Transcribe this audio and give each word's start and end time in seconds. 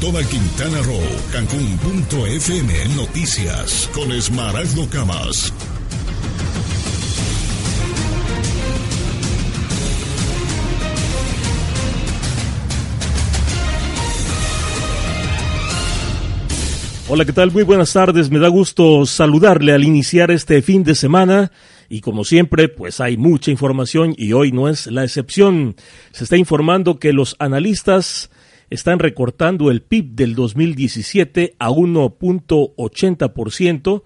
Toda 0.00 0.24
Quintana 0.24 0.80
Roo, 0.80 0.98
Cancún.fm 1.30 2.72
Noticias 2.96 3.90
con 3.92 4.10
Esmaraldo 4.12 4.88
Camas. 4.88 5.52
Hola, 17.10 17.26
¿qué 17.26 17.32
tal? 17.34 17.50
Muy 17.50 17.64
buenas 17.64 17.92
tardes. 17.92 18.30
Me 18.30 18.38
da 18.38 18.48
gusto 18.48 19.04
saludarle 19.04 19.72
al 19.72 19.84
iniciar 19.84 20.30
este 20.30 20.62
fin 20.62 20.82
de 20.82 20.94
semana. 20.94 21.52
Y 21.90 22.00
como 22.00 22.24
siempre, 22.24 22.68
pues 22.68 23.00
hay 23.00 23.18
mucha 23.18 23.50
información 23.50 24.14
y 24.16 24.32
hoy 24.32 24.50
no 24.50 24.68
es 24.68 24.86
la 24.86 25.04
excepción. 25.04 25.76
Se 26.12 26.24
está 26.24 26.38
informando 26.38 26.98
que 26.98 27.12
los 27.12 27.36
analistas 27.38 28.30
están 28.70 29.00
recortando 29.00 29.70
el 29.70 29.82
PIB 29.82 30.12
del 30.12 30.34
2017 30.34 31.56
a 31.58 31.68
1.80%, 31.70 34.02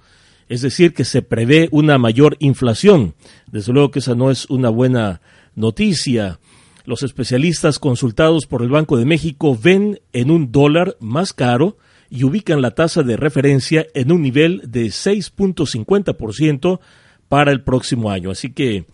es 0.49 0.63
decir, 0.63 0.95
que 0.95 1.05
se 1.05 1.23
prevé 1.23 1.69
una 1.71 1.99
mayor 1.99 2.37
inflación. 2.41 3.15
Desde 3.51 3.73
luego 3.73 3.91
que 3.91 4.01
esa 4.01 4.15
no 4.15 4.31
es 4.31 4.47
una 4.51 4.69
buena 4.71 5.21
noticia. 5.55 6.39
Los 6.87 7.03
especialistas 7.03 7.79
consultados 7.79 8.47
por 8.47 8.63
el 8.63 8.71
Banco 8.71 8.97
de 8.97 9.05
México 9.05 9.59
ven 9.63 10.01
en 10.13 10.31
un 10.31 10.51
dólar 10.51 10.97
más 10.99 11.33
caro 11.33 11.77
y 12.11 12.25
ubican 12.25 12.63
la 12.63 12.73
tasa 12.73 13.03
de 13.03 13.17
referencia 13.17 13.87
en 13.95 14.13
un 14.13 14.23
nivel 14.23 14.63
de 14.67 14.87
6.50% 14.87 16.81
para 17.29 17.53
el 17.53 17.63
próximo 17.63 18.11
año. 18.11 18.31
Así 18.31 18.53
que, 18.53 18.87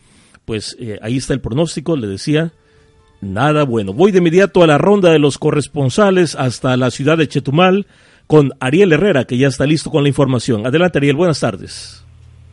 pues 0.44 0.77
eh, 0.78 0.99
ahí 1.03 1.17
está 1.17 1.34
el 1.34 1.41
pronóstico, 1.41 1.97
le 1.97 2.06
decía, 2.06 2.53
Nada 3.20 3.64
bueno. 3.64 3.92
Voy 3.92 4.12
de 4.12 4.19
inmediato 4.19 4.62
a 4.62 4.66
la 4.66 4.78
ronda 4.78 5.10
de 5.10 5.19
los 5.19 5.36
corresponsales 5.36 6.34
hasta 6.34 6.76
la 6.76 6.91
ciudad 6.91 7.19
de 7.19 7.28
Chetumal 7.28 7.86
con 8.26 8.53
Ariel 8.60 8.92
Herrera, 8.92 9.25
que 9.25 9.36
ya 9.36 9.48
está 9.48 9.66
listo 9.66 9.91
con 9.91 10.04
la 10.04 10.08
información. 10.08 10.66
Adelante, 10.66 10.98
Ariel, 10.98 11.16
buenas 11.16 11.41
tardes. 11.41 12.04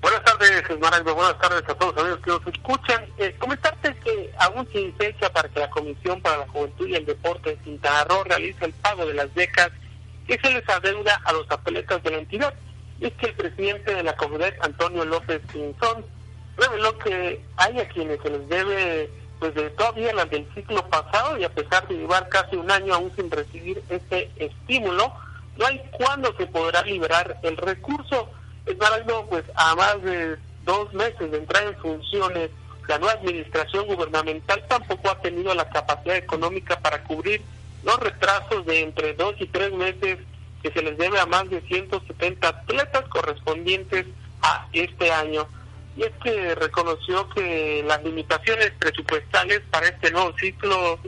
Buenas 0.01 0.23
tardes, 0.23 0.51
Esmeralda. 0.69 1.13
Buenas 1.13 1.39
tardes 1.39 1.63
a 1.69 1.73
todos 1.75 1.97
amigos 1.97 2.19
que 2.19 2.31
nos 2.31 2.47
escuchan. 2.47 3.05
Eh, 3.17 3.33
comentarte 3.39 3.95
que 4.03 4.31
aún 4.39 4.67
sin 4.73 4.94
fecha 4.95 5.31
para 5.31 5.47
que 5.50 5.59
la 5.59 5.69
Comisión 5.69 6.22
para 6.22 6.39
la 6.39 6.47
Juventud 6.47 6.88
y 6.88 6.95
el 6.95 7.05
Deporte 7.05 7.51
de 7.51 7.55
Quintana 7.57 8.03
Roo 8.03 8.23
realice 8.25 8.66
el 8.66 8.73
pago 8.73 9.05
de 9.05 9.13
las 9.13 9.34
becas 9.34 9.69
que 10.28 10.38
se 10.39 10.51
les 10.51 10.67
adeuda 10.67 11.22
a 11.23 11.31
los 11.31 11.49
atletas 11.49 12.03
de 12.03 12.11
la 12.11 12.17
entidad. 12.17 12.53
Es 12.99 13.13
que 13.13 13.28
el 13.28 13.34
presidente 13.35 13.95
de 13.95 14.03
la 14.03 14.16
comunidad, 14.17 14.53
Antonio 14.61 15.05
López 15.05 15.41
Pinzón, 15.51 16.03
reveló 16.57 16.97
que 16.97 17.41
hay 17.55 17.79
a 17.79 17.88
quienes 17.88 18.19
se 18.22 18.29
les 18.29 18.49
debe 18.49 19.09
pues 19.40 19.53
de 19.56 19.70
todavía 19.72 20.14
las 20.14 20.30
del 20.30 20.48
ciclo 20.53 20.88
pasado 20.90 21.38
y 21.38 21.44
a 21.44 21.50
pesar 21.50 21.88
de 21.88 21.96
llevar 21.96 22.28
casi 22.30 22.56
un 22.56 22.70
año 22.72 22.94
aún 22.94 23.12
sin 23.16 23.30
recibir 23.30 23.84
este 23.90 24.31
estímulo, 24.38 25.14
no 25.58 25.66
hay 25.66 25.81
cuándo 25.92 26.34
se 26.38 26.48
podrá 26.48 26.81
liberar 26.84 27.38
el 27.44 27.58
recurso. 27.58 28.30
Es 28.66 28.76
algo 28.81 29.28
pues 29.28 29.44
a 29.56 29.76
más 29.76 30.02
de 30.02 30.38
dos 30.66 30.94
meses 30.94 31.31
de 31.31 31.38
entrar 31.38 31.64
en 31.64 31.78
funciones, 31.78 32.50
la 32.88 33.00
nueva 33.00 33.20
administración 33.20 33.86
gubernamental 33.86 34.64
tampoco 34.68 35.09
ha 35.09 35.20
tenido 35.20 35.53
la 35.53 35.70
capacidad 35.70 36.16
económica 36.16 36.80
para 36.80 37.03
cubrir 37.03 37.42
los 37.84 38.00
retrasos 38.00 38.66
de 38.66 38.81
entre 38.81 39.14
dos 39.14 39.36
y 39.40 39.47
tres 39.47 39.72
meses 39.74 40.20
que 40.62 40.72
se 40.72 40.81
les 40.81 40.97
debe 40.97 41.20
a 41.20 41.26
más 41.26 41.50
de 41.50 41.62
170 41.62 42.47
atletas 42.47 43.03
correspondientes 43.09 44.06
a 44.42 44.68
este 44.74 45.12
año 45.12 45.47
y 45.97 46.03
es 46.03 46.12
que 46.24 46.56
reconoció 46.56 47.28
que 47.30 47.84
las 47.85 48.03
limitaciones 48.03 48.72
presupuestales 48.78 49.62
para 49.72 49.88
este 49.88 50.12
nuevo 50.12 50.31
ciclo 50.38 51.00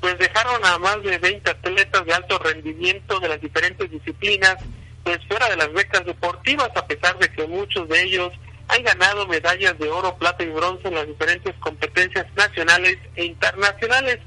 pues 0.00 0.18
dejaron 0.18 0.62
a 0.64 0.78
más 0.78 1.02
de 1.02 1.16
20 1.16 1.50
atletas 1.50 2.04
de 2.04 2.12
alto 2.12 2.38
rendimiento 2.38 3.18
de 3.18 3.28
las 3.28 3.40
diferentes 3.40 3.90
disciplinas 3.90 4.56
pues 5.02 5.18
fuera 5.26 5.48
de 5.48 5.56
las 5.56 5.72
becas 5.72 6.04
deportivas 6.04 6.70
a 6.76 6.86
pesar 6.86 7.18
de 7.18 7.30
que 7.32 7.46
muchos 7.46 7.88
de 7.88 8.02
ellos 8.02 8.32
han 8.68 8.82
ganado 8.82 9.26
medallas 9.26 9.78
de 9.78 9.88
oro, 9.88 10.16
plata 10.18 10.42
y 10.42 10.48
bronce 10.48 10.88
en 10.88 10.96
las 10.96 11.06
diferentes 11.06 11.54
competencias 11.60 12.26
nacionales 12.36 12.98
e 13.14 13.24
internacionales 13.24 14.18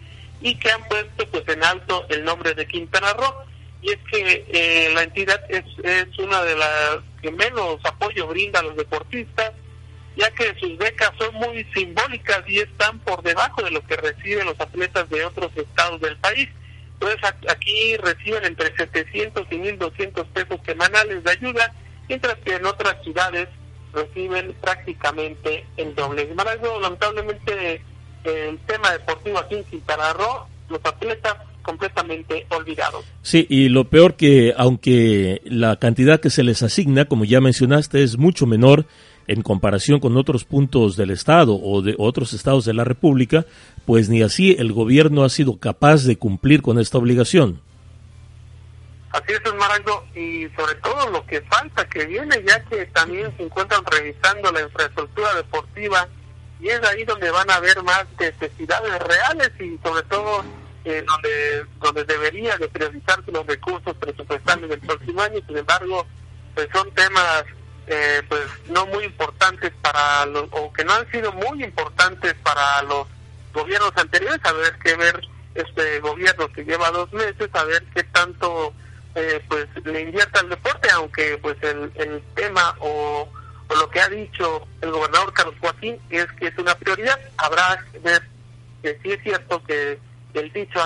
y 0.41 0.55
que 0.55 0.71
han 0.71 0.83
puesto 0.87 1.27
pues 1.27 1.47
en 1.49 1.63
alto 1.63 2.05
el 2.09 2.23
nombre 2.23 2.55
de 2.55 2.65
Quintana 2.65 3.13
Roo. 3.13 3.33
Y 3.81 3.91
es 3.91 3.99
que 4.09 4.45
eh, 4.49 4.91
la 4.93 5.03
entidad 5.03 5.41
es, 5.49 5.65
es 5.83 6.17
una 6.19 6.41
de 6.43 6.55
las 6.55 6.99
que 7.21 7.31
menos 7.31 7.79
apoyo 7.83 8.27
brinda 8.27 8.61
a 8.61 8.63
los 8.63 8.77
deportistas 8.77 9.51
ya 10.15 10.29
que 10.31 10.53
sus 10.59 10.77
becas 10.77 11.11
son 11.17 11.33
muy 11.35 11.63
simbólicas 11.73 12.43
y 12.47 12.59
están 12.59 12.99
por 12.99 13.21
debajo 13.23 13.61
de 13.61 13.71
lo 13.71 13.85
que 13.85 13.95
reciben 13.95 14.45
los 14.45 14.59
atletas 14.59 15.09
de 15.09 15.25
otros 15.25 15.51
estados 15.55 16.01
del 16.01 16.17
país. 16.17 16.49
Entonces 16.93 17.19
aquí 17.49 17.95
reciben 17.97 18.45
entre 18.45 18.75
700 18.75 19.47
y 19.51 19.55
1.200 19.55 20.25
pesos 20.27 20.59
semanales 20.65 21.23
de 21.23 21.31
ayuda, 21.31 21.73
mientras 22.09 22.35
que 22.39 22.55
en 22.55 22.65
otras 22.65 23.01
ciudades 23.03 23.47
reciben 23.93 24.53
prácticamente 24.61 25.65
el 25.77 25.95
doble. 25.95 26.27
Sin 26.27 26.37
lamentablemente 26.81 27.81
el 28.23 28.59
tema 28.59 28.91
deportivo 28.91 29.39
aquí 29.39 29.55
en 29.55 29.63
Quintana 29.63 30.13
Roo, 30.13 30.45
los 30.69 30.81
atletas 30.83 31.35
completamente 31.61 32.45
olvidados. 32.49 33.05
Sí, 33.21 33.45
y 33.49 33.69
lo 33.69 33.85
peor 33.85 34.15
que 34.15 34.53
aunque 34.57 35.41
la 35.45 35.77
cantidad 35.77 36.19
que 36.19 36.29
se 36.29 36.43
les 36.43 36.63
asigna, 36.63 37.05
como 37.05 37.25
ya 37.25 37.41
mencionaste, 37.41 38.03
es 38.03 38.17
mucho 38.17 38.45
menor 38.45 38.85
en 39.29 39.43
comparación 39.43 39.99
con 39.99 40.17
otros 40.17 40.43
puntos 40.43 40.97
del 40.97 41.11
Estado 41.11 41.55
o 41.55 41.83
de 41.83 41.93
otros 41.99 42.33
estados 42.33 42.65
de 42.65 42.73
la 42.73 42.83
República, 42.83 43.45
pues 43.85 44.09
ni 44.09 44.23
así 44.23 44.55
el 44.57 44.73
gobierno 44.73 45.23
ha 45.23 45.29
sido 45.29 45.59
capaz 45.59 46.03
de 46.03 46.17
cumplir 46.17 46.63
con 46.63 46.79
esta 46.79 46.97
obligación. 46.97 47.61
Así 49.11 49.33
es, 49.33 49.53
Marango, 49.53 50.03
y 50.15 50.47
sobre 50.55 50.73
todo 50.81 51.11
lo 51.11 51.23
que 51.27 51.41
falta 51.41 51.87
que 51.87 52.07
viene, 52.07 52.43
ya 52.43 52.63
que 52.65 52.87
también 52.87 53.31
se 53.37 53.43
encuentran 53.43 53.83
revisando 53.85 54.51
la 54.51 54.61
infraestructura 54.61 55.35
deportiva 55.35 56.07
y 56.59 56.69
es 56.69 56.83
ahí 56.83 57.03
donde 57.05 57.29
van 57.29 57.49
a 57.51 57.55
haber 57.55 57.83
más 57.83 58.05
necesidades 58.19 58.99
reales 58.99 59.51
y 59.59 59.77
sobre 59.83 60.03
todo 60.09 60.43
eh, 60.85 61.03
donde 61.07 61.65
donde 61.79 62.03
debería 62.05 62.57
de 62.57 62.67
priorizarse 62.67 63.31
los 63.31 63.45
recursos 63.45 63.95
presupuestales 63.97 64.69
del 64.69 64.79
próximo 64.79 65.21
año. 65.21 65.39
Sin 65.47 65.57
embargo, 65.57 66.05
pues 66.55 66.67
son 66.73 66.91
temas 66.91 67.45
eh, 67.89 68.21
pues 68.27 68.41
no 68.69 68.85
muy 68.85 69.03
importantes 69.03 69.71
para 69.81 70.25
los, 70.27 70.45
o 70.51 70.71
que 70.71 70.85
no 70.85 70.93
han 70.93 71.09
sido 71.11 71.33
muy 71.33 71.63
importantes 71.63 72.35
para 72.43 72.83
los 72.83 73.07
gobiernos 73.51 73.91
anteriores, 73.95 74.39
a 74.43 74.53
ver 74.53 74.73
qué 74.83 74.95
ver 74.95 75.19
este 75.55 75.99
gobierno 75.99 76.47
que 76.53 76.63
lleva 76.63 76.91
dos 76.91 77.11
meses, 77.11 77.49
a 77.51 77.63
ver 77.63 77.83
qué 77.95 78.03
tanto 78.03 78.73
eh, 79.15 79.43
pues 79.47 79.67
le 79.83 80.01
invierta 80.01 80.39
al 80.39 80.49
deporte, 80.49 80.87
aunque 80.91 81.39
pues 81.41 81.57
el, 81.63 81.91
el 81.95 82.21
tema 82.35 82.75
o, 82.79 83.27
lo 83.75 83.89
que 83.89 84.01
ha 84.01 84.09
dicho 84.09 84.67
el 84.81 84.91
gobernador 84.91 85.33
Carlos 85.33 85.55
Joaquín 85.59 85.97
es 86.09 86.25
que 86.33 86.47
es 86.47 86.57
una 86.57 86.75
prioridad, 86.75 87.19
habrá 87.37 87.83
que 87.91 87.99
ver 87.99 88.21
que 88.83 88.99
sí 89.01 89.11
es 89.11 89.23
cierto 89.23 89.63
que 89.63 89.99
el 90.33 90.53
dicho 90.53 90.79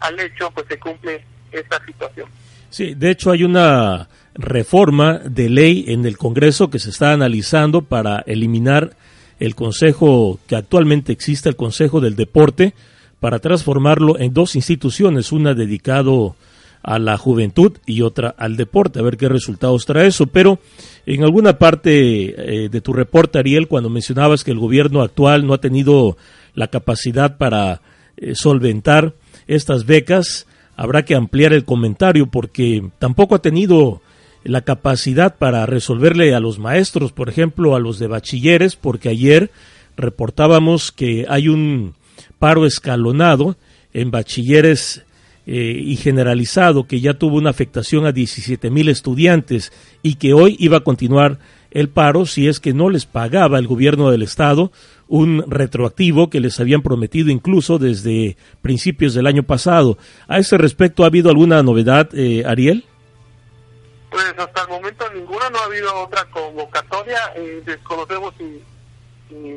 al 0.00 0.20
hecho, 0.20 0.50
pues 0.52 0.66
se 0.68 0.78
cumple 0.78 1.24
esta 1.52 1.84
situación. 1.84 2.28
Sí, 2.70 2.94
de 2.94 3.10
hecho 3.10 3.30
hay 3.30 3.44
una 3.44 4.08
reforma 4.34 5.18
de 5.18 5.48
ley 5.48 5.84
en 5.88 6.04
el 6.04 6.18
Congreso 6.18 6.70
que 6.70 6.78
se 6.78 6.90
está 6.90 7.12
analizando 7.12 7.82
para 7.82 8.20
eliminar 8.26 8.96
el 9.40 9.54
Consejo 9.54 10.38
que 10.46 10.56
actualmente 10.56 11.12
existe, 11.12 11.48
el 11.48 11.56
Consejo 11.56 12.00
del 12.00 12.16
Deporte, 12.16 12.74
para 13.20 13.38
transformarlo 13.38 14.18
en 14.18 14.34
dos 14.34 14.56
instituciones, 14.56 15.32
una 15.32 15.54
dedicado 15.54 16.36
a 16.82 16.98
la 16.98 17.16
juventud 17.16 17.72
y 17.86 18.02
otra 18.02 18.34
al 18.36 18.56
deporte, 18.56 18.98
a 18.98 19.02
ver 19.02 19.16
qué 19.16 19.28
resultados 19.28 19.86
trae 19.86 20.08
eso. 20.08 20.26
Pero 20.26 20.58
en 21.06 21.24
alguna 21.24 21.58
parte 21.58 22.34
eh, 22.36 22.68
de 22.68 22.80
tu 22.82 22.92
reporte, 22.92 23.38
Ariel, 23.38 23.68
cuando 23.68 23.88
mencionabas 23.88 24.44
que 24.44 24.50
el 24.50 24.58
gobierno 24.58 25.00
actual 25.00 25.46
no 25.46 25.54
ha 25.54 25.60
tenido 25.60 26.18
la 26.54 26.68
capacidad 26.68 27.38
para 27.38 27.80
eh, 28.18 28.34
solventar 28.34 29.14
estas 29.46 29.86
becas, 29.86 30.46
habrá 30.76 31.04
que 31.06 31.14
ampliar 31.14 31.54
el 31.54 31.64
comentario 31.64 32.26
porque 32.26 32.90
tampoco 32.98 33.34
ha 33.34 33.40
tenido 33.40 34.02
la 34.44 34.60
capacidad 34.62 35.36
para 35.36 35.66
resolverle 35.66 36.34
a 36.34 36.40
los 36.40 36.58
maestros, 36.58 37.12
por 37.12 37.28
ejemplo, 37.28 37.74
a 37.74 37.80
los 37.80 37.98
de 37.98 38.06
bachilleres, 38.06 38.76
porque 38.76 39.08
ayer 39.08 39.50
reportábamos 39.96 40.92
que 40.92 41.26
hay 41.28 41.48
un 41.48 41.94
paro 42.38 42.66
escalonado 42.66 43.56
en 43.92 44.10
bachilleres 44.10 45.04
eh, 45.46 45.78
y 45.82 45.96
generalizado 45.96 46.86
que 46.86 47.00
ya 47.00 47.14
tuvo 47.14 47.36
una 47.36 47.50
afectación 47.50 48.06
a 48.06 48.12
17 48.12 48.70
mil 48.70 48.88
estudiantes 48.88 49.72
y 50.02 50.14
que 50.14 50.32
hoy 50.32 50.56
iba 50.58 50.78
a 50.78 50.84
continuar 50.84 51.38
el 51.70 51.88
paro 51.88 52.24
si 52.24 52.48
es 52.48 52.60
que 52.60 52.72
no 52.72 52.88
les 52.88 53.04
pagaba 53.04 53.58
el 53.58 53.66
gobierno 53.66 54.10
del 54.10 54.22
estado 54.22 54.72
un 55.08 55.44
retroactivo 55.48 56.30
que 56.30 56.40
les 56.40 56.58
habían 56.60 56.82
prometido 56.82 57.30
incluso 57.30 57.78
desde 57.78 58.36
principios 58.62 59.12
del 59.14 59.26
año 59.26 59.42
pasado. 59.42 59.98
A 60.28 60.38
ese 60.38 60.56
respecto, 60.56 61.04
¿ha 61.04 61.08
habido 61.08 61.30
alguna 61.30 61.62
novedad, 61.62 62.08
eh, 62.14 62.44
Ariel? 62.46 62.84
Pues 64.14 64.32
hasta 64.38 64.62
el 64.62 64.68
momento 64.68 65.10
ninguna, 65.12 65.50
no 65.50 65.58
ha 65.58 65.64
habido 65.64 65.92
otra 66.04 66.24
convocatoria. 66.26 67.32
Eh, 67.34 67.62
desconocemos 67.66 68.32
si, 68.38 68.62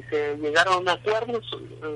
se 0.10 0.36
llegaron 0.38 0.90
a 0.90 0.94
acuerdos 0.94 1.46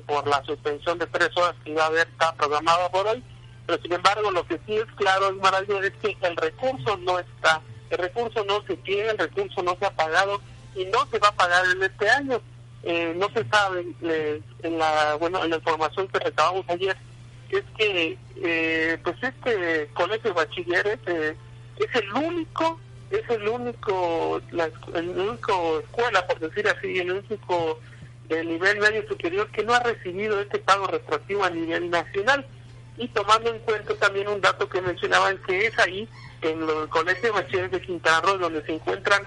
por 0.06 0.28
la 0.28 0.44
suspensión 0.44 1.00
de 1.00 1.08
tres 1.08 1.36
horas 1.36 1.56
que 1.64 1.72
iba 1.72 1.82
a 1.82 1.88
haber 1.88 2.08
está 2.08 2.32
programada 2.36 2.88
por 2.92 3.08
hoy 3.08 3.24
pero 3.66 3.82
sin 3.82 3.94
embargo, 3.94 4.30
lo 4.30 4.46
que 4.46 4.60
sí 4.68 4.76
es 4.76 4.86
claro, 4.96 5.30
es 5.30 5.38
maravilloso, 5.38 5.82
es 5.82 5.94
que 5.94 6.16
el 6.22 6.36
recurso 6.36 6.98
no 6.98 7.18
está, 7.18 7.62
el 7.90 7.98
recurso 7.98 8.46
no 8.46 8.62
se 8.68 8.78
tiene, 8.78 9.10
el 9.10 9.18
recurso 9.18 9.64
no 9.64 9.76
se 9.80 9.86
ha 9.86 9.92
pagado 9.92 10.40
y 10.76 10.86
no 10.86 11.08
se 11.10 11.18
va 11.18 11.30
a 11.30 11.36
pagar 11.36 11.66
en 11.66 11.82
este 11.82 12.10
año. 12.10 12.42
Eh, 12.84 13.14
no 13.16 13.28
se 13.30 13.44
sabe 13.50 13.88
en 14.62 14.78
la 14.78 15.16
bueno 15.16 15.44
en 15.44 15.50
la 15.50 15.56
información 15.56 16.08
que 16.10 16.20
recabamos 16.20 16.66
ayer 16.68 16.98
es 17.52 17.64
que 17.78 18.18
eh, 18.38 18.98
pues 19.04 19.16
este 19.22 19.90
colegio 19.94 20.32
de 20.32 20.36
bachilleres 20.36 21.00
eh, 21.06 21.36
es 21.84 21.96
el 21.96 22.14
único 22.14 22.80
es 23.10 23.30
el 23.30 23.48
único 23.48 24.42
la 24.52 24.70
el 24.96 25.10
único 25.10 25.80
escuela 25.80 26.26
por 26.28 26.40
decir 26.40 26.68
así 26.68 27.00
el 27.00 27.12
único 27.12 27.80
de 28.30 28.46
nivel 28.46 28.80
medio 28.80 29.08
superior 29.08 29.50
que 29.52 29.64
no 29.64 29.74
ha 29.74 29.80
recibido 29.82 30.40
este 30.40 30.60
pago 30.60 30.88
retroactivo 30.88 31.44
a 31.44 31.50
nivel 31.50 31.90
nacional 31.90 32.46
y 32.98 33.08
tomando 33.10 33.50
en 33.50 33.60
cuenta 33.60 33.96
también 33.96 34.28
un 34.28 34.42
dato 34.42 34.68
que 34.70 34.82
mencionaban 34.82 35.38
que 35.40 35.66
es 35.66 35.80
ahí, 35.80 36.08
en 36.42 36.62
el 36.62 36.90
Colegio 36.90 37.24
de 37.24 37.42
Bachilleres 37.42 37.72
de 37.72 37.82
Quintana 37.82 38.22
Roo, 38.22 38.38
donde 38.38 38.64
se 38.64 38.74
encuentran 38.74 39.24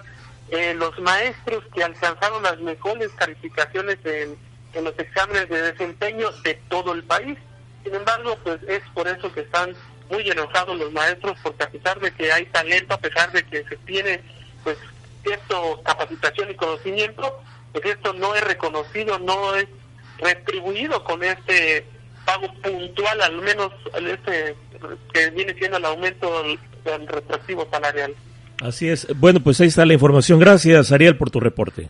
eh, 0.50 0.74
los 0.74 0.98
maestros 1.00 1.64
que 1.74 1.82
alcanzaron 1.82 2.42
las 2.42 2.58
mejores 2.60 3.10
calificaciones 3.16 3.98
en, 4.04 4.36
en 4.74 4.84
los 4.84 4.98
exámenes 4.98 5.48
de 5.48 5.72
desempeño 5.72 6.30
de 6.44 6.54
todo 6.68 6.92
el 6.92 7.02
país. 7.04 7.38
Sin 7.82 7.94
embargo, 7.94 8.38
pues 8.42 8.62
es 8.68 8.82
por 8.94 9.08
eso 9.08 9.32
que 9.32 9.40
están 9.40 9.74
muy 10.14 10.30
enojados 10.30 10.78
los 10.78 10.92
maestros, 10.92 11.36
porque 11.42 11.64
a 11.64 11.70
pesar 11.70 12.00
de 12.00 12.12
que 12.12 12.32
hay 12.32 12.46
talento, 12.46 12.94
a 12.94 12.98
pesar 12.98 13.32
de 13.32 13.42
que 13.44 13.64
se 13.64 13.76
tiene 13.78 14.20
pues 14.62 14.76
cierta 15.22 15.56
capacitación 15.84 16.50
y 16.50 16.54
conocimiento, 16.54 17.40
pues 17.72 17.84
esto 17.86 18.12
no 18.12 18.34
es 18.34 18.44
reconocido, 18.44 19.18
no 19.18 19.54
es 19.56 19.66
retribuido 20.18 21.02
con 21.04 21.22
este 21.22 21.84
pago 22.24 22.46
puntual, 22.62 23.20
al 23.20 23.40
menos 23.42 23.72
este 24.08 24.54
que 25.12 25.30
viene 25.30 25.54
siendo 25.54 25.78
el 25.78 25.84
aumento 25.84 26.42
del, 26.42 27.08
retractivo 27.08 27.66
salarial. 27.70 28.14
Así 28.60 28.88
es. 28.88 29.06
Bueno, 29.16 29.40
pues 29.40 29.60
ahí 29.60 29.68
está 29.68 29.86
la 29.86 29.94
información. 29.94 30.38
Gracias, 30.38 30.92
Ariel, 30.92 31.16
por 31.16 31.30
tu 31.30 31.40
reporte. 31.40 31.88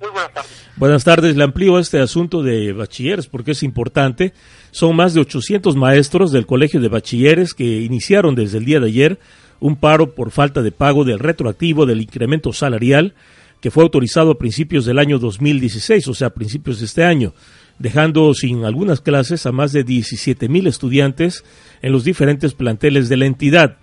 Muy 0.00 0.10
buenas 0.10 0.32
tardes. 0.32 0.68
Buenas 0.76 1.04
tardes. 1.04 1.36
Le 1.36 1.44
amplío 1.44 1.78
este 1.78 2.00
asunto 2.00 2.42
de 2.42 2.72
bachilleres 2.72 3.26
porque 3.26 3.52
es 3.52 3.62
importante. 3.62 4.34
Son 4.70 4.94
más 4.94 5.14
de 5.14 5.20
800 5.20 5.76
maestros 5.76 6.32
del 6.32 6.46
Colegio 6.46 6.80
de 6.80 6.88
Bachilleres 6.88 7.54
que 7.54 7.80
iniciaron 7.82 8.34
desde 8.34 8.58
el 8.58 8.64
día 8.64 8.80
de 8.80 8.86
ayer 8.86 9.18
un 9.58 9.76
paro 9.76 10.14
por 10.14 10.30
falta 10.30 10.62
de 10.62 10.72
pago 10.72 11.04
del 11.04 11.18
retroactivo 11.18 11.86
del 11.86 12.00
incremento 12.00 12.52
salarial 12.52 13.14
que 13.60 13.70
fue 13.70 13.82
autorizado 13.82 14.30
a 14.30 14.38
principios 14.38 14.86
del 14.86 14.98
año 14.98 15.18
2016, 15.18 16.08
o 16.08 16.14
sea, 16.14 16.28
a 16.28 16.34
principios 16.34 16.78
de 16.78 16.86
este 16.86 17.04
año 17.04 17.34
dejando 17.80 18.32
sin 18.34 18.64
algunas 18.64 19.00
clases 19.00 19.46
a 19.46 19.52
más 19.52 19.72
de 19.72 19.82
17 19.82 20.48
mil 20.48 20.66
estudiantes 20.66 21.44
en 21.80 21.92
los 21.92 22.04
diferentes 22.04 22.52
planteles 22.52 23.08
de 23.08 23.16
la 23.16 23.24
entidad. 23.24 23.78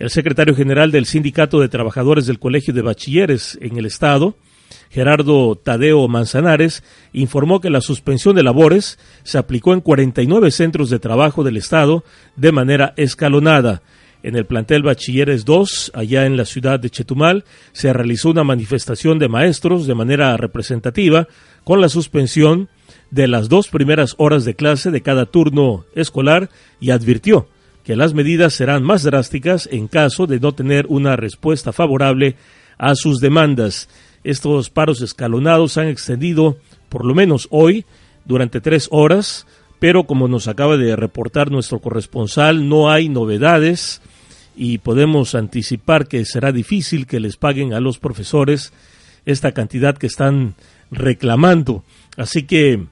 El 0.00 0.10
secretario 0.10 0.54
general 0.54 0.90
del 0.90 1.06
Sindicato 1.06 1.60
de 1.60 1.68
Trabajadores 1.68 2.26
del 2.26 2.40
Colegio 2.40 2.74
de 2.74 2.82
Bachilleres 2.82 3.56
en 3.62 3.78
el 3.78 3.86
Estado, 3.86 4.36
Gerardo 4.90 5.56
Tadeo 5.56 6.06
Manzanares, 6.08 6.82
informó 7.12 7.60
que 7.60 7.70
la 7.70 7.80
suspensión 7.80 8.36
de 8.36 8.42
labores 8.42 8.98
se 9.24 9.38
aplicó 9.38 9.72
en 9.74 9.80
49 9.80 10.50
centros 10.50 10.90
de 10.90 10.98
trabajo 10.98 11.44
del 11.44 11.56
Estado 11.56 12.04
de 12.36 12.52
manera 12.52 12.94
escalonada. 12.96 13.82
En 14.22 14.34
el 14.34 14.44
plantel 14.44 14.82
Bachilleres 14.82 15.44
2, 15.44 15.92
allá 15.94 16.26
en 16.26 16.36
la 16.36 16.46
ciudad 16.46 16.80
de 16.80 16.90
Chetumal, 16.90 17.44
se 17.72 17.92
realizó 17.92 18.30
una 18.30 18.42
manifestación 18.42 19.18
de 19.18 19.28
maestros 19.28 19.86
de 19.86 19.94
manera 19.94 20.36
representativa 20.36 21.28
con 21.62 21.80
la 21.80 21.88
suspensión 21.88 22.68
de 23.10 23.28
las 23.28 23.48
dos 23.48 23.68
primeras 23.68 24.14
horas 24.18 24.44
de 24.44 24.54
clase 24.54 24.90
de 24.90 25.02
cada 25.02 25.26
turno 25.26 25.84
escolar 25.94 26.50
y 26.80 26.90
advirtió 26.90 27.48
que 27.84 27.94
las 27.94 28.14
medidas 28.14 28.52
serán 28.52 28.82
más 28.82 29.04
drásticas 29.04 29.68
en 29.70 29.86
caso 29.86 30.26
de 30.26 30.40
no 30.40 30.52
tener 30.52 30.86
una 30.88 31.14
respuesta 31.14 31.72
favorable 31.72 32.34
a 32.78 32.96
sus 32.96 33.20
demandas. 33.20 33.88
Estos 34.26 34.70
paros 34.70 35.02
escalonados 35.02 35.78
han 35.78 35.86
extendido, 35.86 36.56
por 36.88 37.04
lo 37.04 37.14
menos 37.14 37.46
hoy, 37.52 37.84
durante 38.24 38.60
tres 38.60 38.88
horas, 38.90 39.46
pero 39.78 40.02
como 40.02 40.26
nos 40.26 40.48
acaba 40.48 40.76
de 40.76 40.96
reportar 40.96 41.52
nuestro 41.52 41.78
corresponsal, 41.78 42.68
no 42.68 42.90
hay 42.90 43.08
novedades 43.08 44.02
y 44.56 44.78
podemos 44.78 45.36
anticipar 45.36 46.08
que 46.08 46.24
será 46.24 46.50
difícil 46.50 47.06
que 47.06 47.20
les 47.20 47.36
paguen 47.36 47.72
a 47.72 47.78
los 47.78 48.00
profesores 48.00 48.72
esta 49.26 49.52
cantidad 49.52 49.96
que 49.96 50.08
están 50.08 50.56
reclamando. 50.90 51.84
Así 52.16 52.42
que 52.42 52.84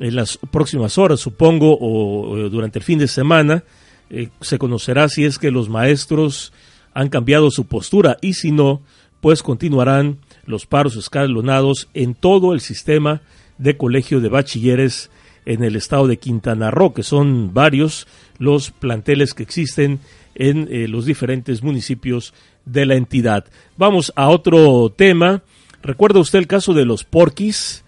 en 0.00 0.16
las 0.16 0.38
próximas 0.38 0.96
horas, 0.96 1.20
supongo, 1.20 1.76
o, 1.78 2.48
durante 2.48 2.78
el 2.78 2.84
fin 2.86 2.98
de 2.98 3.08
semana, 3.08 3.62
eh, 4.08 4.30
se 4.40 4.58
conocerá 4.58 5.10
si 5.10 5.26
es 5.26 5.38
que 5.38 5.50
los 5.50 5.68
maestros 5.68 6.54
han 6.94 7.10
cambiado 7.10 7.50
su 7.50 7.66
postura 7.66 8.16
y 8.22 8.32
si 8.32 8.52
no, 8.52 8.80
pues 9.20 9.42
continuarán 9.42 10.16
los 10.48 10.66
paros 10.66 10.96
escalonados 10.96 11.88
en 11.94 12.14
todo 12.14 12.52
el 12.52 12.60
sistema 12.60 13.20
de 13.58 13.76
colegio 13.76 14.20
de 14.20 14.28
bachilleres 14.28 15.10
en 15.46 15.62
el 15.62 15.76
estado 15.76 16.08
de 16.08 16.16
Quintana 16.16 16.70
Roo, 16.70 16.92
que 16.92 17.02
son 17.02 17.54
varios 17.54 18.08
los 18.38 18.70
planteles 18.70 19.34
que 19.34 19.44
existen 19.44 20.00
en 20.34 20.68
eh, 20.70 20.88
los 20.88 21.04
diferentes 21.04 21.62
municipios 21.62 22.34
de 22.64 22.86
la 22.86 22.96
entidad. 22.96 23.44
Vamos 23.76 24.12
a 24.16 24.28
otro 24.28 24.90
tema. 24.90 25.42
¿Recuerda 25.82 26.20
usted 26.20 26.40
el 26.40 26.46
caso 26.46 26.74
de 26.74 26.84
los 26.84 27.04
porquis? 27.04 27.84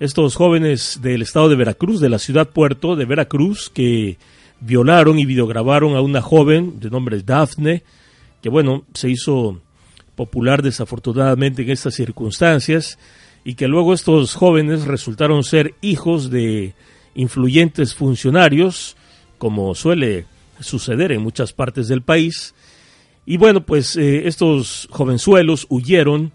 estos 0.00 0.34
jóvenes 0.34 1.00
del 1.02 1.22
estado 1.22 1.48
de 1.48 1.56
Veracruz, 1.56 2.00
de 2.00 2.08
la 2.08 2.18
ciudad 2.18 2.48
puerto 2.50 2.96
de 2.96 3.04
Veracruz, 3.04 3.70
que 3.70 4.18
violaron 4.60 5.18
y 5.18 5.26
videograbaron 5.26 5.96
a 5.96 6.00
una 6.00 6.20
joven 6.20 6.80
de 6.80 6.90
nombre 6.90 7.22
Daphne, 7.22 7.82
que 8.42 8.48
bueno, 8.48 8.84
se 8.92 9.10
hizo 9.10 9.60
popular 10.14 10.62
desafortunadamente 10.62 11.62
en 11.62 11.70
estas 11.70 11.94
circunstancias, 11.94 12.98
y 13.44 13.54
que 13.54 13.68
luego 13.68 13.92
estos 13.92 14.34
jóvenes 14.34 14.86
resultaron 14.86 15.44
ser 15.44 15.74
hijos 15.82 16.30
de 16.30 16.74
influyentes 17.14 17.94
funcionarios, 17.94 18.96
como 19.38 19.74
suele 19.74 20.26
suceder 20.60 21.12
en 21.12 21.22
muchas 21.22 21.52
partes 21.52 21.88
del 21.88 22.02
país. 22.02 22.54
Y 23.26 23.36
bueno, 23.36 23.60
pues 23.64 23.96
eh, 23.96 24.26
estos 24.26 24.88
jovenzuelos 24.90 25.66
huyeron 25.68 26.32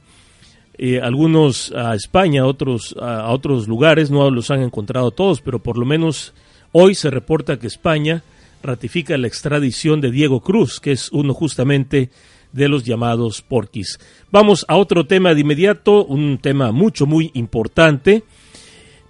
eh, 0.78 1.02
algunos 1.02 1.72
a 1.74 1.94
España, 1.96 2.46
otros 2.46 2.96
a, 3.00 3.32
otros 3.32 3.68
lugares, 3.68 4.12
no 4.12 4.30
los 4.32 4.50
han 4.50 4.62
encontrado 4.62 5.12
todos, 5.12 5.42
pero 5.42 5.60
por 5.60 5.78
lo 5.78 5.86
menos 5.86 6.34
hoy 6.72 6.96
se 6.96 7.10
reporta 7.10 7.60
que 7.60 7.68
España 7.68 8.24
ratifica 8.64 9.18
la 9.18 9.28
extradición 9.28 10.02
de 10.02 10.12
Diego 10.12 10.42
Cruz, 10.42 10.80
que 10.80 10.92
es 10.92 11.12
uno 11.12 11.34
justamente 11.34 12.10
de 12.52 12.70
los 12.70 12.84
llamados 12.84 13.42
porquis. 13.42 14.00
Vamos 14.32 14.66
a 14.68 14.76
otro 14.76 15.06
tema 15.06 15.34
de 15.34 15.42
inmediato, 15.42 16.06
un 16.06 16.38
tema 16.38 16.72
mucho, 16.72 17.06
muy 17.06 17.32
importante, 17.34 18.24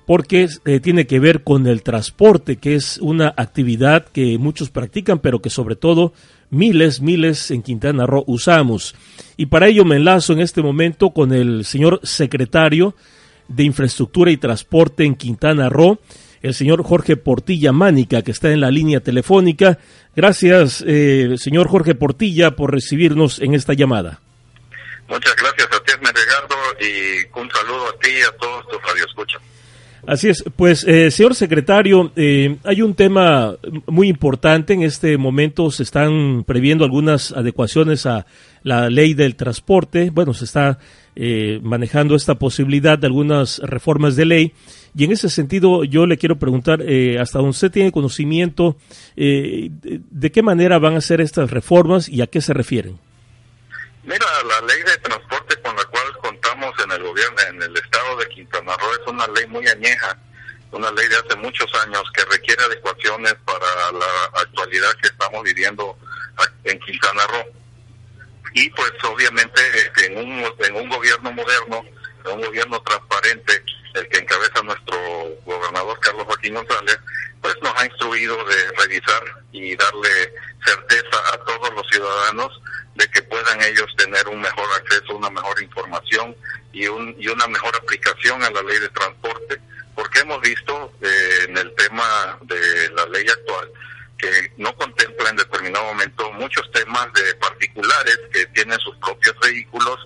porque 0.06 0.48
eh, 0.66 0.80
tiene 0.80 1.06
que 1.06 1.20
ver 1.20 1.44
con 1.44 1.68
el 1.68 1.84
transporte, 1.84 2.56
que 2.58 2.76
es 2.76 2.98
una 2.98 3.34
actividad 3.38 4.06
que 4.06 4.38
muchos 4.40 4.70
practican, 4.72 5.20
pero 5.20 5.40
que 5.40 5.52
sobre 5.52 5.76
todo 5.76 6.14
miles, 6.50 7.00
miles 7.00 7.52
en 7.52 7.62
Quintana 7.62 8.06
Roo 8.06 8.24
usamos. 8.26 8.96
Y 9.38 9.46
para 9.46 9.68
ello 9.68 9.86
me 9.86 9.98
enlazo 9.98 10.34
en 10.34 10.40
este 10.40 10.62
momento 10.62 11.12
con 11.12 11.32
el 11.32 11.64
señor 11.64 12.00
secretario 12.04 12.96
de 13.48 13.64
Infraestructura 13.64 14.32
y 14.32 14.38
Transporte 14.38 15.06
en 15.06 15.16
Quintana 15.16 15.70
Roo, 15.70 16.00
el 16.42 16.54
señor 16.54 16.84
Jorge 16.84 17.18
Portilla 17.18 17.72
Mánica, 17.72 18.22
que 18.22 18.32
está 18.32 18.52
en 18.52 18.62
la 18.62 18.72
línea 18.72 19.00
telefónica. 19.00 19.78
Gracias, 20.16 20.84
eh, 20.88 21.36
señor 21.38 21.68
Jorge 21.68 21.96
Portilla, 21.96 22.56
por 22.56 22.72
recibirnos 22.72 23.40
en 23.40 23.54
esta 23.54 23.74
llamada. 23.74 24.20
Muchas 25.08 25.36
gracias 25.36 25.68
a 25.72 25.84
ti, 25.84 25.92
Ricardo, 25.98 26.56
y 26.80 27.40
un 27.40 27.50
saludo 27.50 27.90
a 27.90 28.00
ti 28.00 28.10
y 28.10 28.22
a 28.22 28.38
todos 28.38 28.68
tus 28.68 28.82
radioescuchas. 28.82 29.42
Así 30.08 30.30
es, 30.30 30.44
pues 30.56 30.86
eh, 30.86 31.12
señor 31.12 31.36
secretario, 31.36 32.12
eh, 32.16 32.58
hay 32.64 32.82
un 32.82 32.96
tema 32.96 33.56
muy 33.86 34.08
importante 34.08 34.74
en 34.74 34.84
este 34.84 35.18
momento, 35.18 35.72
se 35.72 35.84
están 35.84 36.46
previendo 36.46 36.86
algunas 36.86 37.32
adecuaciones 37.32 38.06
a 38.06 38.26
la 38.64 38.90
ley 38.90 39.14
del 39.14 39.36
transporte, 39.36 40.10
bueno, 40.10 40.34
se 40.34 40.46
está 40.46 40.80
eh, 41.22 41.60
manejando 41.62 42.16
esta 42.16 42.36
posibilidad 42.36 42.98
de 42.98 43.08
algunas 43.08 43.60
reformas 43.60 44.16
de 44.16 44.26
ley 44.26 44.54
y 44.96 45.04
en 45.04 45.12
ese 45.12 45.30
sentido 45.30 45.84
yo 45.84 46.06
le 46.06 46.18
quiero 46.18 46.40
preguntar, 46.40 46.82
hasta 47.20 47.38
donde 47.38 47.52
usted 47.52 47.70
tiene 47.70 47.92
conocimiento, 47.92 48.78
de 49.16 50.32
qué 50.34 50.42
manera 50.42 50.80
van 50.80 50.96
a 50.96 51.02
ser 51.02 51.22
estas 51.22 51.52
reformas 51.52 52.10
y 52.10 52.22
a 52.22 52.28
qué 52.28 52.42
se 52.42 52.54
refieren. 52.54 52.98
Mira, 54.10 54.26
la 54.44 54.66
ley 54.66 54.82
de 54.82 54.98
transporte 54.98 55.56
con 55.62 55.76
la 55.76 55.84
cual 55.86 56.18
contamos 56.18 56.74
en 56.84 56.92
el 56.94 57.04
gobierno, 57.04 57.38
en 57.48 57.62
el 57.62 57.78
estado 57.78 58.18
de 58.18 58.28
Quintana 58.30 58.76
Roo, 58.78 58.94
es 58.94 59.08
una 59.08 59.28
ley 59.28 59.46
muy 59.46 59.68
añeja, 59.68 60.18
una 60.72 60.90
ley 60.92 61.08
de 61.10 61.18
hace 61.18 61.36
muchos 61.36 61.70
años 61.86 62.02
que 62.16 62.26
requiere 62.26 62.64
adecuaciones 62.64 63.36
para 63.46 63.92
la 63.92 64.42
actualidad 64.42 64.90
que 65.02 65.10
estamos 65.10 65.44
viviendo 65.44 65.96
en 66.64 66.80
Quintana 66.80 67.22
Roo. 67.28 67.54
Y 68.54 68.70
pues 68.72 68.92
obviamente 69.04 69.62
en 70.06 70.18
un, 70.18 70.54
en 70.60 70.76
un 70.76 70.90
gobierno 70.90 71.32
moderno, 71.32 71.86
en 72.26 72.32
un 72.32 72.42
gobierno 72.42 72.82
transparente, 72.82 73.64
el 73.94 74.08
que 74.10 74.20
encabeza 74.20 74.62
nuestro 74.64 74.98
gobernador 75.46 76.00
Carlos 76.00 76.26
Joaquín 76.26 76.56
González, 76.56 77.00
pues 77.42 77.56
nos 77.62 77.76
ha 77.78 77.86
instruido 77.86 78.36
de 78.46 78.72
revisar 78.78 79.24
y 79.52 79.76
darle 79.76 80.34
certeza 80.66 81.34
a 81.34 81.38
todos 81.46 81.74
los 81.74 81.88
ciudadanos 81.90 82.62
de 82.96 83.08
que 83.08 83.22
puedan 83.24 83.62
ellos 83.62 83.88
tener 83.98 84.28
un 84.28 84.42
mejor 84.42 84.68
acceso, 84.76 85.16
una 85.16 85.30
mejor 85.30 85.62
información 85.62 86.36
y, 86.74 86.88
un, 86.88 87.16
y 87.18 87.28
una 87.28 87.48
mejor 87.48 87.76
aplicación 87.76 88.44
a 88.44 88.50
la 88.50 88.62
ley 88.64 88.80
de 88.80 88.90
transporte, 88.90 89.60
porque 89.96 90.20
hemos 90.20 90.42
visto 90.42 90.92
eh, 91.02 91.46
en 91.48 91.58
el 91.58 91.74
tema 91.76 92.38
de 92.42 92.90
la 92.92 93.06
ley 93.06 93.26
actual 93.28 93.72
que 94.20 94.52
no 94.58 94.76
contempla 94.76 95.30
en 95.30 95.38
determinado 95.38 95.86
momento 95.86 96.32
muchos 96.34 96.70
temas 96.72 97.12
de 97.14 97.36
particulares 97.36 98.20
que 98.32 98.46
tienen 98.48 98.78
sus 98.80 98.96
propios 98.98 99.36
vehículos 99.42 99.98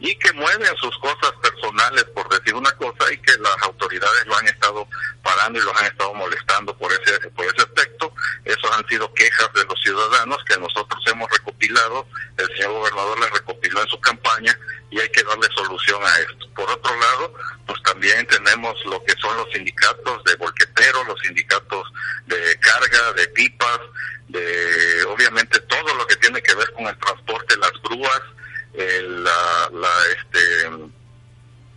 y 0.00 0.14
que 0.16 0.32
mueven 0.32 0.76
sus 0.76 0.96
cosas 0.98 1.32
personales, 1.42 2.04
por 2.14 2.28
decir 2.28 2.54
una 2.54 2.72
cosa, 2.72 3.12
y 3.12 3.18
que 3.18 3.32
las 3.38 3.62
autoridades 3.62 4.26
lo 4.26 4.36
han 4.36 4.48
estado 4.48 4.88
parando 5.22 5.58
y 5.58 5.62
los 5.62 5.80
han 5.80 5.86
estado 5.86 6.14
molestando 6.14 6.76
por 6.76 6.90
ese, 6.92 7.30
por 7.30 7.44
ese 7.44 7.62
aspecto. 7.62 8.12
Esos 8.44 8.70
han 8.72 8.86
sido 8.88 9.12
quejas 9.14 9.52
de 9.54 9.64
los 9.64 9.80
ciudadanos 9.82 10.38
que 10.48 10.58
nosotros 10.58 11.02
hemos 11.06 11.30
recopilado, 11.30 12.06
el 12.38 12.46
señor 12.56 12.72
gobernador 12.72 13.20
les 13.20 13.30
recopiló 13.30 13.82
en 13.82 13.88
su 13.88 14.00
campaña 14.00 14.58
y 14.90 14.98
hay 14.98 15.08
que 15.10 15.22
darle 15.22 15.48
solución 15.54 16.02
a 16.02 16.18
esto. 16.18 16.48
Por 16.54 16.68
otro 16.70 16.96
lado, 16.96 17.34
pues 17.66 17.79
también 18.00 18.26
tenemos 18.28 18.74
lo 18.86 19.04
que 19.04 19.12
son 19.20 19.36
los 19.36 19.52
sindicatos 19.52 20.24
de 20.24 20.34
volqueteros, 20.36 21.06
los 21.06 21.20
sindicatos 21.20 21.92
de 22.26 22.58
carga, 22.58 23.12
de 23.12 23.28
pipas, 23.28 23.78
de 24.28 25.04
obviamente 25.04 25.60
todo 25.60 25.94
lo 25.94 26.06
que 26.06 26.16
tiene 26.16 26.40
que 26.40 26.54
ver 26.54 26.72
con 26.72 26.86
el 26.86 26.96
transporte, 26.96 27.58
las 27.58 27.72
grúas, 27.82 28.22
la, 28.72 29.70
la, 29.74 29.90
este, 30.16 30.70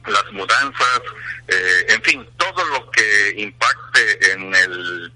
las 0.10 0.32
mudanzas, 0.32 1.01
eh, 1.50 1.86
en 1.89 2.01
fin, 2.03 2.30
todo 2.38 2.63
lo 2.70 2.89
que 2.92 3.34
impacte 3.39 4.32
en 4.32 4.56
el, 4.56 5.13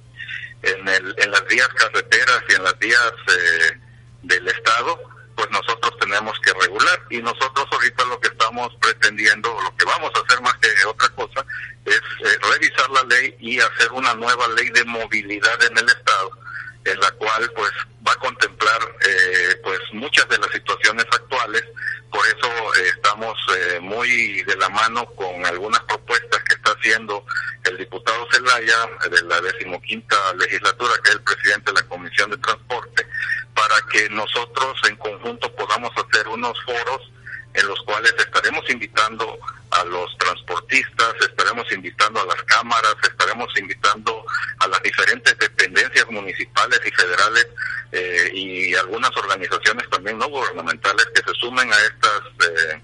en, 0.63 0.87
el, 0.89 1.15
en 1.19 1.31
las 1.31 1.47
vías 1.47 1.69
carreteras 1.69 2.43
y 2.49 2.53
en 2.53 2.63
las 2.63 2.77
vías 2.79 3.13
eh, 3.29 3.79
del 4.23 4.45
Estado, 4.45 4.99
pues 5.37 5.49
nosotros 5.51 5.93
tenemos 5.99 6.37
que 6.39 6.51
regular. 6.53 6.99
Y 7.11 7.21
nosotros 7.21 7.67
ahorita 7.71 8.03
lo 8.05 8.19
que 8.19 8.27
estamos 8.27 8.75
pretendiendo, 8.81 9.55
o 9.55 9.61
lo 9.61 9.75
que 9.77 9.85
vamos 9.85 10.11
a 10.15 10.19
hacer 10.25 10.41
más 10.41 10.55
que 10.55 10.67
otra 10.87 11.09
cosa, 11.09 11.45
es 11.85 12.01
eh, 12.25 12.37
revisar 12.51 12.89
la 12.89 13.03
ley 13.03 13.35
y 13.39 13.59
hacer 13.59 13.91
una 13.91 14.15
nueva 14.15 14.47
ley 14.49 14.69
de 14.71 14.83
movilidad 14.85 15.63
en 15.63 15.77
el 15.77 15.87
Estado, 15.87 16.31
en 16.87 16.99
la 16.99 17.11
cual 17.11 17.51
pues 17.55 17.71
va 18.07 18.11
a 18.13 18.15
contemplar 18.15 18.79
pues 19.63 19.79
muchas 19.93 20.27
de 20.29 20.37
las 20.37 20.51
situaciones 20.51 21.05
actuales. 21.11 21.63
Por 22.11 22.25
eso 22.25 22.47
eh, 22.47 22.87
estamos 22.95 23.35
eh, 23.55 23.79
muy 23.81 24.43
de 24.43 24.55
la 24.55 24.69
mano 24.69 25.05
con 25.15 25.45
algunas 25.45 25.81
propuestas 25.81 26.41
que 26.43 26.55
está 26.55 26.71
haciendo 26.71 27.25
el 27.65 27.77
diputado 27.77 28.27
Zelaya 28.31 28.89
de 29.09 29.21
la 29.23 29.41
decimoquinta 29.41 30.15
legislatura, 30.35 30.93
que 31.03 31.09
es 31.09 31.15
el 31.15 31.21
presidente 31.23 31.71
de 31.71 31.81
la 31.81 31.87
Comisión 31.87 32.31
de 32.31 32.37
Transporte, 32.37 33.05
para 33.53 33.75
que 33.91 34.09
nosotros 34.09 34.79
en 34.87 34.95
conjunto 34.95 35.53
podamos 35.55 35.91
hacer 35.97 36.27
unos 36.29 36.57
foros 36.63 37.11
en 37.53 37.67
los 37.67 37.79
cuales 37.81 38.13
estaremos 38.17 38.69
invitando 38.69 39.37
a 39.71 39.83
los 39.85 40.17
transportistas, 40.17 41.15
estaremos 41.21 41.71
invitando 41.71 42.21
a 42.21 42.25
las 42.25 42.41
cámaras, 42.43 42.95
estaremos 43.03 43.49
invitando 43.57 44.25
a 44.59 44.67
las 44.67 44.81
diferentes 44.83 45.37
dependencias 45.37 46.09
municipales 46.09 46.79
y 46.85 46.91
federales 46.91 47.47
eh, 47.91 48.31
y 48.33 48.75
algunas 48.75 49.15
organizaciones 49.17 49.89
también 49.89 50.17
no 50.17 50.27
gubernamentales 50.29 51.05
que 51.13 51.21
se 51.21 51.39
sumen 51.39 51.71
a 51.71 51.77
estas 51.77 52.21
eh, 52.49 52.81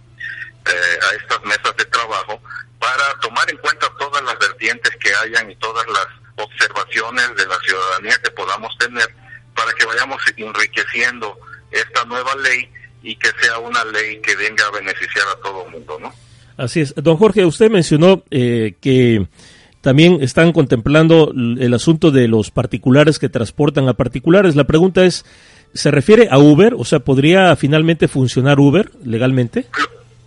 eh, 0.65 0.99
a 1.11 1.15
estas 1.15 1.43
mesas 1.43 1.75
de 1.75 1.85
trabajo 1.85 2.41
para 2.79 3.19
tomar 3.19 3.49
en 3.49 3.57
cuenta 3.57 3.89
todas 3.99 4.23
las 4.23 4.37
vertientes 4.39 4.95
que 4.97 5.13
hayan 5.15 5.51
y 5.51 5.55
todas 5.57 5.85
las 5.87 6.07
observaciones 6.37 7.35
de 7.35 7.45
la 7.45 7.59
ciudadanía 7.59 8.17
que 8.23 8.31
podamos 8.31 8.77
tener 8.77 9.13
para 9.55 9.73
que 9.73 9.85
vayamos 9.85 10.21
enriqueciendo 10.37 11.37
esta 11.71 12.05
nueva 12.05 12.33
ley 12.35 12.71
y 13.03 13.15
que 13.17 13.29
sea 13.41 13.59
una 13.59 13.83
ley 13.85 14.19
que 14.21 14.35
venga 14.35 14.65
a 14.65 14.71
beneficiar 14.71 15.25
a 15.27 15.41
todo 15.41 15.65
el 15.65 15.71
mundo, 15.71 15.99
¿no? 15.99 16.13
Así 16.57 16.81
es. 16.81 16.95
Don 16.95 17.17
Jorge, 17.17 17.45
usted 17.45 17.69
mencionó 17.69 18.23
eh, 18.31 18.75
que 18.79 19.27
también 19.81 20.19
están 20.21 20.53
contemplando 20.53 21.33
el 21.35 21.73
asunto 21.73 22.11
de 22.11 22.27
los 22.29 22.51
particulares 22.51 23.19
que 23.19 23.27
transportan 23.27 23.89
a 23.89 23.95
particulares. 23.95 24.55
La 24.55 24.63
pregunta 24.63 25.03
es, 25.03 25.25
¿se 25.73 25.91
refiere 25.91 26.29
a 26.31 26.37
Uber? 26.37 26.75
O 26.77 26.85
sea, 26.85 26.99
¿podría 26.99 27.55
finalmente 27.57 28.07
funcionar 28.07 28.59
Uber 28.59 28.91
legalmente? 29.03 29.67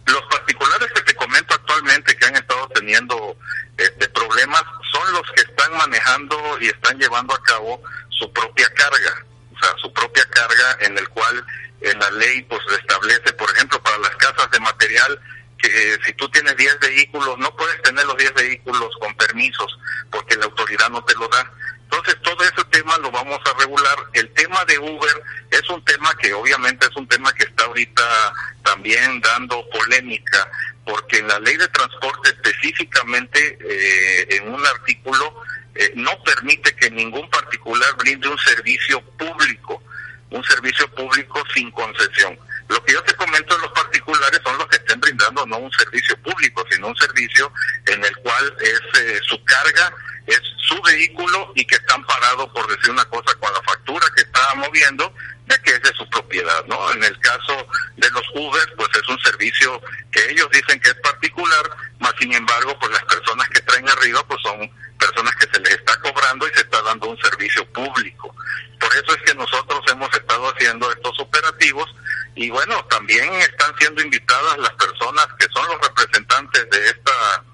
Los 0.06 0.23
particulares 0.30 0.88
que 0.95 1.02
te 1.02 1.14
comento 1.14 1.54
actualmente 1.54 2.14
que 2.16 2.26
han 2.26 2.37
estado 2.37 2.68
teniendo 2.75 3.37
este, 3.78 4.09
problemas 4.11 4.62
son 4.92 5.12
los 5.14 5.23
que 5.33 5.40
están 5.40 5.73
manejando 5.78 6.37
y 6.61 6.66
están 6.66 6.99
llevando 6.99 7.35
a 7.35 7.42
cabo 7.42 7.80
su 8.11 8.30
propia 8.33 8.66
carga, 8.75 9.25
o 9.54 9.59
sea, 9.59 9.71
su 9.80 9.92
propia 9.92 10.23
carga 10.30 10.78
en 10.80 10.99
el 10.99 11.09
cual 11.09 11.45
en 11.90 11.99
la 11.99 12.11
ley 12.11 12.43
pues 12.43 12.61
establece, 12.78 13.33
por 13.35 13.50
ejemplo, 13.50 13.83
para 13.83 13.99
las 13.99 14.16
casas 14.16 14.50
de 14.50 14.61
material, 14.61 15.21
que 15.59 15.99
si 16.05 16.12
tú 16.14 16.28
tienes 16.31 16.57
10 16.57 16.81
vehículos, 16.81 17.38
no 17.38 17.55
puedes 17.57 17.81
tener 17.83 18.05
los 18.07 18.16
10 18.16 18.35
vehículos 18.35 18.90
con 19.00 19.14
permisos, 19.16 19.78
porque 20.11 20.37
la 20.37 20.47
autoridad 20.47 20.88
no 20.90 21.02
te 21.05 21.14
lo 21.14 21.28
da. 21.28 21.50
Entonces, 21.85 22.16
todo 22.23 22.43
ese 22.45 22.64
tema 22.71 22.99
lo 22.99 23.11
vamos 23.11 23.38
a 23.45 23.59
regular. 23.59 23.97
El 24.12 24.28
tema 24.31 24.64
de 24.64 24.78
Uber 24.78 25.23
es 25.50 25.69
un 25.71 25.85
tema 25.85 26.12
que 26.21 26.35
obviamente 26.35 26.87
es 26.87 26.97
un 26.97 27.07
tema 27.07 27.33
que 27.33 27.45
está 27.45 27.64
ahorita 27.64 28.33
también 28.64 29.21
dando 29.21 29.69
polémica, 29.71 30.50
porque 30.85 31.19
en 31.19 31.28
la 31.28 31.38
ley 31.38 31.57
de 31.57 31.69
transporte 31.69 32.31
específicamente, 32.31 33.59
eh, 33.61 34.26
en 34.31 34.52
un 34.52 34.66
artículo, 34.66 35.43
eh, 35.75 35.93
no 35.95 36.11
permite 36.25 36.75
que 36.75 36.90
ningún 36.90 37.28
particular 37.31 37.95
brinde 37.97 38.28
un 38.28 38.38
servicio 38.38 39.00
público 39.16 39.83
un 40.30 40.45
servicio 40.45 40.88
público 40.95 41.42
sin 41.54 41.71
concesión. 41.71 42.38
Lo 42.68 42.83
que 42.85 42.92
yo 42.92 43.02
te 43.04 43.14
comento 43.14 43.54
de 43.54 43.62
los 43.62 43.73
particulares 43.73 44.40
son 44.45 44.59
los 44.59 44.66
que 44.66 44.76
estén 44.76 45.00
brindando 45.00 45.47
no 45.47 45.59
un 45.59 45.73
servicio 45.73 46.16
público, 46.23 46.64
sino 46.71 46.88
un 46.88 46.97
servicio 46.97 47.52
en 47.87 48.04
el 48.04 48.16
cual 48.18 48.56
es 48.61 49.00
eh, 49.00 49.21
su 49.23 49.42
carga, 49.45 49.92
es 50.26 50.40
su 50.56 50.80
vehículo 50.83 51.52
y 51.54 51.64
que 51.64 51.76
están 51.76 52.04
parados, 52.04 52.49
por 52.50 52.66
decir 52.66 52.90
una 52.90 53.04
cosa, 53.04 53.35
con 53.38 53.52
la 53.52 53.62
factura 53.62 54.06
que 54.16 54.23
está 54.23 54.54
moviendo, 54.56 55.14
de 55.47 55.56
que 55.62 55.71
es 55.71 55.83
de 55.83 55.92
su 55.95 56.09
propiedad, 56.11 56.64
¿no? 56.66 56.92
En 56.92 57.04
el 57.04 57.18
caso 57.21 57.66
de 57.97 58.11
los 58.11 58.25
Uber, 58.35 58.75
pues 58.76 58.88
es 59.00 59.09
un 59.09 59.18
servicio 59.21 59.80
que 60.11 60.30
ellos 60.30 60.49
dicen 60.50 60.80
que 60.80 60.90
es 60.90 60.97
particular, 60.97 61.71
más 62.00 62.12
sin 62.18 62.33
embargo, 62.33 62.76
pues 62.80 62.90
las 62.90 63.04
personas 63.04 63.49
que 63.50 63.61
traen 63.61 63.88
arriba, 63.88 64.26
pues 64.26 64.40
son 64.42 64.68
personas 64.99 65.35
que 65.37 65.49
se 65.52 65.61
les 65.61 65.75
está 65.75 66.00
cobrando 66.00 66.49
y 66.49 66.54
se 66.54 66.64
dando 66.87 67.09
un 67.09 67.19
servicio 67.19 67.64
público. 67.73 68.35
Por 68.81 68.95
eso 68.95 69.14
es 69.14 69.23
que 69.23 69.35
nosotros 69.35 69.81
hemos 69.90 70.12
estado 70.14 70.49
haciendo 70.49 70.90
estos 70.90 71.19
operativos 71.21 71.95
y 72.35 72.50
bueno, 72.50 72.85
también 72.87 73.33
están 73.35 73.75
siendo 73.78 74.02
invitadas 74.02 74.59
las 74.59 74.73
personas 74.75 75.26
que 75.38 75.47
son 75.52 75.66
los 75.69 75.81
representantes 75.81 76.71
de 76.71 76.87
esta 76.87 77.45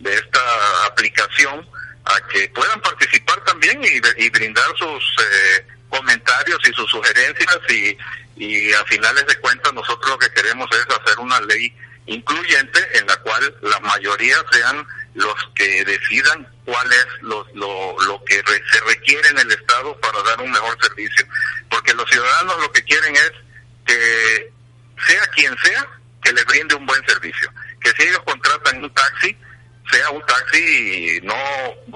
de 0.00 0.14
esta 0.14 0.86
aplicación 0.86 1.66
a 2.04 2.28
que 2.28 2.48
puedan 2.50 2.80
participar 2.80 3.42
también 3.44 3.80
y, 3.82 4.28
brindar 4.30 4.66
sus 4.76 5.16
eh, 5.22 5.66
comentarios 5.88 6.58
y 6.68 6.72
sus 6.74 6.90
sugerencias 6.90 7.58
y, 7.70 7.96
y 8.36 8.72
a 8.72 8.84
finales 8.84 9.26
de 9.26 9.38
cuentas 9.38 9.72
nosotros 9.72 10.10
lo 10.10 10.18
que 10.18 10.30
queremos 10.32 10.68
es 10.72 10.86
hacer 10.94 11.18
una 11.18 11.40
ley 11.42 11.74
incluyente 12.06 12.98
en 12.98 13.06
la 13.06 13.16
cual 13.18 13.56
la 13.62 13.80
mayoría 13.80 14.36
sean 14.52 14.86
los 15.14 15.34
que 15.54 15.84
decidan 15.84 16.46
cuál 16.64 16.92
es 16.92 17.06
lo, 17.22 17.46
lo, 17.54 17.96
lo 18.06 18.24
que 18.24 18.42
se 18.70 18.80
requiere 18.80 19.28
en 19.30 19.38
el 19.38 19.52
Estado 19.52 19.98
para 20.00 20.22
dar 20.22 20.40
un 20.40 20.50
mejor 20.50 20.76
servicio. 20.82 21.26
Porque 21.70 21.94
los 21.94 22.08
ciudadanos 22.10 22.60
lo 22.60 22.72
que 22.72 22.82
quieren 22.82 23.14
es 23.14 23.32
que 23.86 24.52
sea 25.06 25.26
quien 25.28 25.56
sea, 25.58 25.88
que 26.22 26.32
les 26.32 26.44
brinde 26.46 26.74
un 26.74 26.86
buen 26.86 27.06
servicio. 27.06 27.52
Que 27.80 27.90
si 27.92 28.08
ellos 28.08 28.22
contratan 28.24 28.82
un 28.82 28.92
taxi, 28.92 29.36
sea 29.90 30.10
un 30.10 30.24
taxi 30.26 31.20
no, 31.22 31.34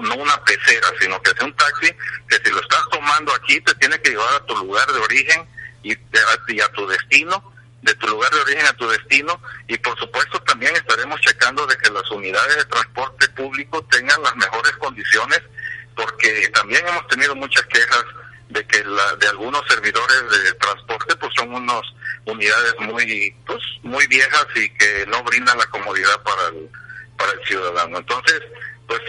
no 0.03 0.15
una 0.15 0.43
pecera, 0.43 0.87
sino 0.99 1.21
que 1.21 1.31
sea 1.31 1.45
un 1.45 1.55
taxi 1.55 1.91
que 2.29 2.37
si 2.43 2.51
lo 2.51 2.61
estás 2.61 2.83
tomando 2.91 3.33
aquí 3.33 3.59
te 3.61 3.73
tiene 3.75 3.99
que 4.01 4.11
llevar 4.11 4.33
a 4.35 4.45
tu 4.45 4.55
lugar 4.57 4.87
de 4.93 4.99
origen 4.99 5.49
y, 5.83 5.93
y 5.93 6.61
a 6.61 6.67
tu 6.69 6.87
destino 6.87 7.53
de 7.81 7.95
tu 7.95 8.07
lugar 8.07 8.31
de 8.31 8.41
origen 8.41 8.65
a 8.65 8.73
tu 8.73 8.87
destino 8.89 9.41
y 9.67 9.77
por 9.77 9.97
supuesto 9.97 10.39
también 10.41 10.75
estaremos 10.75 11.19
checando 11.21 11.65
de 11.65 11.77
que 11.77 11.89
las 11.89 12.09
unidades 12.11 12.57
de 12.57 12.65
transporte 12.65 13.29
público 13.29 13.83
tengan 13.85 14.21
las 14.21 14.35
mejores 14.35 14.71
condiciones 14.77 15.41
porque 15.95 16.49
también 16.53 16.85
hemos 16.87 17.07
tenido 17.07 17.35
muchas 17.35 17.65
quejas 17.65 18.03
de 18.49 18.65
que 18.65 18.83
la, 18.83 19.15
de 19.15 19.27
algunos 19.27 19.61
servidores 19.67 20.29
de 20.29 20.53
transporte 20.53 21.15
pues 21.15 21.31
son 21.35 21.53
unos 21.53 21.95
unidades 22.25 22.73
muy 22.79 23.35
pues 23.45 23.61
muy 23.83 24.05
viejas 24.07 24.47
y 24.55 24.69
que 24.71 25.05
no 25.07 25.23
brindan 25.23 25.57
la 25.57 25.65
comodidad 25.67 26.21
para 26.23 26.47
el 26.47 26.69
para 27.17 27.31
el 27.33 27.45
ciudadano. 27.45 27.97
Entonces 27.97 28.41
pues 28.87 29.01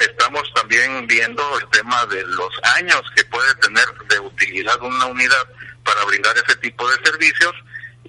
estamos 0.00 0.42
también 0.54 1.06
viendo 1.06 1.58
el 1.58 1.68
tema 1.70 2.06
de 2.06 2.24
los 2.26 2.50
años 2.76 3.02
que 3.16 3.24
puede 3.24 3.52
tener 3.56 3.86
de 4.08 4.20
utilidad 4.20 4.80
una 4.80 5.06
unidad 5.06 5.48
para 5.84 6.04
brindar 6.04 6.36
ese 6.36 6.56
tipo 6.56 6.88
de 6.88 6.96
servicios 7.04 7.52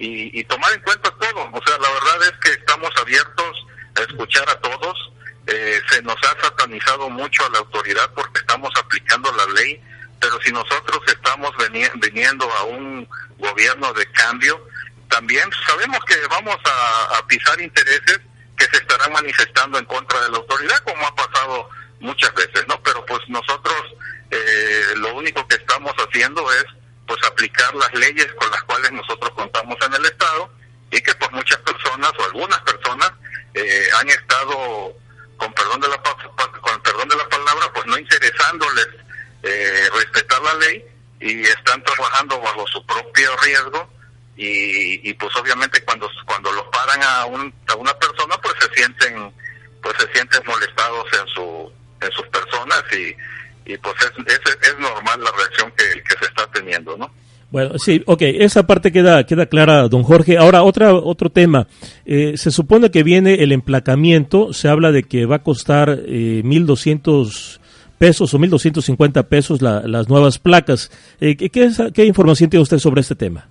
y, 0.00 0.44
tomar 0.44 0.72
en 0.72 0.80
cuenta 0.82 1.10
todo. 1.18 1.50
O 1.52 1.62
sea, 1.66 1.78
la 1.78 1.90
verdad 1.90 2.28
es 2.28 2.38
que 2.40 2.50
estamos 2.50 2.90
abiertos 3.00 3.66
a 3.96 4.02
escuchar 4.02 4.48
a 4.48 4.60
todos. 4.60 5.12
Eh, 5.46 5.80
se 5.90 6.02
nos 6.02 6.16
ha 6.16 6.40
satanizado 6.42 7.08
mucho 7.08 7.44
a 7.46 7.50
la 7.50 7.58
autoridad 7.58 8.10
porque 8.14 8.40
estamos 8.40 8.70
aplicando 8.78 9.32
la 9.32 9.46
ley, 9.54 9.80
pero 10.20 10.38
si 10.42 10.52
nosotros 10.52 11.00
estamos 11.06 11.52
viniendo 11.94 12.50
a 12.52 12.64
un 12.64 13.08
gobierno 13.38 13.92
de 13.94 14.06
cambio, 14.12 14.62
también 15.08 15.48
sabemos 15.66 15.98
que 16.06 16.16
vamos 16.28 16.56
a, 16.64 17.26
pisar 17.26 17.60
intereses 17.60 18.20
que 18.56 18.64
se 18.66 18.76
estarán 18.78 19.12
manifestando 19.12 19.78
en 19.78 19.84
contra 19.84 20.20
de 20.20 20.30
la 20.30 20.38
autoridad, 20.38 20.78
como 20.78 21.06
ha 21.06 21.14
pasado 21.14 21.68
muchas 22.00 22.32
veces, 22.34 22.66
¿no? 22.68 22.80
Pero 22.82 23.04
pues 23.06 23.20
nosotros 23.28 23.76
eh, 24.30 24.82
lo 24.96 25.14
único 25.14 25.46
que 25.46 25.56
estamos 25.56 25.92
haciendo 25.96 26.50
es 26.52 26.64
pues 27.08 27.24
aplicar 27.24 27.74
las 27.74 27.92
leyes 27.94 28.28
con 28.34 28.50
las 28.50 28.62
cuales 28.64 28.92
nosotros 28.92 29.30
contamos 29.34 29.76
en 29.84 29.94
el 29.94 30.04
Estado 30.04 30.50
y 30.90 31.00
que 31.00 31.14
por 31.14 31.32
muchas 31.32 31.58
personas 31.60 32.12
o 32.18 32.24
algunas 32.24 32.60
personas 32.60 33.10
eh, 33.54 33.88
han 33.98 34.08
estado 34.10 34.92
con 35.38 35.52
perdón 35.54 35.80
de 35.80 35.88
la 35.88 35.96
con 35.98 36.82
perdón 36.82 37.08
de 37.08 37.16
la 37.16 37.28
palabra 37.28 37.72
pues 37.72 37.86
no 37.86 37.98
interesándoles 37.98 38.88
eh, 39.42 39.88
respetar 39.94 40.42
la 40.42 40.54
ley 40.54 40.84
y 41.20 41.42
están 41.42 41.82
trabajando 41.82 42.40
bajo 42.40 42.66
su 42.68 42.84
propio 42.86 43.36
riesgo 43.38 43.90
y, 44.36 45.08
y 45.08 45.14
pues 45.14 45.34
obviamente 45.36 45.82
cuando 45.84 46.10
cuando 46.26 46.52
los 46.52 46.64
paran 46.64 47.02
a, 47.02 47.24
un, 47.24 47.52
a 47.68 47.74
una 47.74 47.94
persona 47.94 48.36
pues 48.42 48.54
se 48.60 48.74
sienten 48.74 49.32
pues 49.82 49.96
se 49.98 50.12
sienten 50.12 50.42
molestados 50.46 51.06
en 51.12 51.26
su 51.28 51.72
en 52.02 52.12
sus 52.12 52.26
personas 52.28 52.82
y 52.92 53.16
y 53.68 53.76
pues 53.76 53.94
es, 54.00 54.68
es, 54.68 54.78
normal 54.78 55.22
la 55.22 55.30
reacción 55.36 55.70
que, 55.76 55.84
se 55.84 56.24
está 56.24 56.50
teniendo, 56.50 56.96
¿no? 56.96 57.10
Bueno, 57.50 57.78
sí, 57.78 58.02
ok, 58.06 58.22
esa 58.22 58.66
parte 58.66 58.90
queda, 58.90 59.24
queda 59.24 59.46
clara, 59.46 59.88
don 59.88 60.02
Jorge. 60.02 60.38
Ahora, 60.38 60.62
otra, 60.62 60.94
otro 60.94 61.30
tema. 61.30 61.66
Eh, 62.06 62.34
se 62.36 62.50
supone 62.50 62.90
que 62.90 63.02
viene 63.02 63.42
el 63.42 63.52
emplacamiento, 63.52 64.52
se 64.54 64.68
habla 64.68 64.90
de 64.90 65.02
que 65.02 65.26
va 65.26 65.36
a 65.36 65.42
costar 65.42 65.90
eh, 65.90 66.42
1.200 66.44 67.60
pesos 67.98 68.32
o 68.32 68.38
1.250 68.38 69.28
pesos 69.28 69.60
las 69.60 70.08
nuevas 70.08 70.38
placas. 70.38 70.90
Eh, 71.20 71.36
¿qué, 71.36 71.70
¿Qué 71.94 72.04
información 72.04 72.48
tiene 72.48 72.62
usted 72.62 72.78
sobre 72.78 73.02
este 73.02 73.14
tema? 73.14 73.48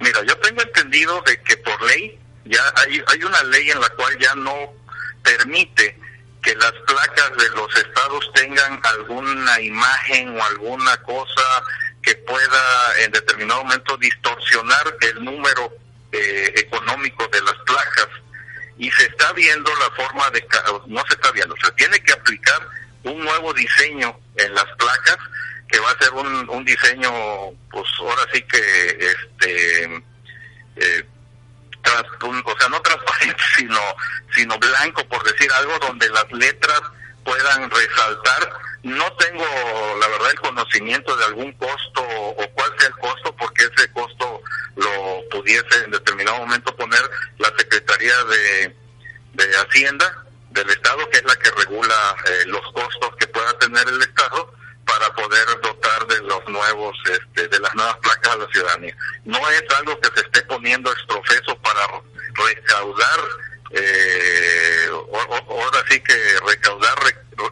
Mira, 0.00 0.24
yo 0.26 0.36
tengo 0.38 0.62
entendido 0.62 1.22
de 1.26 1.40
que 1.42 1.56
por 1.58 1.80
ley, 1.88 2.18
ya 2.44 2.60
hay, 2.76 3.00
hay 3.06 3.22
una 3.22 3.42
ley 3.50 3.70
en 3.70 3.80
la 3.80 3.88
cual 3.90 4.12
ya 4.18 4.34
no 4.34 4.54
permite 5.22 5.96
que 6.46 6.54
las 6.54 6.72
placas 6.86 7.36
de 7.38 7.48
los 7.56 7.76
estados 7.76 8.30
tengan 8.32 8.80
alguna 8.84 9.60
imagen 9.60 10.38
o 10.38 10.44
alguna 10.44 10.96
cosa 10.98 11.42
que 12.00 12.14
pueda 12.14 13.00
en 13.00 13.10
determinado 13.10 13.64
momento 13.64 13.96
distorsionar 13.96 14.96
el 15.00 15.24
número 15.24 15.72
eh, 16.12 16.52
económico 16.54 17.26
de 17.32 17.42
las 17.42 17.56
placas. 17.66 18.06
Y 18.78 18.88
se 18.92 19.06
está 19.06 19.32
viendo 19.32 19.72
la 19.74 19.90
forma 19.96 20.30
de 20.30 20.46
no 20.86 21.02
se 21.08 21.14
está 21.14 21.32
viendo 21.32 21.56
se 21.64 21.72
tiene 21.72 21.98
que 22.04 22.12
aplicar 22.12 22.68
un 23.02 23.24
nuevo 23.24 23.52
diseño 23.52 24.16
en 24.36 24.54
las 24.54 24.66
placas 24.78 25.18
que 25.68 25.80
va 25.80 25.90
a 25.90 25.98
ser 25.98 26.12
un, 26.12 26.48
un 26.48 26.64
diseño 26.64 27.10
pues 27.72 27.88
ahora 27.98 28.22
sí 28.32 28.40
que 28.42 28.98
este 29.00 29.84
eh, 30.76 31.04
sino, 33.56 33.80
sino 34.34 34.58
blanco, 34.58 35.06
por 35.08 35.22
decir 35.24 35.50
algo, 35.58 35.78
donde 35.78 36.08
las 36.10 36.30
letras 36.32 36.80
puedan 37.24 37.70
resaltar. 37.70 38.52
No 38.82 39.12
tengo, 39.14 39.44
la 40.00 40.08
verdad, 40.08 40.30
el 40.30 40.40
conocimiento 40.40 41.16
de 41.16 41.24
algún 41.24 41.52
costo 41.54 42.02
o 42.02 42.50
cuál 42.54 42.72
sea 42.78 42.88
el 42.88 42.94
costo, 42.96 43.34
porque 43.36 43.64
ese 43.64 43.90
costo 43.92 44.42
lo 44.76 45.28
pudiese 45.30 45.84
en 45.84 45.90
determinado 45.90 46.38
momento 46.38 46.74
poner 46.76 47.02
la 47.38 47.52
Secretaría 47.58 48.24
de, 48.24 48.76
de 49.32 49.56
Hacienda 49.56 50.24
del 50.50 50.70
Estado, 50.70 51.08
que 51.10 51.18
es 51.18 51.24
la 51.24 51.36
que 51.36 51.50
regula 51.50 52.16
eh, 52.26 52.44
los 52.46 52.62
costos 52.72 53.16
que 53.18 53.26
pueda 53.26 53.52
tener 53.58 53.86
el 53.88 54.00
Estado 54.00 54.54
para 54.86 55.12
poder 55.14 55.46
dotar 55.60 56.06
de 56.06 56.22
los 56.22 56.48
nuevos, 56.48 56.96
este, 57.10 57.48
de 57.48 57.58
las 57.58 57.74
nuevas 57.74 57.96
placas 57.98 58.34
a 58.34 58.36
la 58.36 58.46
ciudadanía. 58.48 58.96
No 59.24 59.38
es 59.50 59.64
algo 59.78 59.98
que 60.00 60.08
se 60.14 60.20
esté 60.20 60.42
poniendo 60.42 60.92
extrofeso 60.92 61.58
para 61.58 61.86
recaudar, 62.36 63.20
eh, 63.72 64.88
ahora 65.48 65.84
sí 65.88 66.00
que 66.00 66.14
recaudar 66.46 66.98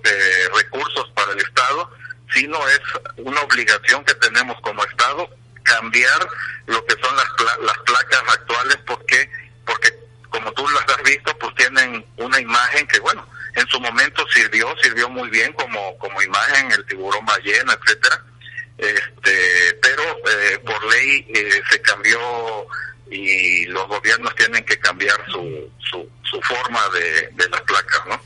eh, 0.04 0.48
recursos 0.54 1.10
para 1.14 1.32
el 1.32 1.38
Estado, 1.38 1.90
sino 2.32 2.58
es 2.68 2.80
una 3.16 3.40
obligación 3.42 4.04
que 4.04 4.14
tenemos 4.14 4.60
como 4.62 4.84
Estado 4.84 5.28
cambiar 5.62 6.28
lo 6.66 6.84
que 6.86 6.94
son 7.00 7.16
las, 7.16 7.60
las 7.60 7.78
placas 7.78 8.22
actuales 8.34 8.76
porque 8.86 9.30
porque 9.64 9.94
como 10.30 10.52
tú 10.52 10.68
las 10.68 10.84
has 10.96 11.02
visto 11.04 11.36
pues 11.38 11.54
tienen 11.54 12.04
una 12.16 12.38
imagen 12.38 12.86
que 12.86 13.00
bueno 13.00 13.26
en 13.54 13.66
su 13.68 13.80
momento 13.80 14.24
sirvió, 14.30 14.74
sirvió 14.82 15.08
muy 15.08 15.30
bien 15.30 15.52
como, 15.52 15.96
como 15.98 16.20
imagen, 16.22 16.72
el 16.72 16.84
tiburón 16.86 17.24
ballena, 17.24 17.72
etcétera, 17.74 18.22
este, 18.78 19.78
pero 19.80 20.02
eh, 20.02 20.58
por 20.64 20.84
ley 20.92 21.26
eh, 21.34 21.62
se 21.70 21.80
cambió 21.80 22.18
y 23.10 23.66
los 23.66 23.86
gobiernos 23.88 24.34
tienen 24.34 24.64
que 24.64 24.78
cambiar 24.78 25.16
su, 25.30 25.70
su, 25.78 26.08
su 26.22 26.40
forma 26.40 26.80
de, 26.92 27.28
de 27.44 27.48
las 27.50 27.60
placas, 27.62 28.00
¿no? 28.08 28.20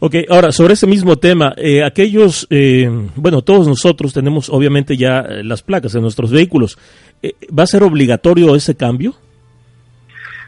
Ok, 0.00 0.16
ahora 0.28 0.50
sobre 0.50 0.74
ese 0.74 0.88
mismo 0.88 1.16
tema, 1.16 1.54
eh, 1.56 1.84
aquellos, 1.84 2.48
bueno, 3.14 3.42
todos 3.42 3.68
nosotros 3.68 4.12
tenemos 4.12 4.48
obviamente 4.48 4.96
ya 4.96 5.22
las 5.44 5.62
placas 5.62 5.94
en 5.94 6.02
nuestros 6.02 6.32
vehículos. 6.32 6.76
¿Va 7.56 7.62
a 7.62 7.68
ser 7.68 7.84
obligatorio 7.84 8.56
ese 8.56 8.76
cambio? 8.76 9.14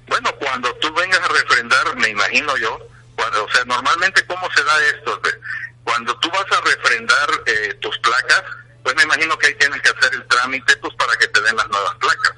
Bueno, 0.09 0.29
cuando 0.41 0.75
tú 0.81 0.93
vengas 0.95 1.21
a 1.21 1.29
refrendar, 1.29 1.97
me 1.97 2.09
imagino 2.09 2.57
yo, 2.57 2.77
o 3.17 3.53
sea, 3.53 3.65
normalmente, 3.65 4.23
¿cómo 4.27 4.49
se 4.55 4.63
da 4.65 4.73
esto? 4.97 5.21
Cuando 5.85 6.19
tú 6.19 6.29
vas 6.31 6.47
a 6.51 6.61
refrendar 6.61 7.29
eh, 7.47 7.75
tus 7.81 7.97
placas, 7.99 8.43
pues 8.85 8.95
me 8.97 9.03
imagino 9.03 9.37
que 9.39 9.47
ahí 9.47 9.55
tienes 9.55 9.81
que 9.81 9.89
hacer 9.89 10.15
el 10.15 10.25
trámite 10.29 10.77
pues 10.77 10.95
para 10.95 11.17
que 11.17 11.27
te 11.29 11.41
den 11.41 11.57
las 11.57 11.69
nuevas 11.69 11.95
placas. 11.97 12.35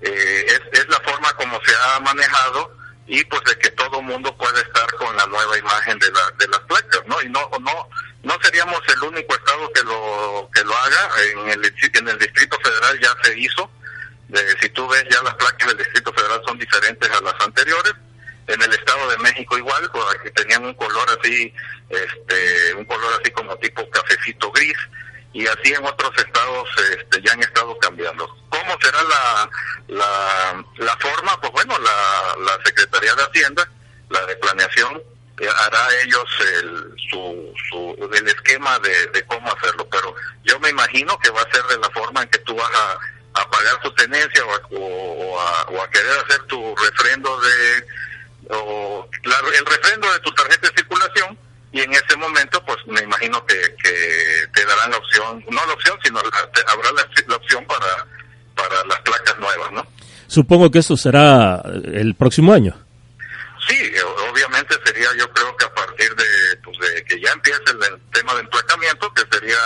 Eh, 0.00 0.46
es, 0.46 0.80
es 0.80 0.88
la 0.88 1.00
forma 1.00 1.30
como 1.34 1.60
se 1.62 1.74
ha 1.74 2.00
manejado 2.00 2.74
y 3.06 3.22
pues 3.24 3.42
de 3.44 3.58
que 3.58 3.70
todo 3.72 4.00
mundo 4.00 4.34
pueda 4.36 4.60
estar 4.60 4.86
con 4.94 5.14
la 5.16 5.26
nueva 5.26 5.58
imagen 5.58 5.98
de, 5.98 6.06
de 6.06 6.48
las 6.48 6.60
placas, 6.60 7.02
¿no? 7.06 7.20
Y 7.22 7.28
no, 7.28 7.50
no, 7.60 7.88
no 8.22 8.38
seríamos 8.40 8.80
el 8.86 9.02
único 9.02 9.34
estado 9.34 9.72
que 9.72 9.82
lo 9.82 10.48
que 10.54 10.62
lo 10.62 10.76
haga. 10.76 11.10
En 11.32 11.50
el, 11.50 11.74
en 11.94 12.08
el 12.08 12.18
Distrito 12.18 12.56
Federal 12.62 13.00
ya 13.00 13.14
se 13.24 13.36
hizo. 13.36 13.68
si 14.60 14.68
tú 14.70 14.86
ves 14.88 15.04
ya 15.10 15.22
las 15.24 15.34
placas 15.34 15.68
del 15.68 15.78
Distrito 15.78 16.12
Federal 16.12 16.40
son 16.46 16.56
diferentes 16.56 17.10
a 17.10 17.20
las 17.20 17.34
anteriores 17.40 17.94
en 18.46 18.62
el 18.62 18.72
Estado 18.72 19.10
de 19.10 19.18
México 19.18 19.58
igual, 19.58 19.90
porque 19.92 20.30
tenían 20.30 20.64
un 20.64 20.74
color 20.74 21.08
así, 21.20 21.52
este, 21.88 22.74
un 22.74 22.84
color 22.84 23.20
así 23.20 23.30
como 23.32 23.56
tipo 23.58 23.88
cafecito 23.90 24.50
gris, 24.52 24.76
y 25.32 25.46
así 25.46 25.72
en 25.72 25.84
otros 25.84 26.10
estados 26.18 26.68
este, 26.90 27.22
ya 27.22 27.32
han 27.32 27.40
estado 27.40 27.76
cambiando. 27.78 28.28
¿Cómo 28.48 28.76
será 28.80 29.02
la, 29.02 29.50
la, 29.88 30.64
la 30.76 30.96
forma? 30.96 31.40
Pues 31.40 31.52
bueno, 31.52 31.78
la, 31.78 32.36
la 32.44 32.64
Secretaría 32.64 33.14
de 33.14 33.22
Hacienda, 33.22 33.68
la 34.08 34.26
de 34.26 34.36
Planeación, 34.36 35.02
eh, 35.40 35.48
hará 35.48 35.88
ellos 36.04 36.24
el, 36.58 36.94
su, 37.10 37.54
su, 37.70 38.10
el 38.12 38.28
esquema 38.28 38.78
de, 38.80 39.24
cómo 39.26 39.50
hacerlo, 39.52 39.88
pero 39.90 40.14
yo 40.44 40.58
me 40.60 40.68
imagino 40.68 41.18
que 41.18 41.30
va 41.30 41.40
a 41.40 41.52
ser 41.52 41.64
de 41.64 41.78
la 41.78 41.88
forma 41.90 42.22
en 42.22 42.28
que 42.28 42.38
tú 42.40 42.54
vas 42.54 42.70
a, 42.74 42.98
pagar 43.50 43.80
tu 43.80 43.90
tenencia 43.94 44.44
o 44.44 44.54
a, 44.54 45.70
o, 45.70 45.80
a, 45.82 45.90
querer 45.90 46.18
hacer 46.18 46.42
tu 46.42 46.76
refrendo 46.76 47.40
de, 47.40 47.86
o 48.50 49.08
el 49.24 49.66
refrendo 49.66 50.12
de 50.12 50.18
tu 50.20 50.30
tarjeta 50.34 50.68
de 50.68 50.76
circulación 50.76 51.38
y 51.72 51.80
en 51.80 51.92
ese 51.92 52.16
momento 52.16 52.62
pues 52.64 52.78
me 52.86 53.00
imagino 53.00 53.44
que, 53.46 53.56
que 53.82 54.46
te 54.52 54.64
darán 54.64 54.90
la 54.90 54.96
opción, 54.96 55.44
no 55.50 55.66
la 55.66 55.72
opción, 55.72 55.98
sino 56.02 56.18
habrá 56.18 56.92
la, 56.92 57.08
la 57.28 57.36
opción 57.36 57.64
para, 57.66 58.06
para 58.54 58.84
las 58.84 59.00
placas 59.00 59.38
nuevas, 59.38 59.72
¿no? 59.72 59.86
Supongo 60.26 60.70
que 60.70 60.78
eso 60.78 60.96
será 60.96 61.62
el 61.92 62.14
próximo 62.14 62.52
año. 62.52 62.76
Sí, 63.68 63.92
obviamente 64.30 64.74
sería 64.84 65.08
yo 65.18 65.30
creo 65.32 65.56
que 65.56 65.64
a 65.64 65.74
partir 65.74 66.14
de, 66.14 66.56
pues 66.64 66.78
de 66.78 67.04
que 67.04 67.20
ya 67.20 67.32
empiece 67.32 67.62
el, 67.68 68.00
tema 68.12 68.34
de 68.34 68.40
emplacamiento, 68.40 69.12
que 69.12 69.22
sería, 69.30 69.58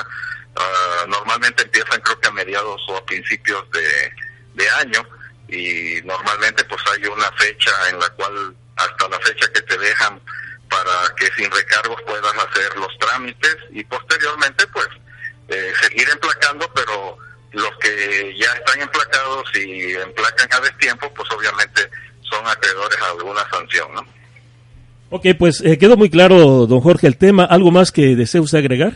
uh, 0.57 1.09
normalmente 1.09 1.63
empiezan 1.63 2.01
creo 2.01 2.19
que 2.19 2.29
a 2.29 2.33
mediados 2.33 2.83
o 2.89 2.97
a 2.97 3.07
principios 3.07 3.65
de, 3.71 4.13
de 4.55 4.71
año, 4.81 5.07
y 5.49 6.01
normalmente 6.05 6.65
pues 6.65 6.83
hay 6.93 7.05
una 7.07 7.31
fecha 7.33 7.71
en 7.91 7.99
la 8.01 8.09
cual 8.11 8.57
hasta 8.77 9.09
la 9.09 9.21
fecha 9.21 9.47
que 9.53 9.63
te 9.63 9.79
dejan 9.79 10.21
para 10.75 11.15
que 11.15 11.31
sin 11.37 11.51
recargos 11.53 12.03
puedas 12.03 12.35
hacer 12.35 12.77
los 12.77 12.99
trámites 12.99 13.57
y 13.71 13.85
posteriormente 13.85 14.67
pues 14.73 14.89
eh, 15.49 15.73
seguir 15.81 16.09
emplacando, 16.11 16.69
pero 16.75 17.17
los 17.53 17.71
que 17.81 18.35
ya 18.37 18.53
están 18.55 18.81
emplacados 18.81 19.45
y 19.55 19.95
emplacan 19.95 20.49
a 20.51 20.61
destiempo, 20.61 21.13
pues 21.15 21.31
obviamente 21.31 21.89
son 22.23 22.45
acreedores 22.47 22.99
a 23.01 23.11
alguna 23.11 23.49
sanción, 23.51 23.95
¿no? 23.95 24.05
Ok, 25.11 25.27
pues 25.39 25.61
eh, 25.61 25.79
quedó 25.79 25.97
muy 25.97 26.11
claro, 26.11 26.67
don 26.67 26.81
Jorge, 26.81 27.07
el 27.07 27.19
tema. 27.19 27.45
¿Algo 27.45 27.71
más 27.71 27.93
que 27.93 28.17
desee 28.17 28.41
usted 28.41 28.59
agregar? 28.59 28.95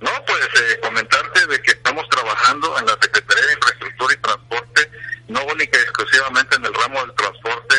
No, 0.00 0.10
pues 0.26 0.40
eh, 0.40 0.80
comentarte 0.80 1.46
de 1.48 1.60
que 1.60 1.72
estamos 1.72 2.08
trabajando 2.08 2.78
en 2.78 2.86
la 2.86 2.96
Secretaría 3.02 3.46
de 3.46 3.52
Infraestructura 3.52 4.14
y 4.14 4.22
Transporte, 4.22 4.90
no 5.28 5.44
única 5.52 5.78
y 5.78 5.82
exclusivamente 5.82 6.56
en 6.56 6.64
el 6.64 6.72
ramo 6.72 7.00
del 7.04 7.14
transporte, 7.14 7.76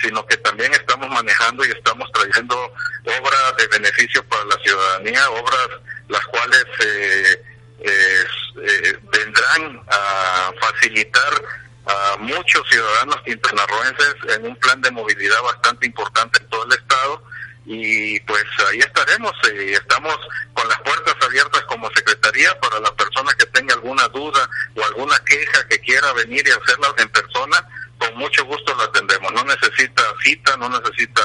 sino 0.00 0.24
que 0.26 0.36
también 0.38 0.72
estamos 0.72 1.08
manejando 1.08 1.64
y 1.64 1.68
estamos 1.68 1.97
trayendo 2.18 2.72
obras 3.04 3.56
de 3.56 3.66
beneficio 3.68 4.22
para 4.24 4.44
la 4.44 4.56
ciudadanía, 4.62 5.30
obras 5.30 5.68
las 6.08 6.24
cuales 6.26 6.64
eh, 6.80 7.44
eh, 7.80 8.98
vendrán 9.12 9.80
a 9.88 10.52
facilitar 10.60 11.42
a 11.86 12.16
muchos 12.18 12.62
ciudadanos 12.68 13.22
quintanarroenses 13.24 14.14
en 14.36 14.46
un 14.46 14.56
plan 14.56 14.80
de 14.82 14.90
movilidad 14.90 15.40
bastante 15.42 15.86
importante 15.86 16.40
en 16.42 16.48
todo 16.48 16.64
el 16.64 16.72
estado. 16.72 17.22
Y 17.70 18.18
pues 18.20 18.44
ahí 18.70 18.78
estaremos 18.78 19.32
y 19.54 19.74
estamos 19.74 20.16
con 20.54 20.66
las 20.68 20.80
puertas 20.80 21.14
abiertas 21.22 21.62
como 21.64 21.90
secretaría 21.94 22.58
para 22.60 22.80
la 22.80 22.94
persona 22.94 23.30
que 23.38 23.44
tenga 23.46 23.74
alguna 23.74 24.08
duda 24.08 24.48
o 24.74 24.84
alguna 24.84 25.18
queja 25.24 25.68
que 25.68 25.78
quiera 25.80 26.12
venir 26.14 26.46
y 26.46 26.50
hacerla 26.50 26.94
en 26.96 27.08
persona 27.10 27.66
con 27.98 28.16
mucho 28.16 28.44
gusto 28.46 28.74
la 28.76 28.84
atendemos. 28.84 29.32
No 29.32 29.44
necesita 29.44 30.02
cita 30.22 30.56
no 30.56 30.68
necesita 30.68 31.22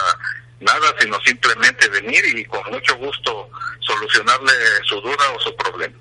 nada 0.63 0.95
sino 0.99 1.19
simplemente 1.25 1.87
venir 1.89 2.23
y 2.37 2.45
con 2.45 2.61
mucho 2.71 2.95
gusto 2.97 3.49
solucionarle 3.79 4.53
su 4.85 4.99
duda 5.01 5.31
o 5.35 5.39
su 5.39 5.55
problema 5.55 5.95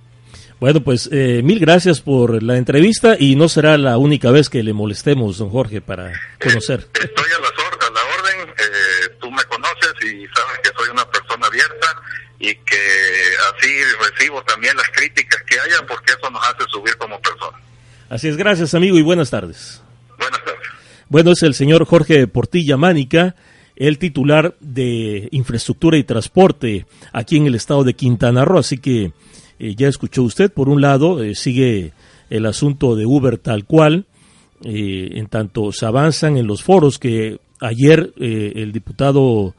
bueno, 0.63 0.81
pues 0.81 1.09
eh, 1.11 1.41
mil 1.43 1.59
gracias 1.59 2.01
por 2.01 2.41
la 2.41 2.57
entrevista 2.57 3.17
y 3.19 3.35
no 3.35 3.49
será 3.49 3.77
la 3.79 3.99
única 3.99 4.31
vez 4.31 4.49
que 4.49 4.63
le 4.63 4.73
molestemos, 4.73 5.39
don 5.39 5.51
Jorge, 5.51 5.81
para 5.81 6.13
conocer. 6.41 6.87
Estoy 6.95 7.31
a, 7.37 7.41
la 7.41 7.49
orden, 7.49 8.49
eh, 8.49 9.17
tú 9.21 9.29
me 9.33 9.43
conoces 9.47 9.93
y 10.03 10.25
sabes 10.33 10.61
que 10.63 10.71
soy 10.77 10.91
una 10.93 11.05
persona 11.11 11.49
abierta 11.49 12.01
y 12.39 12.55
que 12.55 12.81
así 13.57 13.73
recibo 14.09 14.41
también 14.45 14.77
las 14.77 14.89
críticas 14.91 15.43
que 15.43 15.59
haya 15.59 15.85
porque 15.85 16.13
eso 16.13 16.31
nos 16.31 16.49
hace 16.49 16.63
subir 16.71 16.97
como 16.97 17.21
persona. 17.21 17.59
Así 18.09 18.29
es, 18.29 18.37
gracias 18.37 18.73
amigo 18.75 18.97
y 18.97 19.03
buenas 19.03 19.31
tardes. 19.31 19.83
Buenas 20.17 20.45
tardes. 20.45 20.69
Bueno, 21.09 21.33
es 21.33 21.43
el 21.43 21.55
señor 21.55 21.85
Jorge 21.87 22.29
Portilla 22.29 22.77
Mánica 22.77 23.35
el 23.77 23.99
titular 23.99 24.55
de 24.61 25.29
infraestructura 25.33 25.97
y 25.97 26.05
transporte 26.05 26.87
aquí 27.13 27.37
en 27.37 27.47
el 27.47 27.55
estado 27.55 27.85
de 27.85 27.95
Quintana 27.95 28.45
Roo, 28.45 28.59
así 28.59 28.79
que 28.79 29.13
eh, 29.59 29.75
ya 29.77 29.89
escuchó 29.89 30.23
usted, 30.23 30.53
por 30.53 30.69
un 30.69 30.81
lado, 30.81 31.23
eh, 31.23 31.35
sigue 31.35 31.93
el 32.31 32.47
asunto 32.47 32.97
de 32.97 33.07
Uber 33.07 33.39
tal 33.39 33.65
cual, 33.65 34.07
eh, 34.65 35.11
en 35.13 35.27
tanto 35.27 35.73
se 35.73 35.87
avanzan 35.87 36.37
en 36.37 36.47
los 36.47 36.63
foros 36.63 36.99
que 36.99 37.39
ayer 37.61 38.13
el 38.17 38.73
diputado 38.73 39.55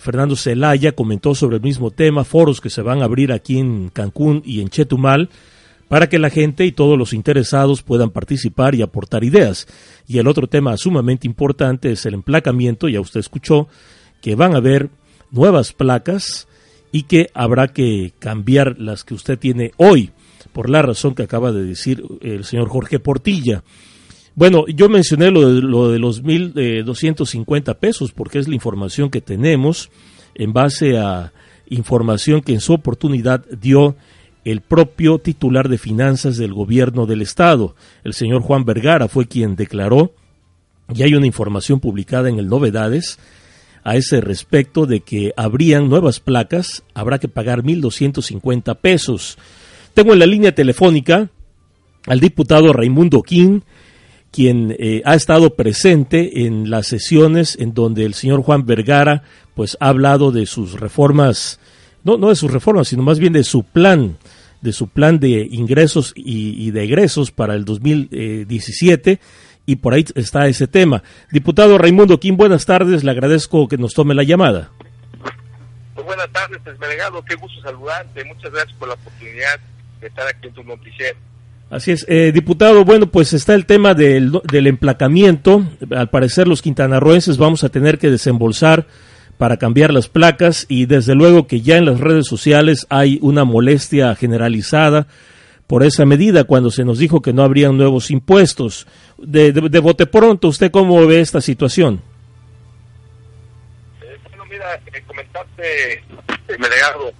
Fernando 0.00 0.34
Zelaya 0.34 0.92
comentó 0.92 1.34
sobre 1.34 1.56
el 1.56 1.62
mismo 1.62 1.90
tema, 1.90 2.24
foros 2.24 2.62
que 2.62 2.70
se 2.70 2.80
van 2.80 3.02
a 3.02 3.04
abrir 3.04 3.32
aquí 3.32 3.58
en 3.58 3.90
Cancún 3.90 4.42
y 4.46 4.62
en 4.62 4.70
Chetumal, 4.70 5.28
para 5.88 6.08
que 6.08 6.18
la 6.18 6.30
gente 6.30 6.66
y 6.66 6.72
todos 6.72 6.98
los 6.98 7.12
interesados 7.12 7.82
puedan 7.82 8.10
participar 8.10 8.74
y 8.74 8.82
aportar 8.82 9.24
ideas. 9.24 9.66
Y 10.06 10.18
el 10.18 10.28
otro 10.28 10.46
tema 10.46 10.76
sumamente 10.76 11.26
importante 11.26 11.90
es 11.90 12.04
el 12.06 12.14
emplacamiento, 12.14 12.88
ya 12.88 13.00
usted 13.00 13.20
escuchó 13.20 13.68
que 14.20 14.34
van 14.34 14.54
a 14.54 14.58
haber 14.58 14.90
nuevas 15.30 15.72
placas 15.72 16.46
y 16.92 17.02
que 17.04 17.30
habrá 17.34 17.68
que 17.68 18.12
cambiar 18.18 18.78
las 18.78 19.04
que 19.04 19.14
usted 19.14 19.38
tiene 19.38 19.72
hoy, 19.76 20.10
por 20.52 20.70
la 20.70 20.82
razón 20.82 21.14
que 21.14 21.22
acaba 21.22 21.52
de 21.52 21.64
decir 21.64 22.02
el 22.20 22.44
señor 22.44 22.68
Jorge 22.68 22.98
Portilla. 22.98 23.62
Bueno, 24.34 24.66
yo 24.68 24.88
mencioné 24.88 25.30
lo 25.30 25.52
de, 25.52 25.60
lo 25.60 25.90
de 25.90 25.98
los 25.98 26.22
1.250 26.22 27.76
pesos 27.76 28.12
porque 28.12 28.38
es 28.38 28.48
la 28.48 28.54
información 28.54 29.10
que 29.10 29.20
tenemos 29.20 29.90
en 30.34 30.52
base 30.52 30.96
a 30.96 31.32
información 31.68 32.40
que 32.40 32.52
en 32.52 32.60
su 32.60 32.72
oportunidad 32.72 33.44
dio 33.46 33.96
el 34.50 34.62
propio 34.62 35.18
titular 35.18 35.68
de 35.68 35.76
finanzas 35.76 36.38
del 36.38 36.54
gobierno 36.54 37.04
del 37.04 37.20
estado, 37.20 37.74
el 38.02 38.14
señor 38.14 38.42
Juan 38.42 38.64
Vergara, 38.64 39.08
fue 39.08 39.26
quien 39.26 39.56
declaró, 39.56 40.14
y 40.94 41.02
hay 41.02 41.14
una 41.14 41.26
información 41.26 41.80
publicada 41.80 42.30
en 42.30 42.38
el 42.38 42.48
Novedades, 42.48 43.18
a 43.84 43.96
ese 43.96 44.20
respecto 44.20 44.86
de 44.86 45.00
que 45.00 45.32
habrían 45.36 45.88
nuevas 45.88 46.20
placas, 46.20 46.82
habrá 46.94 47.18
que 47.18 47.28
pagar 47.28 47.62
1.250 47.62 48.76
pesos. 48.76 49.38
Tengo 49.94 50.12
en 50.14 50.18
la 50.18 50.26
línea 50.26 50.54
telefónica 50.54 51.30
al 52.06 52.20
diputado 52.20 52.72
Raimundo 52.72 53.22
King, 53.22 53.60
quien 54.30 54.74
eh, 54.78 55.02
ha 55.04 55.14
estado 55.14 55.56
presente 55.56 56.46
en 56.46 56.70
las 56.70 56.86
sesiones 56.86 57.56
en 57.58 57.74
donde 57.74 58.04
el 58.04 58.14
señor 58.14 58.42
Juan 58.42 58.64
Vergara 58.66 59.22
pues 59.54 59.76
ha 59.80 59.88
hablado 59.88 60.32
de 60.32 60.46
sus 60.46 60.78
reformas, 60.80 61.60
no, 62.04 62.16
no 62.16 62.28
de 62.28 62.36
sus 62.36 62.50
reformas, 62.50 62.88
sino 62.88 63.02
más 63.02 63.18
bien 63.18 63.32
de 63.32 63.44
su 63.44 63.62
plan, 63.62 64.16
de 64.60 64.72
su 64.72 64.88
plan 64.88 65.18
de 65.18 65.48
ingresos 65.50 66.12
y, 66.16 66.66
y 66.66 66.70
de 66.70 66.84
egresos 66.84 67.30
para 67.30 67.54
el 67.54 67.64
2017 67.64 69.20
y 69.68 69.76
por 69.76 69.92
ahí 69.92 70.04
está 70.14 70.46
ese 70.48 70.66
tema. 70.66 71.02
Diputado 71.30 71.76
Raimundo 71.76 72.18
Quín, 72.18 72.38
buenas 72.38 72.64
tardes, 72.64 73.04
le 73.04 73.10
agradezco 73.10 73.68
que 73.68 73.76
nos 73.76 73.92
tome 73.92 74.14
la 74.14 74.22
llamada. 74.22 74.70
Buenas 75.94 76.30
tardes, 76.32 76.58
delegado, 76.80 77.22
qué 77.22 77.34
gusto 77.34 77.60
saludarte, 77.60 78.24
muchas 78.24 78.50
gracias 78.50 78.74
por 78.78 78.88
la 78.88 78.94
oportunidad 78.94 79.60
de 80.00 80.06
estar 80.06 80.26
aquí 80.26 80.48
en 80.48 80.54
tu 80.54 80.64
noticiero. 80.64 81.18
Así 81.68 81.92
es, 81.92 82.06
eh, 82.08 82.32
diputado, 82.32 82.82
bueno, 82.86 83.08
pues 83.08 83.34
está 83.34 83.54
el 83.54 83.66
tema 83.66 83.92
del, 83.92 84.40
del 84.50 84.68
emplacamiento, 84.68 85.62
al 85.94 86.08
parecer 86.08 86.48
los 86.48 86.62
quintanarroenses 86.62 87.36
vamos 87.36 87.62
a 87.62 87.68
tener 87.68 87.98
que 87.98 88.10
desembolsar 88.10 88.86
para 89.38 89.56
cambiar 89.56 89.92
las 89.92 90.08
placas 90.08 90.66
y 90.68 90.86
desde 90.86 91.14
luego 91.14 91.46
que 91.46 91.60
ya 91.60 91.76
en 91.76 91.86
las 91.86 92.00
redes 92.00 92.26
sociales 92.26 92.86
hay 92.90 93.18
una 93.22 93.44
molestia 93.44 94.14
generalizada 94.16 95.06
por 95.68 95.84
esa 95.84 96.04
medida 96.04 96.44
cuando 96.44 96.70
se 96.70 96.84
nos 96.84 96.98
dijo 96.98 97.22
que 97.22 97.32
no 97.32 97.42
habrían 97.42 97.76
nuevos 97.76 98.10
impuestos. 98.10 98.86
De, 99.16 99.52
de, 99.52 99.78
bote 99.78 100.06
pronto, 100.06 100.48
¿usted 100.48 100.70
cómo 100.70 101.06
ve 101.06 101.20
esta 101.20 101.40
situación? 101.40 102.02
Eh, 104.02 104.18
bueno, 104.28 104.44
mira, 104.46 104.74
eh, 104.74 105.02
comentaste, 105.06 105.92
eh, 105.92 106.02
delegado, 106.48 107.12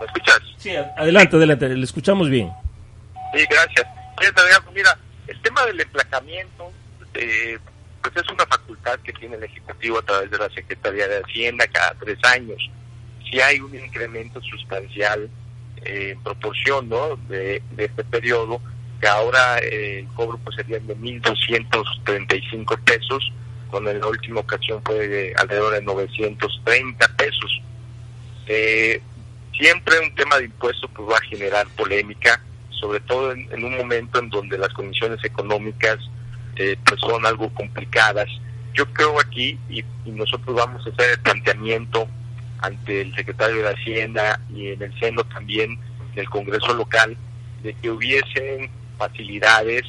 ¿me 0.00 0.06
escuchas? 0.06 0.38
Sí, 0.58 0.70
adelante, 0.76 1.36
adelante, 1.36 1.68
le 1.70 1.84
escuchamos 1.84 2.28
bien. 2.28 2.50
Sí, 3.34 3.44
gracias. 3.50 3.86
mira, 4.74 4.96
el 5.26 5.40
tema 5.42 5.64
del 5.66 5.80
emplacamiento, 5.80 6.70
eh, 7.14 7.58
pues 8.10 8.24
es 8.24 8.32
una 8.32 8.46
facultad 8.46 8.98
que 9.00 9.12
tiene 9.12 9.36
el 9.36 9.44
Ejecutivo 9.44 9.98
a 9.98 10.02
través 10.02 10.30
de 10.30 10.38
la 10.38 10.48
Secretaría 10.50 11.08
de 11.08 11.22
Hacienda 11.22 11.66
cada 11.66 11.94
tres 11.94 12.18
años. 12.24 12.70
Si 13.30 13.40
hay 13.40 13.60
un 13.60 13.74
incremento 13.74 14.40
sustancial 14.42 15.28
eh, 15.84 16.10
en 16.12 16.22
proporción 16.22 16.88
¿no? 16.88 17.16
de, 17.28 17.62
este 17.76 18.04
periodo, 18.04 18.60
que 19.00 19.06
ahora 19.06 19.58
eh, 19.58 20.00
el 20.00 20.06
cobro 20.14 20.38
pues 20.38 20.56
sería 20.56 20.78
de 20.78 20.96
1.235 20.96 22.78
pesos, 22.84 23.32
cuando 23.70 23.90
en 23.90 24.00
la 24.00 24.06
última 24.06 24.40
ocasión 24.40 24.82
fue 24.84 25.06
de 25.06 25.34
alrededor 25.36 25.74
de 25.74 25.82
930 25.82 27.08
pesos. 27.16 27.62
Eh, 28.46 29.00
siempre 29.52 30.00
un 30.00 30.14
tema 30.14 30.38
de 30.38 30.44
impuestos 30.44 30.90
pues 30.94 31.08
va 31.08 31.18
a 31.18 31.28
generar 31.28 31.66
polémica, 31.76 32.40
sobre 32.70 33.00
todo 33.00 33.32
en, 33.32 33.64
un 33.64 33.76
momento 33.76 34.18
en 34.18 34.30
donde 34.30 34.56
las 34.56 34.72
condiciones 34.72 35.22
económicas 35.24 35.98
pues 36.84 37.00
son 37.00 37.24
algo 37.24 37.48
complicadas 37.54 38.28
yo 38.78 38.86
creo 38.92 39.18
aquí, 39.20 39.58
y, 39.68 39.84
nosotros 40.06 40.54
vamos 40.54 40.86
a 40.86 40.90
hacer 40.90 41.10
el 41.10 41.20
planteamiento 41.20 42.08
ante 42.60 43.02
el 43.02 43.14
secretario 43.14 43.56
de 43.56 43.74
Hacienda 43.74 44.40
y 44.54 44.68
en 44.68 44.80
el 44.80 44.98
seno 45.00 45.24
también 45.24 45.78
del 46.14 46.30
Congreso 46.30 46.72
local, 46.74 47.16
de 47.62 47.74
que 47.74 47.90
hubiesen 47.90 48.70
facilidades, 48.96 49.82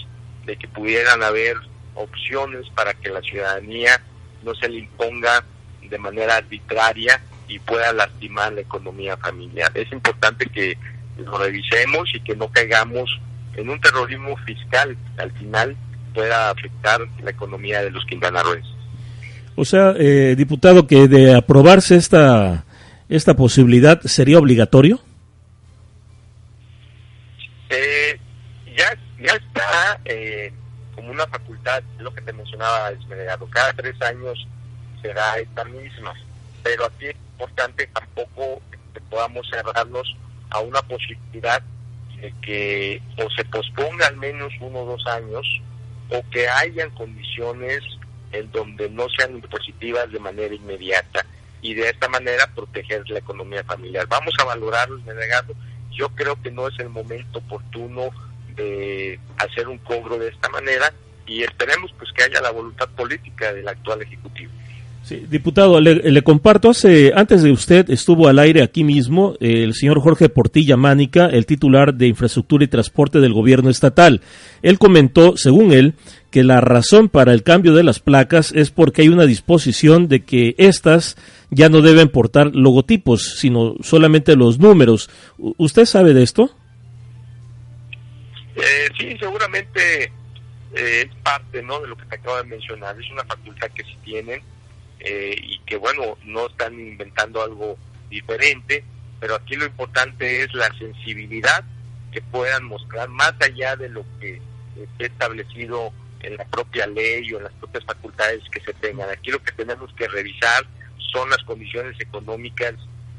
de 0.46 0.58
que 0.58 0.68
pudieran 0.68 1.22
haber 1.22 1.56
opciones 1.94 2.68
para 2.76 2.94
que 2.96 3.10
la 3.10 3.22
ciudadanía 3.22 4.02
no 4.44 4.56
se 4.56 4.68
le 4.68 4.80
imponga 4.80 5.46
de 5.82 5.98
manera 6.00 6.38
arbitraria 6.38 7.22
y 7.48 7.60
pueda 7.60 7.94
lastimar 7.94 8.54
la 8.54 8.62
economía 8.62 9.16
familiar. 9.18 9.72
Es 9.76 9.92
importante 9.92 10.48
que 10.48 10.78
lo 11.18 11.38
revisemos 11.38 12.14
y 12.14 12.22
que 12.22 12.36
no 12.36 12.52
caigamos 12.52 13.20
en 13.56 13.70
un 13.70 13.80
terrorismo 13.80 14.36
fiscal 14.38 14.98
al 15.18 15.32
final 15.34 15.78
pueda 16.14 16.50
afectar 16.50 17.02
la 17.24 17.32
economía 17.32 17.82
de 17.82 17.92
los 17.92 18.06
quintanarroenses. 18.06 18.72
O 19.56 19.66
sea, 19.66 19.94
eh, 19.98 20.36
diputado, 20.38 20.88
que 20.88 21.08
de 21.08 21.36
aprobarse 21.36 21.96
esta, 21.96 22.66
esta 23.10 23.36
posibilidad, 23.36 24.00
¿sería 24.02 24.40
obligatorio? 24.40 25.02
Eh, 27.70 28.18
ya, 28.78 28.98
ya 29.22 29.34
está 29.34 30.00
eh, 30.06 30.54
como 30.96 31.12
una 31.12 31.28
facultad, 31.28 31.84
lo 32.00 32.14
que 32.14 32.22
te 32.22 32.34
mencionaba, 32.34 32.92
Esmeralda, 32.92 33.46
cada 33.52 33.74
tres 33.74 34.02
años 34.02 34.48
será 35.02 35.38
esta 35.38 35.66
misma, 35.66 36.14
pero 36.64 36.86
aquí 36.86 37.08
es 37.08 37.16
importante 37.34 37.88
tampoco 37.88 38.62
que 38.94 39.02
podamos 39.02 39.48
cerrarnos 39.50 40.16
a 40.50 40.60
una 40.60 40.82
posibilidad 40.84 41.62
de 42.20 42.34
que 42.42 43.02
o 43.18 43.30
se 43.32 43.46
posponga 43.46 44.08
al 44.08 44.18
menos 44.18 44.52
uno 44.60 44.80
o 44.80 44.86
dos 44.86 45.06
años 45.08 45.46
o 46.10 46.24
que 46.32 46.48
hayan 46.48 46.90
condiciones 46.92 47.82
en 48.32 48.52
donde 48.52 48.90
no 48.90 49.08
sean 49.10 49.42
positivas 49.42 50.12
de 50.12 50.20
manera 50.20 50.54
inmediata 50.54 51.26
y 51.62 51.74
de 51.74 51.90
esta 51.90 52.08
manera 52.08 52.48
proteger 52.54 53.10
la 53.10 53.20
economía 53.20 53.64
familiar. 53.64 54.08
Vamos 54.08 54.34
a 54.40 54.46
valorarlo, 54.46 54.98
delegado. 55.00 55.54
Yo 55.92 56.10
creo 56.10 56.42
que 56.42 56.52
no 56.52 56.68
es 56.68 56.80
el 56.80 56.90
momento 56.90 57.40
oportuno 57.40 58.10
de 58.56 59.20
hacer 59.38 59.68
un 59.68 59.78
cobro 59.80 60.18
de 60.18 60.30
esta 60.30 60.50
manera 60.50 60.94
y 61.26 61.44
esperemos 61.44 61.94
pues 61.98 62.12
que 62.14 62.24
haya 62.24 62.42
la 62.42 62.52
voluntad 62.52 62.90
política 62.90 63.54
del 63.54 63.68
actual 63.68 64.02
ejecutivo 64.02 64.52
diputado, 65.30 65.80
le, 65.82 66.22
comparto, 66.22 66.70
hace, 66.70 67.14
antes 67.16 67.42
de 67.42 67.52
usted 67.52 67.90
estuvo 67.90 68.28
al 68.28 68.38
aire 68.38 68.62
aquí 68.62 68.84
mismo 68.84 69.36
el 69.40 69.74
señor 69.74 70.02
Jorge 70.02 70.30
Portilla 70.30 70.78
Mánica, 70.78 71.26
el 71.28 71.46
titular 71.46 71.94
de 71.96 72.08
Infraestructura 72.08 72.64
y 72.64 72.68
Transporte 72.68 73.20
del 73.20 73.34
Gobierno 73.34 73.70
Estatal. 73.70 74.22
Él 74.62 74.78
comentó, 74.78 75.36
según 75.38 75.72
él, 75.72 75.96
que 76.32 76.44
la 76.44 76.62
razón 76.62 77.10
para 77.10 77.34
el 77.34 77.44
cambio 77.44 77.74
de 77.74 77.84
las 77.84 78.00
placas 78.00 78.52
es 78.52 78.70
porque 78.70 79.02
hay 79.02 79.10
una 79.10 79.26
disposición 79.26 80.08
de 80.08 80.24
que 80.24 80.54
éstas 80.58 81.18
ya 81.50 81.70
no 81.70 81.82
deben 81.82 82.10
portar 82.10 82.56
logotipos, 82.56 83.40
sino 83.40 83.76
solamente 83.82 84.36
los 84.36 84.60
números. 84.60 85.10
¿Usted 85.38 85.86
sabe 85.86 86.14
de 86.14 86.24
esto? 86.24 86.56
Eh, 88.56 88.90
sí, 89.00 89.18
seguramente 89.18 90.04
eh, 90.76 91.08
es 91.08 91.16
parte 91.24 91.64
¿no? 91.64 91.80
de 91.82 91.88
lo 91.88 91.98
que 91.98 92.06
te 92.06 92.16
acabo 92.16 92.38
de 92.38 92.44
mencionar. 92.44 92.96
Es 93.00 93.10
una 93.12 93.24
facultad 93.24 93.70
que 93.74 93.84
sí 93.84 93.98
tienen 94.04 94.42
eh, 95.00 95.36
y 95.42 95.60
que 95.60 95.78
bueno, 95.78 96.18
no 96.26 96.48
están 96.48 96.80
inventando 96.80 97.42
algo 97.42 97.78
diferente, 98.10 98.84
pero 99.20 99.36
aquí 99.36 99.56
lo 99.56 99.66
importante 99.66 100.44
es 100.44 100.54
la 100.54 100.72
sensibilidad 100.78 101.64
que 102.12 102.22
puedan 102.22 102.66
mostrar 102.66 103.08
más 103.10 103.34
allá 103.42 103.76
de 103.76 103.90
lo 103.90 104.06
que 104.20 104.42
esté 104.76 105.06
establecido 105.06 105.94
en 106.22 106.38
la 106.38 106.46
propia 106.46 106.88
ley 106.88 107.32
o 107.34 107.38
en 107.38 107.44
las 107.46 107.54
propias 107.54 107.86
facultades 107.86 108.44
que 108.52 108.62
se 108.62 108.74
tengan. 108.74 109.10
Aquí 109.10 109.32
lo 109.32 109.42
que 109.42 109.52
tenemos 109.54 109.94
que 109.94 110.08
revisar 110.08 110.66
son 111.12 111.30
las 111.30 111.44
condiciones 111.44 112.00
económicas 112.00 112.76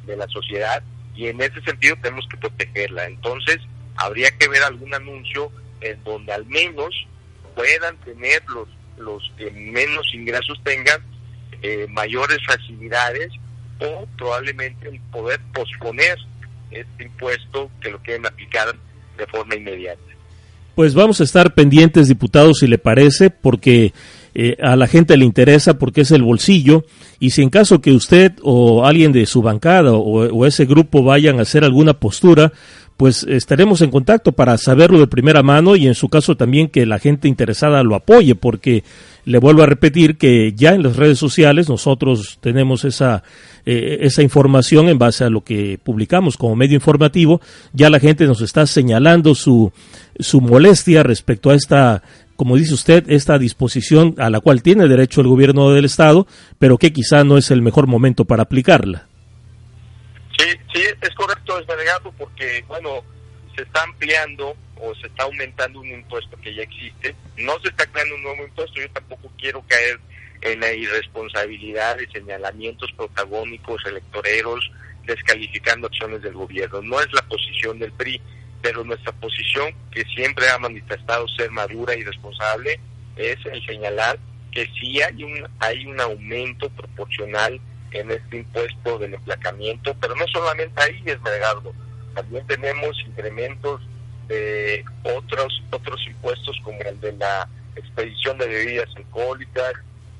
de 0.06 0.16
la 0.16 0.28
sociedad 0.28 0.82
y 1.14 1.28
en 1.28 1.40
ese 1.40 1.60
sentido 1.62 1.96
tenemos 2.02 2.26
que 2.28 2.36
protegerla. 2.36 3.06
Entonces, 3.06 3.58
habría 3.96 4.30
que 4.32 4.48
ver 4.48 4.62
algún 4.62 4.94
anuncio 4.94 5.50
en 5.80 6.02
donde 6.04 6.32
al 6.32 6.46
menos 6.46 7.06
puedan 7.54 7.96
tener 7.98 8.42
los, 8.48 8.68
los 8.98 9.32
que 9.36 9.50
menos 9.50 10.06
ingresos 10.14 10.60
tengan 10.64 11.02
eh, 11.62 11.86
mayores 11.88 12.38
facilidades 12.46 13.32
o 13.80 14.06
probablemente 14.16 14.88
el 14.88 15.00
poder 15.12 15.40
posponer 15.52 16.16
este 16.70 17.04
impuesto 17.04 17.70
que 17.80 17.90
lo 17.90 17.98
quieren 17.98 18.26
aplicar 18.26 18.74
de 19.16 19.26
forma 19.26 19.54
inmediata. 19.54 20.00
Pues 20.74 20.94
vamos 20.94 21.20
a 21.20 21.24
estar 21.24 21.54
pendientes, 21.54 22.08
diputados, 22.08 22.60
si 22.60 22.66
le 22.66 22.78
parece, 22.78 23.28
porque 23.30 23.92
eh, 24.34 24.56
a 24.62 24.76
la 24.76 24.86
gente 24.86 25.16
le 25.16 25.24
interesa, 25.24 25.78
porque 25.78 26.02
es 26.02 26.10
el 26.10 26.22
bolsillo, 26.22 26.84
y 27.18 27.30
si 27.30 27.42
en 27.42 27.50
caso 27.50 27.80
que 27.80 27.92
usted 27.92 28.32
o 28.42 28.86
alguien 28.86 29.12
de 29.12 29.26
su 29.26 29.42
bancada 29.42 29.92
o 29.92 30.46
ese 30.46 30.64
grupo 30.64 31.02
vayan 31.02 31.38
a 31.38 31.42
hacer 31.42 31.64
alguna 31.64 31.94
postura, 31.94 32.52
pues 33.00 33.22
estaremos 33.22 33.80
en 33.80 33.90
contacto 33.90 34.32
para 34.32 34.58
saberlo 34.58 34.98
de 34.98 35.06
primera 35.06 35.42
mano 35.42 35.74
y 35.74 35.86
en 35.86 35.94
su 35.94 36.10
caso 36.10 36.36
también 36.36 36.68
que 36.68 36.84
la 36.84 36.98
gente 36.98 37.28
interesada 37.28 37.82
lo 37.82 37.94
apoye, 37.94 38.34
porque 38.34 38.84
le 39.24 39.38
vuelvo 39.38 39.62
a 39.62 39.66
repetir 39.66 40.18
que 40.18 40.52
ya 40.52 40.74
en 40.74 40.82
las 40.82 40.96
redes 40.96 41.18
sociales 41.18 41.70
nosotros 41.70 42.36
tenemos 42.42 42.84
esa, 42.84 43.22
eh, 43.64 44.00
esa 44.02 44.20
información 44.20 44.90
en 44.90 44.98
base 44.98 45.24
a 45.24 45.30
lo 45.30 45.40
que 45.40 45.78
publicamos 45.82 46.36
como 46.36 46.56
medio 46.56 46.74
informativo, 46.74 47.40
ya 47.72 47.88
la 47.88 48.00
gente 48.00 48.26
nos 48.26 48.42
está 48.42 48.66
señalando 48.66 49.34
su, 49.34 49.72
su 50.18 50.42
molestia 50.42 51.02
respecto 51.02 51.48
a 51.48 51.54
esta 51.54 52.02
como 52.36 52.56
dice 52.56 52.74
usted, 52.74 53.04
esta 53.08 53.38
disposición 53.38 54.14
a 54.18 54.28
la 54.28 54.40
cual 54.40 54.62
tiene 54.62 54.88
derecho 54.88 55.22
el 55.22 55.28
gobierno 55.28 55.70
del 55.70 55.86
Estado, 55.86 56.26
pero 56.58 56.76
que 56.76 56.92
quizá 56.92 57.24
no 57.24 57.38
es 57.38 57.50
el 57.50 57.62
mejor 57.62 57.86
momento 57.86 58.26
para 58.26 58.42
aplicarla. 58.42 59.06
Sí, 60.40 60.46
sí, 60.72 60.82
es 61.02 61.14
correcto, 61.14 61.39
porque, 62.02 62.64
bueno, 62.66 63.04
se 63.54 63.62
está 63.62 63.82
ampliando 63.82 64.56
o 64.76 64.94
se 64.94 65.06
está 65.06 65.24
aumentando 65.24 65.80
un 65.80 65.88
impuesto 65.88 66.36
que 66.38 66.54
ya 66.54 66.62
existe. 66.62 67.14
No 67.36 67.58
se 67.60 67.68
está 67.68 67.86
creando 67.86 68.14
un 68.14 68.22
nuevo 68.22 68.44
impuesto. 68.44 68.80
Yo 68.80 68.90
tampoco 68.90 69.30
quiero 69.38 69.62
caer 69.68 70.00
en 70.42 70.60
la 70.60 70.72
irresponsabilidad 70.72 71.96
de 71.96 72.08
señalamientos 72.10 72.90
protagónicos, 72.96 73.84
electoreros, 73.86 74.70
descalificando 75.04 75.86
acciones 75.86 76.22
del 76.22 76.34
gobierno. 76.34 76.80
No 76.82 77.00
es 77.00 77.12
la 77.12 77.22
posición 77.22 77.78
del 77.78 77.92
PRI, 77.92 78.20
pero 78.62 78.84
nuestra 78.84 79.12
posición, 79.12 79.74
que 79.90 80.04
siempre 80.04 80.48
ha 80.48 80.58
manifestado 80.58 81.28
ser 81.28 81.50
madura 81.50 81.94
y 81.94 82.04
responsable, 82.04 82.80
es 83.16 83.36
el 83.46 83.64
señalar 83.66 84.18
que 84.52 84.66
sí 84.80 85.00
hay 85.02 85.22
un, 85.22 85.48
hay 85.60 85.86
un 85.86 86.00
aumento 86.00 86.68
proporcional 86.70 87.60
en 87.92 88.10
este 88.10 88.38
impuesto 88.38 88.98
del 88.98 89.14
emplacamiento, 89.14 89.94
pero 90.00 90.14
no 90.16 90.26
solamente 90.28 90.80
ahí, 90.80 91.02
es 91.04 91.14
Esmeraldo, 91.14 91.72
también 92.14 92.46
tenemos 92.46 92.96
incrementos 93.06 93.80
de 94.28 94.84
otros 95.02 95.62
otros 95.70 96.00
impuestos 96.06 96.56
como 96.62 96.80
el 96.82 97.00
de 97.00 97.12
la 97.12 97.48
expedición 97.76 98.38
de 98.38 98.46
bebidas 98.46 98.88
alcohólicas, 98.96 99.72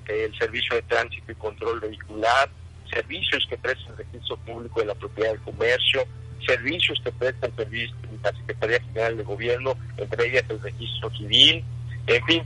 el 0.07 0.37
servicio 0.39 0.77
de 0.77 0.83
tránsito 0.83 1.31
y 1.31 1.35
control 1.37 1.81
vehicular, 1.81 2.51
servicios 2.93 3.47
que 3.49 3.57
presta 3.57 3.91
el 3.91 3.99
registro 3.99 4.37
público 4.39 4.81
de 4.81 4.87
la 4.87 4.95
propiedad 4.95 5.31
del 5.31 5.41
comercio, 5.41 6.05
servicios 6.47 7.01
que 7.05 7.13
presta 7.13 7.47
el 7.47 7.91
la 8.23 8.33
Secretaría 8.33 8.81
General 8.83 9.17
de 9.17 9.23
Gobierno, 9.23 9.77
entre 9.97 10.27
ellas 10.27 10.45
el 10.49 10.61
registro 10.61 11.11
civil, 11.17 11.65
en 12.07 12.25
fin, 12.27 12.43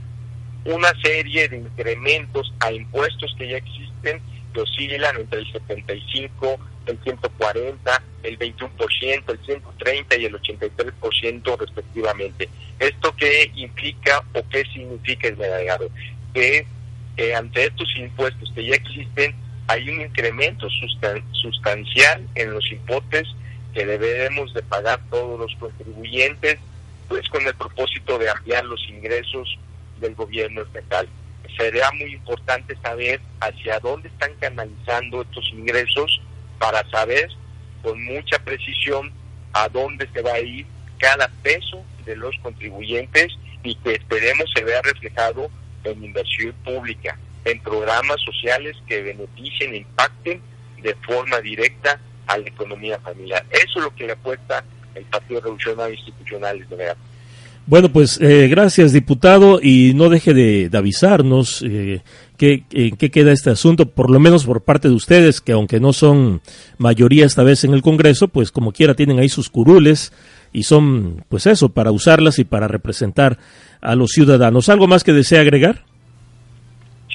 una 0.65 0.89
serie 1.01 1.47
de 1.49 1.57
incrementos 1.57 2.53
a 2.59 2.71
impuestos 2.71 3.33
que 3.37 3.49
ya 3.49 3.57
existen 3.57 4.21
oscilan 4.61 5.15
entre 5.17 5.39
el 5.39 5.51
75, 5.51 6.59
el 6.87 6.99
140, 7.03 8.03
el 8.23 8.39
21%, 8.39 9.29
el 9.29 9.45
130 9.45 10.17
y 10.17 10.25
el 10.25 10.41
83% 10.41 11.57
respectivamente. 11.57 12.49
¿Esto 12.79 13.15
qué 13.15 13.51
implica 13.55 14.23
o 14.33 14.43
qué 14.49 14.63
significa 14.65 15.27
el 15.27 15.37
delegado? 15.37 15.89
Que 16.33 16.65
ante 17.35 17.65
estos 17.65 17.87
impuestos 17.95 18.51
que 18.53 18.65
ya 18.65 18.75
existen 18.75 19.35
hay 19.67 19.89
un 19.89 20.01
incremento 20.01 20.67
sustancial 20.69 22.27
en 22.35 22.53
los 22.53 22.71
importes 22.71 23.27
que 23.73 23.85
debemos 23.85 24.53
de 24.53 24.61
pagar 24.61 24.99
todos 25.09 25.39
los 25.39 25.55
contribuyentes, 25.55 26.57
pues 27.07 27.27
con 27.29 27.45
el 27.47 27.55
propósito 27.55 28.17
de 28.19 28.29
ampliar 28.29 28.63
los 28.65 28.81
ingresos 28.89 29.57
del 29.99 30.13
gobierno 30.13 30.61
estatal 30.61 31.07
sería 31.57 31.91
muy 31.91 32.13
importante 32.13 32.75
saber 32.81 33.19
hacia 33.39 33.79
dónde 33.79 34.09
están 34.09 34.33
canalizando 34.39 35.21
estos 35.21 35.47
ingresos 35.53 36.21
para 36.59 36.87
saber 36.89 37.29
con 37.81 38.03
mucha 38.03 38.39
precisión 38.39 39.11
a 39.53 39.69
dónde 39.69 40.07
se 40.13 40.21
va 40.21 40.33
a 40.33 40.39
ir 40.39 40.65
cada 40.97 41.27
peso 41.43 41.83
de 42.05 42.15
los 42.15 42.37
contribuyentes 42.39 43.27
y 43.63 43.75
que 43.75 43.93
esperemos 43.93 44.49
se 44.55 44.63
vea 44.63 44.81
reflejado 44.81 45.49
en 45.83 46.03
inversión 46.03 46.53
pública, 46.63 47.17
en 47.45 47.59
programas 47.61 48.17
sociales 48.21 48.75
que 48.87 49.01
beneficien 49.01 49.73
e 49.73 49.77
impacten 49.77 50.41
de 50.81 50.95
forma 50.95 51.39
directa 51.41 51.99
a 52.27 52.37
la 52.37 52.47
economía 52.47 52.99
familiar. 52.99 53.45
Eso 53.51 53.79
es 53.79 53.83
lo 53.83 53.95
que 53.95 54.07
le 54.07 54.13
apuesta 54.13 54.63
el 54.95 55.03
Partido 55.05 55.41
Revolucionario 55.41 55.95
Institucional 55.95 56.67
de 56.67 56.95
Bueno, 57.67 57.91
pues 57.91 58.19
eh, 58.21 58.47
gracias, 58.47 58.93
diputado, 58.93 59.59
y 59.59 59.93
no 59.95 60.09
deje 60.09 60.35
de, 60.35 60.69
avisarnos 60.71 61.63
eh, 61.63 62.03
qué, 62.37 62.63
qué 62.69 63.09
queda 63.09 63.31
este 63.31 63.49
asunto, 63.49 63.89
por 63.89 64.11
lo 64.11 64.19
menos 64.19 64.45
por 64.45 64.63
parte 64.63 64.87
de 64.87 64.93
ustedes, 64.93 65.41
que 65.41 65.53
aunque 65.53 65.79
no 65.79 65.91
son 65.91 66.41
mayoría 66.77 67.25
esta 67.25 67.41
vez 67.41 67.63
en 67.63 67.73
el 67.73 67.81
Congreso, 67.81 68.27
pues 68.27 68.51
como 68.51 68.71
quiera 68.71 68.93
tienen 68.93 69.17
ahí 69.17 69.29
sus 69.29 69.49
curules 69.49 70.13
y 70.53 70.61
son, 70.63 71.25
pues 71.27 71.47
eso, 71.47 71.69
para 71.69 71.89
usarlas 71.89 72.37
y 72.37 72.43
para 72.43 72.67
representar 72.67 73.39
a 73.81 73.95
los 73.95 74.11
ciudadanos. 74.11 74.69
¿Algo 74.69 74.87
más 74.87 75.03
que 75.03 75.11
desea 75.11 75.41
agregar? 75.41 75.83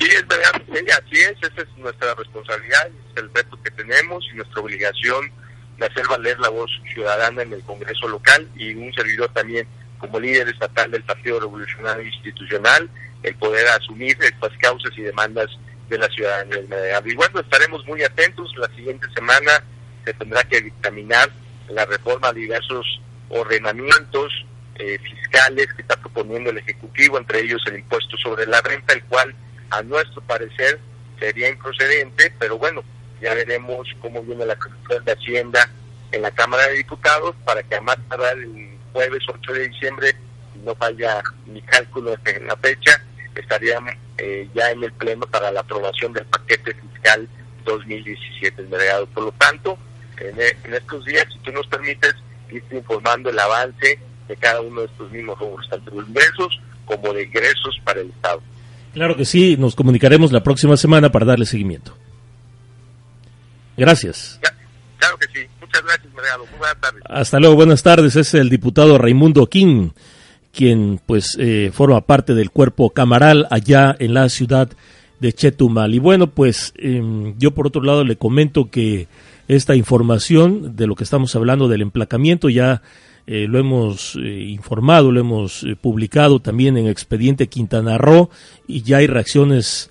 Sí, 0.01 0.07
es 0.07 0.27
verdad, 0.27 0.51
así 0.53 1.21
es, 1.21 1.37
esa 1.49 1.63
es 1.63 1.79
nuestra 1.79 2.13
responsabilidad, 2.17 2.89
es 2.89 3.23
el 3.23 3.31
reto 3.33 3.57
que 3.63 3.71
tenemos 3.71 4.25
y 4.33 4.37
nuestra 4.37 4.61
obligación 4.61 5.31
de 5.79 5.87
hacer 5.87 6.07
valer 6.09 6.41
la 6.41 6.49
voz 6.49 6.71
ciudadana 6.93 7.43
en 7.43 7.53
el 7.53 7.63
Congreso 7.63 8.09
local 8.09 8.49
y 8.57 8.75
un 8.75 8.93
servidor 8.93 9.31
también 9.33 9.67
como 10.01 10.19
líder 10.19 10.49
estatal 10.49 10.91
del 10.91 11.05
Partido 11.05 11.41
Revolucionario 11.41 12.03
Institucional, 12.05 12.89
el 13.23 13.35
poder 13.37 13.67
asumir 13.69 14.17
estas 14.21 14.57
causas 14.59 14.91
y 14.97 15.03
demandas 15.03 15.49
de 15.89 15.99
la 15.99 16.09
ciudadanía. 16.09 16.63
Del 16.63 17.13
Y 17.13 17.15
bueno, 17.15 17.41
estaremos 17.41 17.87
muy 17.87 18.03
atentos, 18.03 18.53
la 18.57 18.69
siguiente 18.75 19.07
semana 19.15 19.63
se 20.05 20.15
tendrá 20.15 20.43
que 20.45 20.63
dictaminar 20.63 21.31
la 21.69 21.85
reforma 21.85 22.33
de 22.33 22.41
diversos 22.41 23.01
ordenamientos 23.29 24.33
eh, 24.77 24.99
fiscales 24.99 25.73
que 25.75 25.83
está 25.83 25.97
proponiendo 25.97 26.51
el 26.51 26.59
Ejecutivo, 26.59 27.19
entre 27.19 27.41
ellos 27.41 27.63
el 27.67 27.77
impuesto 27.77 28.17
sobre 28.17 28.47
la 28.47 28.61
renta, 28.63 28.95
el 28.95 29.05
cual 29.05 29.35
a 29.71 29.83
nuestro 29.83 30.23
parecer 30.23 30.81
sería 31.19 31.49
improcedente, 31.51 32.33
pero 32.39 32.57
bueno, 32.59 32.83
ya 33.21 33.35
veremos 33.35 33.87
cómo 34.01 34.23
viene 34.23 34.47
la 34.47 34.57
Comisión 34.57 35.05
de 35.05 35.13
Hacienda 35.13 35.69
en 36.11 36.23
la 36.23 36.31
Cámara 36.31 36.67
de 36.69 36.79
Diputados 36.79 37.37
para 37.45 37.63
que 37.63 37.77
a 37.77 37.81
más 37.83 37.99
el 38.33 38.80
jueves 38.93 39.23
8 39.29 39.53
de 39.53 39.69
diciembre, 39.69 40.15
no 40.65 40.75
falla 40.75 41.23
mi 41.47 41.63
cálculo 41.63 42.17
en 42.25 42.47
la 42.47 42.57
fecha, 42.57 43.01
estaríamos 43.35 43.95
eh, 44.19 44.49
ya 44.55 44.71
en 44.71 44.85
el 44.85 44.93
Pleno 44.93 45.27
para 45.27 45.51
la 45.51 45.61
aprobación 45.61 46.13
del 46.13 46.27
paquete 46.27 46.75
fiscal 46.75 47.29
2017 47.65 48.63
mercado. 48.65 49.07
Por 49.07 49.25
lo 49.25 49.33
tanto, 49.33 49.79
en, 50.19 50.75
estos 50.75 51.05
días, 51.05 51.27
si 51.33 51.39
tú 51.41 51.53
nos 51.53 51.67
permites, 51.67 52.15
irte 52.51 52.77
informando 52.77 53.31
el 53.31 53.39
avance 53.39 53.99
de 54.29 54.37
cada 54.37 54.61
uno 54.61 54.83
de 54.83 54.87
estos 54.87 55.11
mismos 55.11 55.39
rubros, 55.39 55.69
tanto 55.69 55.91
de 55.91 56.07
ingresos 56.07 56.61
como 56.85 57.13
de 57.13 57.25
ingresos 57.25 57.81
para 57.85 58.01
el 58.01 58.11
Estado. 58.11 58.43
Claro 58.93 59.17
que 59.17 59.25
sí, 59.25 59.57
nos 59.57 59.75
comunicaremos 59.75 60.33
la 60.33 60.43
próxima 60.43 60.77
semana 60.77 61.11
para 61.11 61.27
darle 61.27 61.47
seguimiento. 61.47 61.97
Gracias. 63.77 64.41
claro 64.99 65.17
que 65.19 65.27
sí. 65.29 65.47
Muchas 65.71 65.85
gracias. 65.85 66.13
Muy 66.51 66.59
buenas 66.59 66.81
tardes. 66.81 67.03
Hasta 67.05 67.41
luego, 67.41 67.55
buenas 67.55 67.83
tardes. 67.83 68.17
Es 68.17 68.35
el 68.35 68.51
diputado 68.51 68.99
Raimundo 68.99 69.47
King, 69.47 69.91
quien 70.53 71.01
pues 71.07 71.37
eh, 71.39 71.71
forma 71.73 72.01
parte 72.01 72.35
del 72.35 72.51
cuerpo 72.51 72.91
camaral 72.91 73.47
allá 73.51 73.95
en 73.99 74.15
la 74.15 74.29
ciudad 74.29 74.69
de 75.21 75.33
Chetumal. 75.33 75.95
Y 75.95 75.99
bueno, 76.01 76.29
pues 76.29 76.73
em, 76.77 77.39
yo 77.39 77.53
por 77.53 77.69
otro 77.69 77.83
lado 77.83 78.05
le 78.05 78.17
comento 78.17 78.71
que 78.71 79.07
esta 79.47 79.77
información 79.77 80.75
de 80.75 80.87
lo 80.87 80.97
que 80.97 81.05
estamos 81.05 81.37
hablando 81.37 81.69
del 81.69 81.83
emplacamiento 81.83 82.49
ya 82.49 82.83
eh, 83.27 83.47
lo 83.49 83.59
hemos 83.59 84.17
eh, 84.17 84.47
informado, 84.49 85.13
lo 85.13 85.21
hemos 85.21 85.65
publicado 85.81 86.41
también 86.41 86.77
en 86.77 86.89
Expediente 86.89 87.49
Quintana 87.49 87.99
Roo 87.99 88.31
y 88.67 88.83
ya 88.83 88.99
hay 88.99 89.07
reacciones 89.07 89.91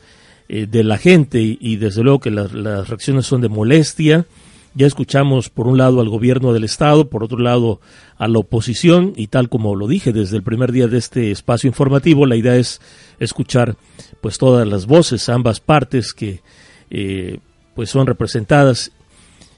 eh, 0.52 0.66
de 0.66 0.84
la 0.84 0.98
gente 0.98 1.40
y, 1.40 1.76
desde 1.76 2.02
luego 2.02 2.20
que 2.20 2.32
las, 2.32 2.52
reacciones 2.52 3.28
son 3.28 3.40
de 3.42 3.50
molestia. 3.50 4.26
Ya 4.76 4.86
escuchamos 4.86 5.50
por 5.50 5.68
un 5.68 5.78
lado 5.78 6.00
al 6.00 6.10
gobierno 6.10 6.54
del 6.54 6.64
Estado, 6.64 7.10
por 7.10 7.24
otro 7.24 7.40
lado 7.40 7.82
a 8.18 8.28
la 8.28 8.40
oposición 8.40 9.14
y 9.16 9.28
tal 9.28 9.50
como 9.50 9.76
lo 9.76 9.88
dije 9.88 10.14
desde 10.14 10.38
el 10.38 10.44
primer 10.44 10.72
día 10.72 10.88
de 10.88 10.98
este 10.98 11.32
espacio 11.32 11.68
informativo, 11.68 12.26
la 12.26 12.36
idea 12.36 12.56
es 12.56 12.80
escuchar 13.20 13.76
pues 14.22 14.38
todas 14.38 14.68
las 14.68 14.86
voces, 14.86 15.28
ambas 15.30 15.60
partes 15.60 16.14
que 16.14 16.42
eh, 16.92 17.40
pues 17.74 17.90
son 17.90 18.06
representadas 18.06 18.92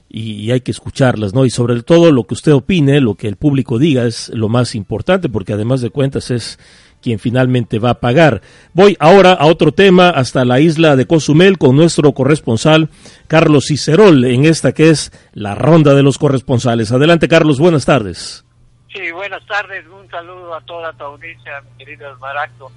y, 0.08 0.50
hay 0.50 0.60
que 0.60 0.70
escucharlas, 0.70 1.32
¿no? 1.32 1.46
Y 1.46 1.50
sobre 1.50 1.82
todo 1.82 2.12
lo 2.12 2.24
que 2.24 2.34
usted 2.34 2.52
opine, 2.52 3.00
lo 3.00 3.14
que 3.14 3.28
el 3.28 3.36
público 3.36 3.78
diga 3.78 4.04
es 4.04 4.30
lo 4.34 4.50
más 4.50 4.74
importante 4.74 5.30
porque 5.30 5.54
además 5.54 5.80
de 5.80 5.88
cuentas 5.90 6.30
es 6.30 6.58
quien 7.02 7.18
finalmente 7.18 7.78
va 7.78 7.90
a 7.90 8.00
pagar. 8.00 8.40
Voy 8.72 8.96
ahora 9.00 9.32
a 9.32 9.46
otro 9.46 9.72
tema, 9.72 10.08
hasta 10.08 10.44
la 10.44 10.60
isla 10.60 10.96
de 10.96 11.06
Cozumel, 11.06 11.58
con 11.58 11.76
nuestro 11.76 12.12
corresponsal 12.12 12.88
Carlos 13.26 13.66
Cicerol, 13.66 14.24
en 14.24 14.46
esta 14.46 14.72
que 14.72 14.88
es 14.88 15.12
la 15.34 15.54
ronda 15.54 15.94
de 15.94 16.02
los 16.02 16.16
corresponsales. 16.16 16.92
Adelante, 16.92 17.28
Carlos, 17.28 17.58
buenas 17.58 17.84
tardes. 17.84 18.44
Sí, 18.92 19.10
buenas 19.10 19.44
tardes, 19.46 19.86
un 19.86 20.08
saludo 20.10 20.54
a 20.54 20.60
toda 20.62 20.92
tu 20.92 21.04
audiencia, 21.04 21.62
mi 21.62 21.84
querido 21.84 22.12
Esmaracto. 22.12 22.70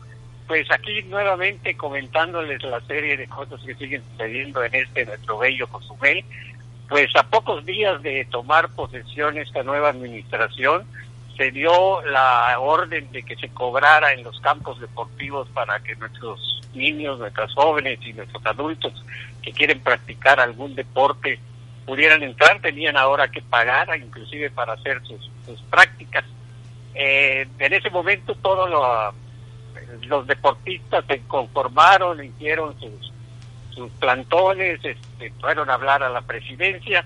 Pues 0.47 0.69
aquí 0.71 1.03
nuevamente 1.03 1.75
comentándoles 1.75 2.63
la 2.63 2.79
serie 2.81 3.17
de 3.17 3.27
cosas 3.27 3.59
que 3.65 3.75
siguen 3.75 4.03
sucediendo 4.11 4.63
en 4.63 4.75
este 4.75 5.05
nuestro 5.05 5.39
bello 5.39 5.67
Cozumel. 5.67 6.23
Pues 6.87 7.07
a 7.15 7.23
pocos 7.23 7.65
días 7.65 8.01
de 8.03 8.25
tomar 8.31 8.69
posesión 8.69 9.37
esta 9.37 9.63
nueva 9.63 9.89
administración, 9.89 10.85
se 11.37 11.51
dio 11.51 12.01
la 12.03 12.57
orden 12.59 13.11
de 13.11 13.23
que 13.23 13.35
se 13.35 13.49
cobrara 13.49 14.13
en 14.13 14.23
los 14.23 14.39
campos 14.39 14.79
deportivos 14.79 15.47
para 15.49 15.79
que 15.79 15.95
nuestros 15.95 16.61
niños, 16.73 17.19
nuestras 17.19 17.53
jóvenes 17.53 17.99
y 18.01 18.13
nuestros 18.13 18.45
adultos 18.45 18.93
que 19.41 19.51
quieren 19.51 19.81
practicar 19.81 20.39
algún 20.39 20.75
deporte 20.75 21.39
pudieran 21.85 22.23
entrar, 22.23 22.59
tenían 22.61 22.97
ahora 22.97 23.27
que 23.27 23.41
pagar, 23.41 23.89
inclusive 23.97 24.49
para 24.49 24.73
hacer 24.73 25.01
sus, 25.03 25.61
prácticas. 25.69 26.25
Eh, 26.95 27.47
en 27.59 27.73
ese 27.73 27.89
momento 27.89 28.33
todos 28.35 29.13
los 30.07 30.27
deportistas 30.27 31.05
se 31.05 31.21
conformaron, 31.27 32.23
hicieron 32.23 32.79
sus, 32.79 33.13
sus 33.71 33.91
plantones, 33.93 34.79
este, 34.83 35.31
fueron 35.39 35.69
a 35.69 35.75
hablar 35.75 36.01
a 36.01 36.09
la 36.09 36.21
presidencia 36.21 37.05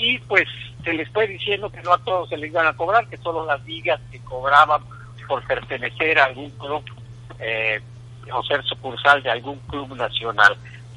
y 0.00 0.18
pues 0.20 0.48
se 0.82 0.94
les 0.94 1.08
fue 1.10 1.26
diciendo 1.26 1.70
que 1.70 1.82
no 1.82 1.92
a 1.92 1.98
todos 1.98 2.30
se 2.30 2.38
les 2.38 2.50
iban 2.50 2.66
a 2.66 2.72
cobrar, 2.72 3.06
que 3.08 3.18
solo 3.18 3.44
las 3.44 3.62
ligas 3.66 4.00
que 4.10 4.18
cobraban 4.20 4.82
por 5.28 5.46
pertenecer 5.46 6.18
a 6.18 6.24
algún 6.24 6.50
club 6.52 6.82
eh, 7.38 7.80
o 8.32 8.42
ser 8.44 8.64
sucursal 8.64 9.22
de 9.22 9.30
algún 9.30 9.58
club 9.68 9.94
nacional. 9.94 10.56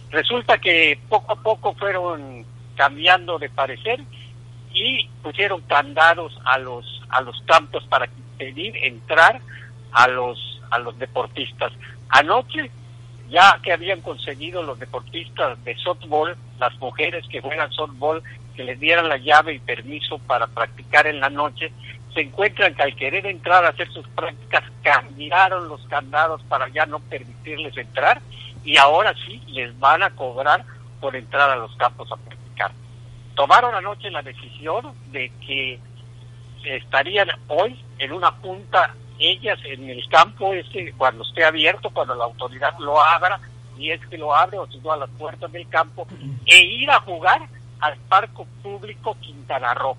Resulta 0.10 0.58
que 0.58 0.98
poco 1.10 1.34
a 1.34 1.36
poco 1.36 1.74
fueron 1.74 2.46
cambiando 2.76 3.38
de 3.38 3.50
parecer 3.50 4.00
y 4.74 5.08
pusieron 5.22 5.62
candados 5.62 6.40
a 6.46 6.58
los 6.58 7.02
a 7.10 7.22
los 7.22 7.40
campos 7.42 7.86
para 7.88 8.08
pedir 8.38 8.76
entrar 8.78 9.42
a 9.92 10.08
los 10.08 10.62
a 10.72 10.80
los 10.80 10.98
deportistas. 10.98 11.74
Anoche 12.10 12.72
ya 13.30 13.60
que 13.62 13.74
habían 13.74 14.02
conseguido 14.02 14.64
los 14.64 14.80
deportistas 14.80 15.64
de 15.64 15.76
softball, 15.78 16.38
las 16.60 16.78
mujeres 16.80 17.26
que 17.28 17.42
juegan 17.42 17.72
softball 17.72 18.24
que 18.56 18.64
les 18.64 18.80
dieran 18.80 19.10
la 19.10 19.18
llave 19.18 19.54
y 19.54 19.60
permiso 19.60 20.20
para 20.20 20.48
practicar 20.48 21.08
en 21.08 21.20
la 21.20 21.30
noche, 21.30 21.72
se 22.14 22.22
encuentran 22.22 22.76
que 22.76 22.84
al 22.84 22.96
querer 22.96 23.26
entrar 23.26 23.66
a 23.66 23.70
hacer 23.70 23.92
sus 23.92 24.08
prácticas 24.10 24.64
cambiaron 24.84 25.68
los 25.68 25.82
candados 25.88 26.42
para 26.44 26.70
ya 26.70 26.86
no 26.86 27.00
permitirles 27.00 27.76
entrar 27.78 28.22
y 28.64 28.78
ahora 28.78 29.14
sí 29.26 29.42
les 29.48 29.78
van 29.80 30.04
a 30.04 30.12
cobrar 30.12 30.64
por 31.02 31.16
entrar 31.16 31.50
a 31.50 31.56
los 31.56 31.76
campos 31.76 32.12
a 32.12 32.18
practicar. 32.18 32.72
Tomaron 33.36 33.74
anoche 33.76 34.12
la 34.12 34.22
decisión 34.22 34.94
de 35.12 35.32
que 35.46 35.80
estarían 36.64 37.30
hoy 37.48 37.84
en 37.98 38.14
una 38.14 38.36
punta 38.36 38.94
ellas 39.20 39.60
en 39.64 39.90
el 39.90 40.08
campo 40.10 40.54
ese 40.54 40.94
cuando 40.98 41.24
esté 41.24 41.44
abierto, 41.44 41.90
cuando 41.90 42.16
la 42.16 42.26
autoridad 42.26 42.78
lo 42.80 43.02
abra, 43.02 43.40
y 43.78 43.92
es 43.92 44.06
que 44.08 44.18
lo 44.18 44.36
abre 44.36 44.58
o 44.58 44.68
si 44.68 44.78
no 44.80 44.92
a 44.92 44.98
las 44.98 45.10
puertas 45.12 45.52
del 45.52 45.68
campo, 45.70 46.08
e 46.46 46.64
ir 46.64 46.90
a 46.90 47.00
jugar 47.02 47.42
al 47.84 47.98
Parque 48.08 48.44
Público 48.62 49.18
Quintana 49.20 49.74
Roo, 49.74 49.98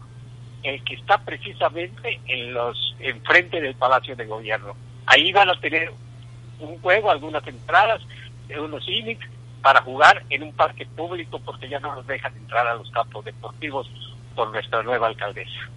el 0.62 0.82
que 0.84 0.94
está 0.94 1.18
precisamente 1.18 2.18
en 2.26 2.54
los 2.54 2.96
enfrente 2.98 3.60
del 3.60 3.74
Palacio 3.74 4.16
de 4.16 4.24
Gobierno. 4.24 4.74
Ahí 5.04 5.30
van 5.32 5.50
a 5.50 5.60
tener 5.60 5.92
un 6.60 6.80
juego, 6.80 7.10
algunas 7.10 7.46
entradas 7.46 8.00
unos 8.58 8.88
innings 8.88 9.24
para 9.62 9.82
jugar 9.82 10.22
en 10.30 10.44
un 10.44 10.52
parque 10.52 10.86
público 10.86 11.40
porque 11.44 11.68
ya 11.68 11.78
no 11.80 11.94
nos 11.94 12.06
dejan 12.06 12.34
entrar 12.36 12.66
a 12.66 12.74
los 12.74 12.90
campos 12.90 13.24
deportivos 13.24 13.90
por 14.34 14.50
nuestra 14.50 14.82
nueva 14.82 15.08
alcaldesa. 15.08 15.70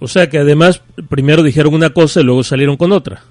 O 0.00 0.08
sea 0.08 0.28
que 0.28 0.38
además 0.38 0.82
primero 1.08 1.42
dijeron 1.42 1.74
una 1.74 1.90
cosa 1.90 2.20
y 2.20 2.24
luego 2.24 2.42
salieron 2.42 2.76
con 2.76 2.92
otra. 2.92 3.22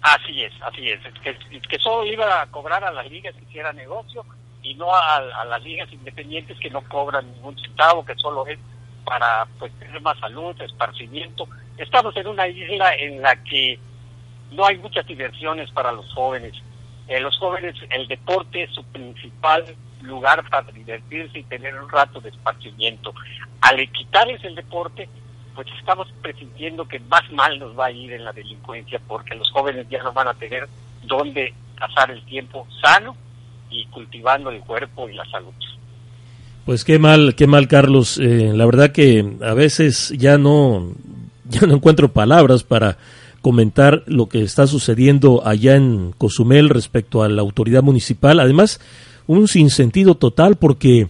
Así 0.00 0.42
es, 0.42 0.52
así 0.62 0.88
es. 0.88 1.00
Que, 1.22 1.36
que 1.60 1.78
solo 1.78 2.10
iba 2.10 2.40
a 2.40 2.46
cobrar 2.46 2.82
a 2.84 2.92
las 2.92 3.10
ligas 3.10 3.34
que 3.34 3.44
hiciera 3.44 3.72
negocio 3.74 4.24
y 4.62 4.74
no 4.74 4.94
a, 4.94 5.44
las 5.44 5.62
ligas 5.62 5.92
independientes 5.92 6.58
que 6.58 6.70
no 6.70 6.82
cobran 6.82 7.30
ningún 7.32 7.58
centavo, 7.58 8.04
que 8.04 8.14
solo 8.16 8.46
es 8.46 8.58
para 9.04 9.46
pues 9.58 9.72
tener 9.78 10.00
más 10.02 10.18
salud, 10.18 10.60
esparcimiento. 10.60 11.48
Estamos 11.76 12.16
en 12.16 12.26
una 12.26 12.46
isla 12.48 12.94
en 12.94 13.22
la 13.22 13.36
que 13.44 13.78
no 14.50 14.66
hay 14.66 14.78
muchas 14.78 15.06
diversiones 15.06 15.70
para 15.70 15.92
los 15.92 16.12
jóvenes. 16.12 16.54
Eh, 17.06 17.20
los 17.20 17.38
jóvenes, 17.38 17.74
el 17.90 18.06
deporte 18.08 18.64
es 18.64 18.70
su 18.74 18.84
principal 18.84 19.64
lugar 20.02 20.48
para 20.50 20.70
divertirse 20.70 21.38
y 21.38 21.44
tener 21.44 21.74
un 21.80 21.88
rato 21.88 22.20
de 22.20 22.28
esparcimiento. 22.28 23.14
Al 23.62 23.76
quitarles 23.92 24.44
el 24.44 24.54
deporte, 24.54 25.08
pues 25.54 25.66
estamos 25.78 26.12
presintiendo 26.22 26.86
que 26.86 27.00
más 27.00 27.30
mal 27.32 27.58
nos 27.58 27.78
va 27.78 27.86
a 27.86 27.90
ir 27.90 28.12
en 28.12 28.24
la 28.24 28.32
delincuencia 28.32 29.00
porque 29.08 29.34
los 29.34 29.50
jóvenes 29.50 29.88
ya 29.88 30.02
no 30.02 30.12
van 30.12 30.28
a 30.28 30.34
tener 30.34 30.68
dónde 31.04 31.54
pasar 31.78 32.10
el 32.10 32.22
tiempo 32.26 32.66
sano 32.82 33.16
y 33.70 33.86
cultivando 33.86 34.50
el 34.50 34.60
cuerpo 34.60 35.08
y 35.08 35.14
la 35.14 35.24
salud. 35.30 35.52
Pues 36.64 36.84
qué 36.84 36.98
mal, 36.98 37.34
qué 37.34 37.46
mal, 37.46 37.66
Carlos. 37.68 38.18
Eh, 38.18 38.52
la 38.54 38.66
verdad 38.66 38.92
que 38.92 39.36
a 39.42 39.54
veces 39.54 40.12
ya 40.16 40.38
no, 40.38 40.92
ya 41.48 41.66
no 41.66 41.74
encuentro 41.74 42.12
palabras 42.12 42.62
para 42.62 42.98
comentar 43.40 44.02
lo 44.06 44.28
que 44.28 44.42
está 44.42 44.66
sucediendo 44.66 45.46
allá 45.46 45.76
en 45.76 46.12
Cozumel 46.18 46.68
respecto 46.68 47.22
a 47.22 47.28
la 47.28 47.40
autoridad 47.40 47.82
municipal. 47.82 48.40
Además, 48.40 48.80
un 49.26 49.48
sinsentido 49.48 50.16
total 50.16 50.56
porque 50.56 51.08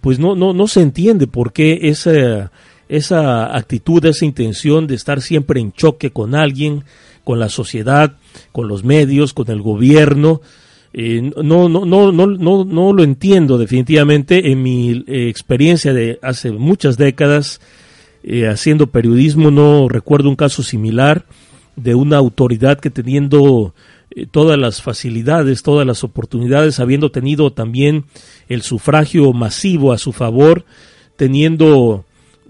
pues 0.00 0.18
no, 0.18 0.36
no, 0.36 0.52
no 0.52 0.68
se 0.68 0.82
entiende 0.82 1.26
por 1.26 1.52
qué 1.52 1.80
esa 1.82 2.50
esa 2.88 3.56
actitud, 3.56 4.04
esa 4.04 4.24
intención 4.24 4.86
de 4.86 4.94
estar 4.94 5.20
siempre 5.22 5.60
en 5.60 5.72
choque 5.72 6.10
con 6.10 6.34
alguien, 6.34 6.84
con 7.24 7.38
la 7.38 7.48
sociedad, 7.48 8.16
con 8.52 8.68
los 8.68 8.84
medios, 8.84 9.32
con 9.32 9.50
el 9.50 9.62
gobierno. 9.62 10.40
Eh, 10.96 11.32
no, 11.42 11.68
no, 11.68 11.84
no, 11.84 12.12
no, 12.12 12.26
no, 12.28 12.64
no 12.64 12.92
lo 12.92 13.02
entiendo 13.02 13.58
definitivamente. 13.58 14.52
En 14.52 14.62
mi 14.62 15.04
eh, 15.08 15.28
experiencia 15.28 15.92
de 15.92 16.20
hace 16.22 16.52
muchas 16.52 16.96
décadas 16.96 17.60
eh, 18.22 18.46
haciendo 18.46 18.86
periodismo, 18.86 19.50
no 19.50 19.88
recuerdo 19.88 20.28
un 20.28 20.36
caso 20.36 20.62
similar 20.62 21.26
de 21.74 21.96
una 21.96 22.18
autoridad 22.18 22.78
que 22.78 22.90
teniendo 22.90 23.74
todas 24.30 24.56
las 24.56 24.80
facilidades, 24.80 25.64
todas 25.64 25.84
las 25.84 26.04
oportunidades, 26.04 26.78
habiendo 26.78 27.10
tenido 27.10 27.52
también 27.52 28.04
el 28.48 28.62
sufragio 28.62 29.32
masivo 29.32 29.92
a 29.92 29.98
su 29.98 30.12
favor, 30.12 30.64
teniendo 31.16 32.04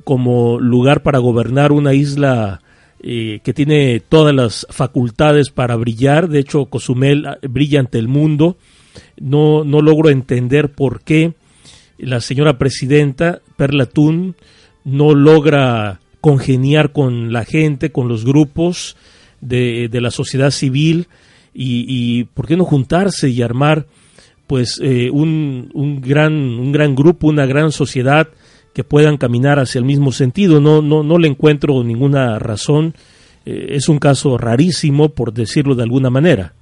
como 0.05 0.61
lugar 0.61 1.03
para 1.03 1.19
gobernar 1.19 1.73
una 1.73 1.95
isla 1.95 2.61
que 3.05 3.53
tiene 3.55 4.01
todas 4.01 4.35
las 4.35 4.67
facultades 4.71 5.51
para 5.51 5.77
brillar. 5.77 6.29
De 6.29 6.39
hecho, 6.39 6.67
Cozumel 6.67 7.27
ah, 7.27 7.39
brilla 7.43 7.81
ante 7.81 7.99
el 7.99 8.09
mundo. 8.09 8.57
No, 9.21 9.65
no 9.65 9.83
logro 9.83 10.09
entender 10.09 10.73
por 10.73 11.03
qué 11.03 11.35
la 11.99 12.21
señora 12.21 12.59
presidenta 12.59 13.41
Perla 13.57 13.87
Tun 13.87 14.37
no 14.85 15.15
logra 15.15 16.01
congeniar 16.21 16.93
con 16.93 17.33
la 17.33 17.45
gente, 17.45 17.93
con 17.93 18.09
los 18.09 18.25
grupos 18.25 18.97
de, 19.41 19.89
de 19.91 20.01
la 20.01 20.11
sociedad 20.11 20.51
civil 20.51 21.09
y, 21.53 21.85
y, 21.87 22.25
por 22.25 22.47
qué 22.47 22.57
no 22.57 22.65
juntarse 22.65 23.29
y 23.29 23.43
armar 23.43 23.87
pues 24.47 24.81
eh, 24.83 25.11
un, 25.11 25.71
un, 25.75 26.01
gran, 26.01 26.33
un 26.33 26.73
gran 26.73 26.95
grupo, 26.95 27.29
una 27.29 27.47
gran 27.47 27.73
sociedad 27.73 28.29
que 28.75 28.85
puedan 28.85 29.17
caminar 29.17 29.59
hacia 29.59 29.79
el 29.79 29.85
mismo 29.85 30.13
sentido. 30.13 30.61
No, 30.61 30.83
no, 30.83 31.03
no 31.03 31.19
le 31.19 31.29
encuentro 31.29 31.83
ninguna 31.85 32.39
razón. 32.39 32.95
Eh, 33.47 33.69
es 33.71 33.89
un 33.89 33.99
caso 33.99 34.37
rarísimo, 34.37 35.11
por 35.11 35.33
decirlo 35.33 35.75
de 35.75 35.85
alguna 35.85 36.11
manera. 36.11 36.53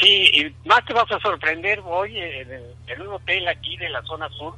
Sí, 0.00 0.24
y 0.32 0.68
más 0.68 0.84
te 0.86 0.94
vas 0.94 1.10
a 1.10 1.18
sorprender, 1.18 1.80
hoy 1.84 2.16
en, 2.16 2.48
en 2.86 3.02
un 3.02 3.08
hotel 3.08 3.48
aquí 3.48 3.76
de 3.76 3.90
la 3.90 4.00
zona 4.02 4.28
sur, 4.28 4.54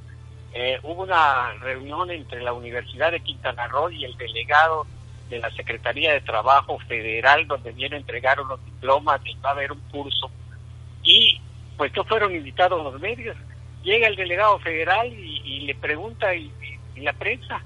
eh, 0.52 0.78
hubo 0.82 1.04
una 1.04 1.52
reunión 1.60 2.10
entre 2.10 2.42
la 2.42 2.52
Universidad 2.52 3.12
de 3.12 3.20
Quintana 3.20 3.66
Roo 3.68 3.90
y 3.90 4.04
el 4.04 4.16
delegado 4.16 4.86
de 5.30 5.38
la 5.38 5.50
Secretaría 5.52 6.12
de 6.12 6.20
Trabajo 6.20 6.78
Federal, 6.88 7.46
donde 7.46 7.72
viene 7.72 7.96
a 7.96 8.00
entregar 8.00 8.40
unos 8.40 8.62
diplomas 8.64 9.20
y 9.24 9.34
va 9.36 9.50
a 9.50 9.52
haber 9.52 9.72
un 9.72 9.80
curso. 9.90 10.30
Y 11.04 11.40
pues 11.76 11.92
no 11.96 12.04
fueron 12.04 12.34
invitados 12.34 12.82
los 12.82 13.00
medios 13.00 13.36
llega 13.82 14.08
el 14.08 14.16
delegado 14.16 14.58
federal 14.60 15.12
y, 15.12 15.60
le 15.60 15.74
pregunta 15.74 16.34
y, 16.34 16.52
la 16.96 17.12
prensa, 17.14 17.62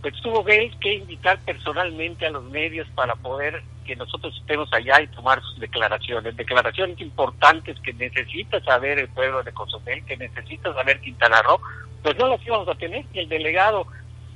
pues 0.00 0.14
tuvo 0.22 0.42
que, 0.42 0.70
que 0.80 0.94
invitar 0.94 1.38
personalmente 1.40 2.24
a 2.26 2.30
los 2.30 2.44
medios 2.44 2.88
para 2.94 3.14
poder 3.14 3.62
que 3.84 3.94
nosotros 3.94 4.34
estemos 4.40 4.72
allá 4.72 5.02
y 5.02 5.08
tomar 5.08 5.42
sus 5.42 5.58
declaraciones, 5.58 6.34
declaraciones 6.36 6.98
importantes 7.00 7.78
que 7.80 7.92
necesita 7.92 8.58
saber 8.62 8.98
el 9.00 9.08
pueblo 9.08 9.42
de 9.42 9.52
Cozumel, 9.52 10.04
que 10.06 10.16
necesita 10.16 10.72
saber 10.72 11.00
Quintana 11.00 11.42
Roo, 11.42 11.60
pues 12.02 12.16
no 12.16 12.28
las 12.28 12.46
íbamos 12.46 12.68
a 12.68 12.74
tener 12.76 13.04
y 13.12 13.18
el 13.18 13.28
delegado 13.28 13.86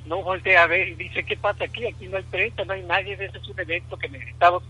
no 0.07 0.23
voltea 0.23 0.65
a 0.65 0.67
ver 0.67 0.89
y 0.89 0.95
dice, 0.97 1.25
¿qué 1.25 1.37
pasa 1.37 1.65
aquí? 1.65 1.87
Aquí 1.87 2.09
no 2.09 2.19
hay 2.19 2.25
prensa, 2.25 2.65
no 2.65 2.75
hay 2.75 2.83
nadie, 2.83 3.15
ese 3.15 3.39
es 3.39 3.49
un 3.49 3.59
evento 3.59 3.97
que 3.97 4.09
necesitamos 4.09 4.63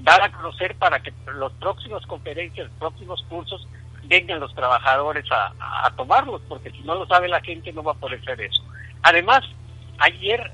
dar 0.00 0.22
a 0.22 0.32
conocer 0.32 0.74
para 0.76 1.00
que 1.00 1.12
los 1.34 1.52
próximos 1.54 2.06
conferencias, 2.06 2.68
los 2.68 2.78
próximos 2.78 3.22
cursos 3.28 3.68
vengan 4.12 4.40
los 4.40 4.54
trabajadores 4.54 5.24
a, 5.32 5.90
tomarlos, 5.96 6.42
porque 6.46 6.70
si 6.70 6.80
no 6.80 6.94
lo 6.94 7.06
sabe 7.06 7.28
la 7.28 7.40
gente 7.40 7.72
no 7.72 7.82
va 7.82 7.92
a 7.92 7.94
poder 7.94 8.20
hacer 8.20 8.42
eso. 8.42 8.62
Además, 9.02 9.40
ayer 9.98 10.52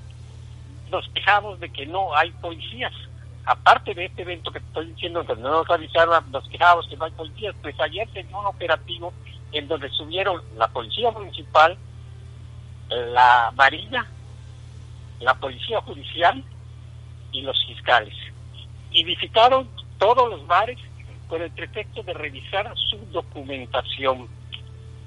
nos 0.93 1.09
quejamos 1.09 1.59
de 1.59 1.69
que 1.73 1.85
no 1.85 2.15
hay 2.15 2.31
policías. 2.31 2.93
Aparte 3.45 3.95
de 3.95 4.05
este 4.05 4.23
evento 4.23 4.53
que 4.53 4.59
estoy 4.59 4.87
diciendo, 4.87 5.27
que 5.27 5.35
no 5.35 5.51
nos 5.51 5.71
avisaron, 5.71 6.31
nos 6.31 6.49
quejamos 6.49 6.87
que 6.87 6.97
no 6.97 7.07
hay 7.07 7.11
policías, 7.11 7.53
pues 7.61 7.75
ayer 7.81 8.09
tenía 8.13 8.37
un 8.37 8.47
operativo 8.47 9.13
en 9.51 9.67
donde 9.67 9.89
subieron 9.91 10.41
la 10.57 10.69
policía 10.69 11.11
municipal, 11.11 11.77
la 12.89 13.53
marina, 13.57 14.07
la 15.19 15.35
policía 15.35 15.81
judicial 15.81 16.45
y 17.33 17.41
los 17.43 17.57
fiscales. 17.67 18.15
Y 18.93 19.03
visitaron 19.03 19.69
todos 19.99 20.31
los 20.31 20.47
bares 20.47 20.79
con 21.29 21.43
el 21.43 21.51
pretexto 21.51 22.03
de 22.03 22.15
revisar 22.15 22.73
su 22.91 22.99
documentación. 23.13 24.29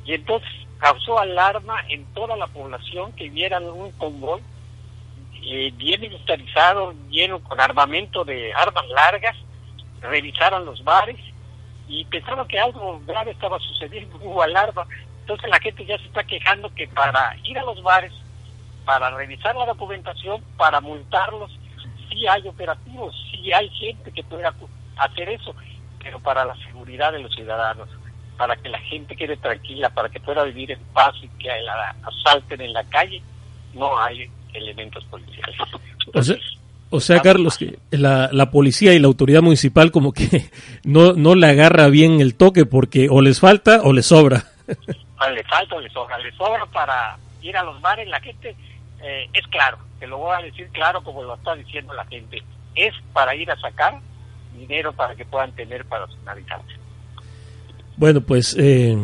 Y 0.05 0.13
entonces 0.13 0.49
causó 0.79 1.19
alarma 1.19 1.81
en 1.89 2.05
toda 2.13 2.35
la 2.37 2.47
población 2.47 3.11
que 3.13 3.29
vieran 3.29 3.65
un 3.65 3.91
convoy 3.93 4.41
eh, 5.43 5.71
bien 5.75 6.01
militarizado, 6.01 6.93
lleno 7.09 7.39
con 7.43 7.59
armamento 7.59 8.23
de 8.23 8.53
armas 8.53 8.87
largas, 8.89 9.35
revisaron 10.01 10.65
los 10.65 10.83
bares 10.83 11.17
y 11.87 12.05
pensaron 12.05 12.47
que 12.47 12.59
algo 12.59 13.01
grave 13.05 13.31
estaba 13.31 13.59
sucediendo, 13.59 14.17
hubo 14.21 14.41
alarma. 14.41 14.85
Entonces 15.21 15.49
la 15.49 15.59
gente 15.59 15.85
ya 15.85 15.97
se 15.97 16.05
está 16.05 16.23
quejando 16.23 16.73
que 16.73 16.87
para 16.87 17.35
ir 17.43 17.57
a 17.57 17.63
los 17.63 17.81
bares, 17.81 18.13
para 18.85 19.11
revisar 19.11 19.55
la 19.55 19.65
documentación, 19.65 20.43
para 20.57 20.81
multarlos, 20.81 21.51
sí 22.09 22.27
hay 22.27 22.47
operativos, 22.47 23.15
sí 23.31 23.51
hay 23.53 23.69
gente 23.69 24.11
que 24.11 24.23
pueda 24.23 24.53
hacer 24.97 25.29
eso 25.29 25.55
pero 26.03 26.19
para 26.19 26.45
la 26.45 26.55
seguridad 26.65 27.11
de 27.11 27.19
los 27.19 27.33
ciudadanos, 27.33 27.89
para 28.37 28.55
que 28.55 28.69
la 28.69 28.79
gente 28.79 29.15
quede 29.15 29.37
tranquila, 29.37 29.89
para 29.89 30.09
que 30.09 30.19
pueda 30.19 30.43
vivir 30.43 30.71
en 30.71 30.79
paz 30.93 31.13
y 31.21 31.27
que 31.37 31.47
la 31.61 31.95
asalten 32.03 32.61
en 32.61 32.73
la 32.73 32.83
calle, 32.85 33.21
no 33.73 33.97
hay 33.99 34.29
elementos 34.53 35.03
policiales. 35.05 35.55
o 36.89 36.99
sea, 36.99 37.21
Carlos, 37.21 37.57
que 37.57 37.77
la, 37.91 38.29
la, 38.31 38.51
policía 38.51 38.93
y 38.93 38.99
la 38.99 39.07
autoridad 39.07 39.41
municipal 39.41 39.91
como 39.91 40.11
que 40.11 40.49
no, 40.83 41.13
no 41.13 41.35
le 41.35 41.47
agarra 41.47 41.87
bien 41.87 42.19
el 42.19 42.35
toque 42.35 42.65
porque 42.65 43.07
o 43.09 43.21
les 43.21 43.39
falta 43.39 43.81
o 43.83 43.93
les 43.93 44.07
sobra. 44.07 44.45
Ah, 45.17 45.29
le 45.29 45.43
falta 45.43 45.75
o 45.75 45.79
les 45.79 45.93
sobra. 45.93 46.17
Les 46.17 46.33
sobra 46.35 46.65
para 46.65 47.17
ir 47.41 47.55
a 47.55 47.63
los 47.63 47.79
bares. 47.79 48.07
La 48.07 48.19
gente 48.21 48.55
eh, 49.03 49.29
es 49.33 49.47
claro, 49.47 49.77
te 49.99 50.07
lo 50.07 50.17
voy 50.17 50.35
a 50.35 50.41
decir 50.41 50.67
claro 50.71 51.03
como 51.03 51.23
lo 51.23 51.35
está 51.35 51.55
diciendo 51.55 51.93
la 51.93 52.05
gente. 52.05 52.41
Es 52.73 52.93
para 53.13 53.35
ir 53.35 53.51
a 53.51 53.59
sacar 53.59 53.99
dinero 54.57 54.93
para 54.93 55.15
que 55.15 55.25
puedan 55.25 55.51
tener 55.53 55.85
para 55.85 56.07
sus. 56.07 56.17
Bueno, 57.97 58.21
pues 58.21 58.55
eh, 58.57 58.97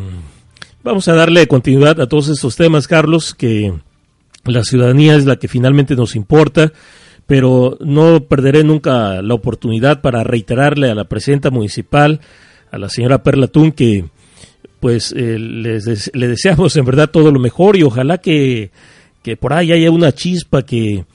vamos 0.83 1.07
a 1.07 1.13
darle 1.13 1.47
continuidad 1.47 2.01
a 2.01 2.07
todos 2.07 2.29
estos 2.29 2.55
temas, 2.55 2.87
Carlos, 2.87 3.35
que 3.35 3.73
la 4.45 4.63
ciudadanía 4.63 5.15
es 5.15 5.25
la 5.25 5.35
que 5.35 5.47
finalmente 5.47 5.95
nos 5.95 6.15
importa, 6.15 6.71
pero 7.27 7.77
no 7.81 8.21
perderé 8.21 8.63
nunca 8.63 9.21
la 9.21 9.33
oportunidad 9.33 10.01
para 10.01 10.23
reiterarle 10.23 10.89
a 10.89 10.95
la 10.95 11.03
presidenta 11.03 11.51
municipal, 11.51 12.21
a 12.71 12.77
la 12.77 12.89
señora 12.89 13.23
Perla 13.23 13.47
Tun, 13.47 13.71
que 13.71 14.05
pues 14.79 15.13
eh, 15.15 15.37
le 15.37 16.27
deseamos 16.27 16.75
en 16.75 16.85
verdad 16.85 17.09
todo 17.09 17.31
lo 17.31 17.39
mejor 17.39 17.75
y 17.75 17.83
ojalá 17.83 18.19
que, 18.19 18.71
que 19.23 19.35
por 19.35 19.53
ahí 19.53 19.71
haya 19.71 19.91
una 19.91 20.11
chispa 20.11 20.63
que, 20.63 21.05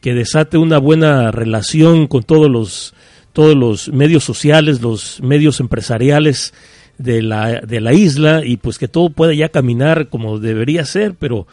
que 0.00 0.14
desate 0.14 0.58
una 0.58 0.78
buena 0.78 1.30
relación 1.30 2.08
con 2.08 2.24
todos 2.24 2.50
los 2.50 2.94
todos 3.32 3.56
los 3.56 3.88
medios 3.88 4.24
sociales, 4.24 4.80
los 4.80 5.20
medios 5.22 5.60
empresariales 5.60 6.52
de 6.98 7.22
la, 7.22 7.60
de 7.60 7.80
la 7.80 7.92
isla 7.92 8.42
y 8.44 8.56
pues 8.56 8.78
que 8.78 8.88
todo 8.88 9.10
pueda 9.10 9.34
ya 9.34 9.48
caminar 9.48 10.08
como 10.08 10.38
debería 10.38 10.84
ser, 10.84 11.14
pero 11.18 11.46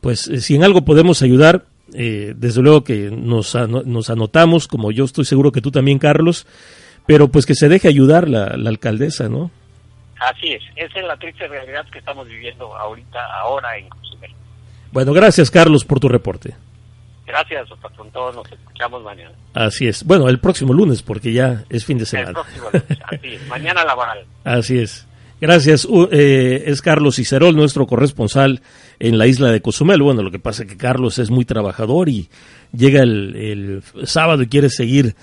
pues 0.00 0.28
eh, 0.28 0.40
si 0.40 0.54
en 0.54 0.64
algo 0.64 0.82
podemos 0.84 1.22
ayudar, 1.22 1.64
eh, 1.94 2.32
desde 2.36 2.62
luego 2.62 2.84
que 2.84 3.10
nos, 3.10 3.54
nos 3.54 4.10
anotamos, 4.10 4.66
como 4.66 4.90
yo 4.90 5.04
estoy 5.04 5.24
seguro 5.24 5.52
que 5.52 5.60
tú 5.60 5.70
también, 5.70 5.98
Carlos, 5.98 6.46
pero 7.06 7.28
pues 7.28 7.46
que 7.46 7.54
se 7.54 7.68
deje 7.68 7.88
ayudar 7.88 8.28
la, 8.28 8.56
la 8.56 8.70
alcaldesa, 8.70 9.28
¿no? 9.28 9.50
Así 10.18 10.52
es, 10.52 10.62
esa 10.76 11.00
es 11.00 11.06
la 11.06 11.16
triste 11.16 11.46
realidad 11.48 11.84
que 11.90 11.98
estamos 11.98 12.26
viviendo 12.28 12.74
ahorita, 12.76 13.18
ahora 13.40 13.76
en 13.76 13.88
Cozumel. 13.88 14.30
Bueno, 14.92 15.12
gracias 15.12 15.50
Carlos 15.50 15.84
por 15.84 16.00
tu 16.00 16.08
reporte. 16.08 16.54
Gracias, 17.32 17.66
con 17.96 18.10
todos 18.10 18.36
nos 18.36 18.52
escuchamos 18.52 19.02
mañana. 19.02 19.32
Así 19.54 19.88
es. 19.88 20.04
Bueno, 20.04 20.28
el 20.28 20.38
próximo 20.38 20.74
lunes, 20.74 21.02
porque 21.02 21.32
ya 21.32 21.64
es 21.70 21.82
fin 21.82 21.96
de 21.96 22.04
semana. 22.04 22.28
El 22.28 22.34
próximo 22.34 22.66
lunes, 22.70 22.98
así 23.08 23.28
es. 23.28 23.46
Mañana 23.48 23.84
laboral. 23.86 24.26
Así 24.44 24.78
es. 24.78 25.06
Gracias. 25.40 25.88
Eh, 26.10 26.64
es 26.66 26.82
Carlos 26.82 27.16
Cicerol, 27.16 27.56
nuestro 27.56 27.86
corresponsal 27.86 28.60
en 29.00 29.16
la 29.16 29.26
isla 29.26 29.50
de 29.50 29.62
Cozumel. 29.62 30.02
Bueno, 30.02 30.20
lo 30.20 30.30
que 30.30 30.40
pasa 30.40 30.64
es 30.64 30.68
que 30.68 30.76
Carlos 30.76 31.18
es 31.18 31.30
muy 31.30 31.46
trabajador 31.46 32.10
y 32.10 32.28
llega 32.70 33.00
el, 33.02 33.82
sábado 34.04 34.42
y 34.42 34.48
quiere 34.48 34.68
seguir 34.68 35.16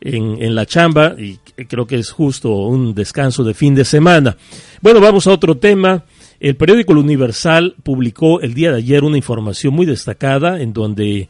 en, 0.00 0.40
en, 0.40 0.54
la 0.54 0.66
chamba 0.66 1.16
y 1.18 1.38
creo 1.66 1.84
que 1.88 1.96
es 1.96 2.12
justo 2.12 2.50
un 2.50 2.94
descanso 2.94 3.42
de 3.42 3.54
fin 3.54 3.74
de 3.74 3.84
semana. 3.84 4.36
Bueno, 4.82 5.00
vamos 5.00 5.26
a 5.26 5.32
otro 5.32 5.56
tema. 5.56 6.04
El 6.38 6.54
periódico 6.54 6.92
El 6.92 6.98
Universal 6.98 7.74
publicó 7.82 8.40
el 8.40 8.54
día 8.54 8.70
de 8.70 8.78
ayer 8.78 9.02
una 9.02 9.16
información 9.16 9.74
muy 9.74 9.84
destacada 9.84 10.60
en 10.60 10.72
donde 10.72 11.28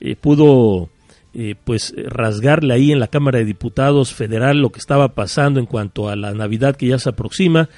eh, 0.00 0.16
pudo 0.16 0.88
eh, 1.34 1.54
pues 1.64 1.94
rasgarle 1.96 2.74
ahí 2.74 2.92
en 2.92 3.00
la 3.00 3.08
Cámara 3.08 3.38
de 3.38 3.44
Diputados 3.44 4.14
Federal 4.14 4.58
lo 4.58 4.70
que 4.70 4.78
estaba 4.78 5.14
pasando 5.14 5.60
en 5.60 5.66
cuanto 5.66 6.08
a 6.08 6.16
la 6.16 6.32
Navidad 6.32 6.76
que 6.76 6.88
ya 6.88 6.98
se 6.98 7.08
aproxima 7.10 7.68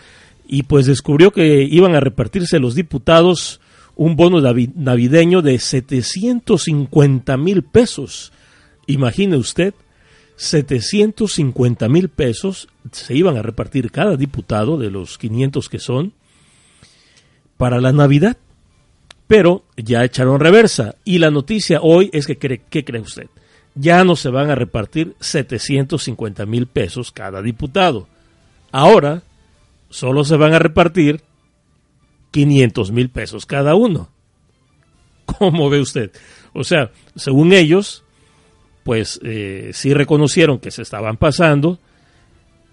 y 0.47 0.65
pues 0.65 0.87
descubrió 0.87 1.31
que 1.33 1.63
iban 1.63 1.95
a 1.95 2.01
repartirse 2.01 2.59
los 2.59 2.75
diputados 2.75 3.61
un 3.97 4.17
bono 4.17 4.41
navideño 4.41 5.43
de 5.43 5.59
750 5.59 7.37
mil 7.37 7.63
pesos. 7.63 8.33
Imagine 8.87 9.37
usted, 9.37 9.75
750 10.37 11.89
mil 11.89 12.09
pesos 12.09 12.69
se 12.93 13.15
iban 13.15 13.37
a 13.37 13.43
repartir 13.43 13.91
cada 13.91 14.17
diputado 14.17 14.79
de 14.79 14.91
los 14.91 15.19
500 15.19 15.69
que 15.69 15.79
son 15.79 16.15
para 17.59 17.81
la 17.81 17.93
Navidad. 17.93 18.39
Pero 19.31 19.63
ya 19.77 20.03
echaron 20.03 20.41
reversa 20.41 20.97
y 21.05 21.19
la 21.19 21.31
noticia 21.31 21.79
hoy 21.81 22.11
es 22.13 22.27
que, 22.27 22.37
¿qué 22.37 22.85
cree 22.85 23.01
usted? 23.01 23.29
ya 23.75 24.05
no 24.05 24.17
se 24.17 24.31
van 24.31 24.51
a 24.51 24.55
repartir 24.55 25.15
750 25.21 26.47
mil 26.47 26.67
pesos 26.67 27.13
cada 27.13 27.43
diputado. 27.43 28.09
Ahora 28.73 29.23
solo 29.89 30.25
se 30.25 30.37
van 30.37 30.55
a 30.55 30.59
repartir 30.59 31.23
500 32.31 32.91
mil 32.93 33.11
pesos 33.11 33.47
cada 33.47 33.75
uno. 33.75 34.09
¿Cómo 35.25 35.71
ve 35.71 35.81
usted? 35.81 36.11
O 36.53 36.65
sea, 36.65 36.91
según 37.15 37.53
ellos, 37.53 38.05
pues 38.83 39.21
eh, 39.23 39.71
sí 39.73 39.95
reconocieron 39.95 40.59
que 40.59 40.71
se 40.71 40.83
estaban 40.83 41.17
pasando 41.17 41.79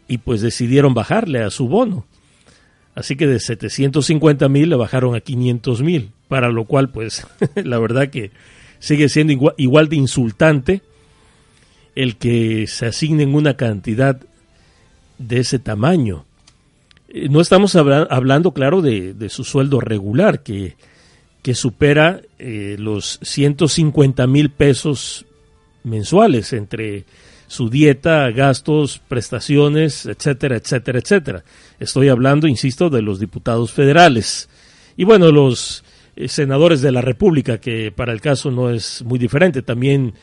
y 0.08 0.20
pues 0.20 0.42
decidieron 0.42 0.94
bajarle 0.94 1.44
a 1.44 1.50
su 1.50 1.68
bono. 1.68 2.06
Así 2.98 3.16
que 3.16 3.28
de 3.28 3.40
750 3.40 4.50
mil 4.50 4.72
le 4.72 4.76
bajaron 4.76 5.16
a 5.16 5.20
500 5.20 5.84
mil, 5.84 6.10
para 6.28 6.50
lo 6.50 6.66
cual 6.66 6.90
pues 6.90 7.28
la 7.56 7.78
verdad 7.78 8.10
que 8.10 8.32
sigue 8.80 9.08
siendo 9.08 9.54
igual, 9.58 9.88
de 9.88 9.96
insultante 9.98 10.82
el 11.94 12.16
que 12.16 12.66
se 12.66 12.88
asignen 12.88 13.36
una 13.36 13.56
cantidad 13.56 14.20
de 15.20 15.40
ese 15.40 15.60
tamaño. 15.60 16.26
Eh, 17.10 17.30
no 17.30 17.40
estamos 17.40 17.76
hablando, 17.76 18.52
claro, 18.52 18.82
de, 18.82 19.30
su 19.30 19.44
sueldo 19.44 19.80
regular, 19.80 20.42
que, 20.42 20.76
supera 21.54 22.22
eh, 22.40 22.78
los 22.80 23.20
150 23.22 24.26
mil 24.26 24.50
pesos 24.50 25.28
mensuales 25.84 26.52
entre 26.52 27.06
su 27.46 27.70
dieta, 27.70 28.30
gastos, 28.32 29.00
prestaciones, 29.08 30.08
etcétera, 30.08 30.58
etcétera, 30.58 30.98
etcétera. 30.98 31.44
Estoy 31.80 32.10
hablando, 32.10 32.48
insisto, 32.48 32.90
de 32.90 33.02
los 33.02 33.20
diputados 33.20 33.72
federales. 33.72 34.50
Y 34.96 35.04
bueno, 35.04 35.32
los 35.32 35.84
eh, 36.16 36.28
senadores 36.28 36.82
de 36.82 36.92
la 36.92 37.02
República, 37.02 37.60
que 37.60 37.92
para 37.92 38.14
el 38.14 38.22
caso 38.22 38.50
no 38.50 38.70
es 38.72 39.04
muy 39.04 39.20
diferente, 39.20 39.62
también 39.62 40.14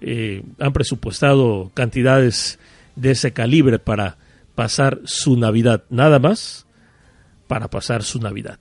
eh, 0.00 0.42
han 0.58 0.72
presupuestado 0.72 1.70
cantidades 1.74 2.58
de 2.96 3.10
ese 3.10 3.32
calibre 3.32 3.78
para 3.78 4.16
pasar 4.54 5.00
su 5.04 5.36
Navidad, 5.36 5.84
nada 5.90 6.18
más 6.18 6.66
para 7.46 7.68
pasar 7.68 8.02
su 8.02 8.18
Navidad. 8.18 8.58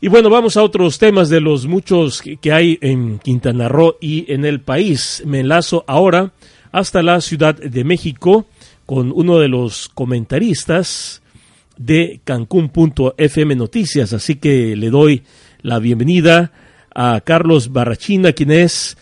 Y 0.00 0.08
bueno, 0.08 0.30
vamos 0.30 0.56
a 0.56 0.62
otros 0.62 0.98
temas 0.98 1.28
de 1.28 1.40
los 1.40 1.66
muchos 1.66 2.22
que 2.22 2.52
hay 2.52 2.78
en 2.80 3.18
Quintana 3.18 3.68
Roo 3.68 3.96
y 4.00 4.32
en 4.32 4.44
el 4.44 4.60
país. 4.60 5.22
Me 5.26 5.40
enlazo 5.40 5.84
ahora 5.86 6.32
hasta 6.72 7.02
la 7.02 7.20
Ciudad 7.20 7.54
de 7.56 7.84
México 7.84 8.46
con 8.86 9.12
uno 9.14 9.38
de 9.38 9.48
los 9.48 9.88
comentaristas 9.88 11.20
de 11.80 12.20
Cancún.fm 12.24 13.56
Noticias, 13.56 14.12
así 14.12 14.36
que 14.36 14.76
le 14.76 14.90
doy 14.90 15.22
la 15.62 15.78
bienvenida 15.78 16.52
a 16.94 17.22
Carlos 17.22 17.72
Barrachina, 17.72 18.32
quien 18.32 18.50
es 18.50 18.98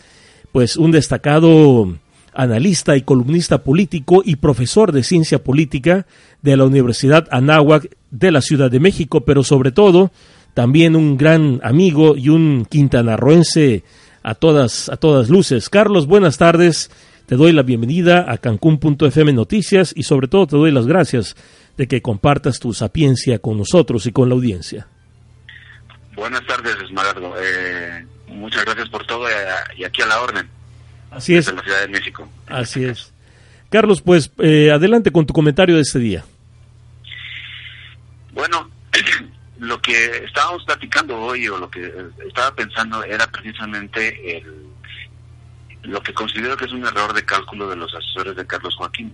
pues 0.53 0.77
un 0.77 0.91
destacado 0.91 1.93
analista 2.33 2.95
y 2.95 3.01
columnista 3.01 3.63
político 3.63 4.21
y 4.23 4.37
profesor 4.37 4.93
de 4.93 5.03
ciencia 5.03 5.43
política 5.43 6.07
de 6.41 6.55
la 6.55 6.63
Universidad 6.63 7.27
Anáhuac 7.31 7.89
de 8.11 8.31
la 8.31 8.41
Ciudad 8.41 8.71
de 8.71 8.79
México, 8.79 9.25
pero 9.25 9.43
sobre 9.43 9.73
todo 9.73 10.11
también 10.53 10.95
un 10.95 11.17
gran 11.17 11.59
amigo 11.63 12.15
y 12.15 12.29
un 12.29 12.65
quintanarroense 12.69 13.83
a 14.23 14.35
todas, 14.35 14.87
a 14.87 14.95
todas 14.95 15.29
luces. 15.29 15.67
Carlos, 15.67 16.07
buenas 16.07 16.37
tardes. 16.37 16.89
Te 17.25 17.35
doy 17.35 17.51
la 17.51 17.61
bienvenida 17.61 18.25
a 18.31 18.37
Cancún.fm 18.37 19.33
Noticias 19.33 19.93
y 19.95 20.03
sobre 20.03 20.29
todo 20.29 20.47
te 20.47 20.55
doy 20.55 20.71
las 20.71 20.87
gracias 20.87 21.35
de 21.79 21.87
que 21.87 22.01
compartas 22.01 22.59
tu 22.59 22.73
sapiencia 22.73 23.39
con 23.39 23.57
nosotros 23.57 24.05
y 24.05 24.11
con 24.11 24.27
la 24.27 24.35
audiencia. 24.35 24.85
Buenas 26.13 26.45
tardes, 26.45 26.75
Esmeraldo. 26.83 27.33
Eh, 27.41 28.05
muchas 28.27 28.65
gracias 28.65 28.89
por 28.89 29.07
todo 29.07 29.29
eh, 29.29 29.33
y 29.77 29.85
aquí 29.85 30.01
a 30.01 30.07
la 30.07 30.19
orden. 30.19 30.49
Así 31.09 31.37
es. 31.37 31.49
La 31.53 31.63
Ciudad 31.63 31.79
de 31.79 31.87
México. 31.87 32.27
Así 32.47 32.83
es. 32.83 33.13
Carlos, 33.69 34.01
pues 34.01 34.29
eh, 34.39 34.71
adelante 34.71 35.09
con 35.13 35.25
tu 35.25 35.33
comentario 35.33 35.77
de 35.77 35.83
este 35.83 35.99
día. 35.99 36.25
Bueno, 38.33 38.69
lo 39.59 39.81
que 39.81 40.25
estábamos 40.25 40.65
platicando 40.65 41.17
hoy 41.17 41.47
o 41.47 41.59
lo 41.59 41.71
que 41.71 41.93
estaba 42.27 42.53
pensando 42.55 43.05
era 43.05 43.25
precisamente 43.27 44.37
el, 44.37 44.65
lo 45.83 46.03
que 46.03 46.13
considero 46.13 46.57
que 46.57 46.65
es 46.65 46.73
un 46.73 46.85
error 46.85 47.13
de 47.13 47.23
cálculo 47.23 47.69
de 47.69 47.77
los 47.77 47.95
asesores 47.95 48.35
de 48.35 48.45
Carlos 48.45 48.75
Joaquín. 48.75 49.13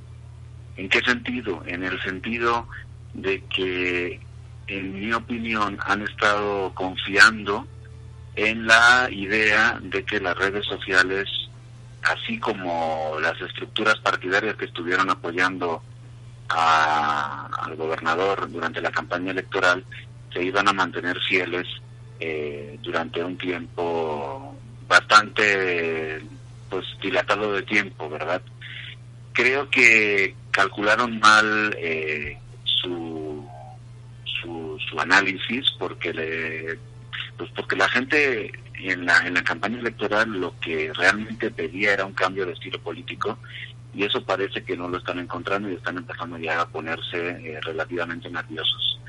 ¿En 0.78 0.90
qué 0.90 1.00
sentido? 1.02 1.64
En 1.66 1.84
el 1.84 2.02
sentido 2.02 2.68
de 3.14 3.44
que 3.46 4.20
en 4.68 5.00
mi 5.00 5.14
opinión, 5.14 5.78
han 5.86 6.02
estado 6.02 6.74
confiando 6.74 7.68
en 8.36 8.66
la 8.66 9.08
idea 9.12 9.80
de 9.82 10.04
que 10.04 10.20
las 10.20 10.36
redes 10.38 10.66
sociales, 10.66 11.30
así 12.04 12.40
como 12.40 13.18
las 13.22 13.40
estructuras 13.42 14.00
partidarias 14.00 14.56
que 14.56 14.66
estuvieron 14.66 15.10
apoyando 15.10 15.84
al 16.50 17.76
gobernador 17.76 18.52
durante 18.52 18.82
la 18.82 18.92
campaña 18.92 19.32
electoral, 19.32 19.84
se 20.34 20.44
iban 20.44 20.68
a 20.68 20.74
mantener 20.74 21.20
fieles 21.22 21.68
eh, 22.20 22.78
durante 22.82 23.24
un 23.24 23.38
tiempo 23.38 24.56
bastante 24.88 26.22
pues 26.70 26.86
dilatado 27.02 27.54
de 27.54 27.64
tiempo, 27.64 28.10
¿verdad? 28.10 28.42
Creo 29.34 29.70
que 29.70 30.36
calcularon 30.56 31.20
mal 31.20 31.76
eh, 31.78 32.38
su 32.64 33.46
su, 34.24 34.80
análisis 34.98 35.66
porque 35.78 36.14
le 36.14 36.80
pues 37.38 37.50
porque 37.54 37.76
la 37.76 37.90
gente 37.90 38.54
en 38.76 39.06
la 39.06 39.28
en 39.28 39.34
la 39.34 39.44
campaña 39.44 39.80
electoral 39.80 40.30
lo 40.32 40.58
que 40.62 40.94
realmente 40.94 41.52
pedía 41.52 41.94
era 41.94 42.06
un 42.06 42.14
cambio 42.14 42.46
de 42.46 42.54
estilo 42.54 42.80
político 42.80 43.38
y 43.94 44.04
eso 44.04 44.24
parece 44.24 44.64
que 44.64 44.78
no 44.78 44.88
lo 44.88 44.98
están 44.98 45.20
encontrando 45.20 45.70
y 45.70 45.74
están 45.74 45.98
empezando 45.98 46.38
ya 46.38 46.62
a 46.62 46.68
ponerse 46.68 47.18
eh, 47.30 47.60
relativamente 47.62 48.30
nerviosos. 48.30 49.00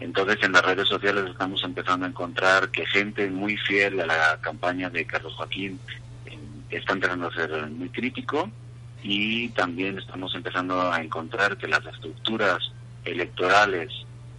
Entonces 0.00 0.38
en 0.42 0.52
las 0.52 0.64
redes 0.64 0.88
sociales 0.88 1.24
estamos 1.30 1.62
empezando 1.62 2.06
a 2.06 2.08
encontrar 2.08 2.70
que 2.70 2.84
gente 2.86 3.30
muy 3.30 3.56
fiel 3.56 4.00
a 4.00 4.06
la 4.06 4.38
campaña 4.40 4.90
de 4.90 5.04
Carlos 5.04 5.34
Joaquín 5.34 5.78
eh, 6.26 6.38
está 6.70 6.94
empezando 6.94 7.28
a 7.28 7.34
ser 7.34 7.50
muy 7.68 7.90
crítico 7.90 8.50
y 9.02 9.48
también 9.50 9.98
estamos 9.98 10.34
empezando 10.34 10.90
a 10.90 11.00
encontrar 11.02 11.56
que 11.56 11.68
las 11.68 11.84
estructuras 11.86 12.58
electorales 13.04 13.90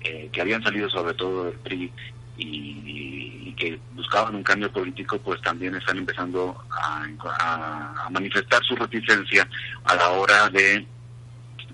eh, 0.02 0.30
que 0.32 0.42
habían 0.42 0.64
salido 0.64 0.90
sobre 0.90 1.14
todo 1.14 1.46
del 1.46 1.54
PRI 1.60 1.92
y, 2.38 3.54
que 3.58 3.80
buscaban 3.94 4.34
un 4.34 4.42
cambio 4.42 4.72
político, 4.72 5.20
pues 5.20 5.40
también 5.42 5.76
están 5.76 5.98
empezando 5.98 6.64
a, 6.72 8.08
manifestar 8.10 8.64
su 8.64 8.76
reticencia 8.76 9.48
a 9.84 9.96
la 9.96 10.10
hora 10.10 10.50
de, 10.50 10.86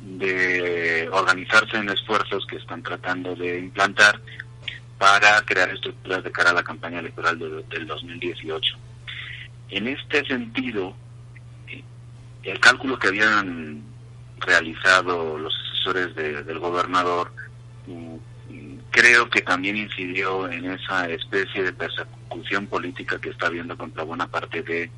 de 0.01 1.09
organizarse 1.11 1.77
en 1.77 1.87
esfuerzos 1.87 2.45
que 2.45 2.57
están 2.57 2.83
tratando 2.83 3.33
de 3.35 3.59
implantar 3.59 4.19
para 4.97 5.41
crear 5.43 5.69
estructuras 5.69 6.23
de 6.23 6.31
cara 6.31 6.49
a 6.49 6.53
la 6.53 6.63
campaña 6.63 6.99
electoral 6.99 7.39
del 7.39 7.87
2018. 7.87 8.75
En 9.69 9.87
este 9.87 10.25
sentido, 10.25 10.93
el 12.51 12.59
cálculo 12.59 12.97
que 12.97 13.07
habían 13.07 13.83
realizado 14.39 15.37
los 15.37 15.53
asesores 15.55 16.15
del 16.15 16.59
gobernador 16.59 17.31
creo 18.91 19.29
que 19.29 19.41
también 19.41 19.77
incidió 19.77 20.49
en 20.49 20.71
esa 20.71 21.09
especie 21.09 21.63
de 21.63 21.73
persecución 21.73 22.67
política 22.67 23.19
que 23.19 23.29
está 23.29 23.47
habiendo 23.47 23.77
contra 23.77 24.03
buena 24.03 24.27
parte 24.27 24.61
de 24.61 24.91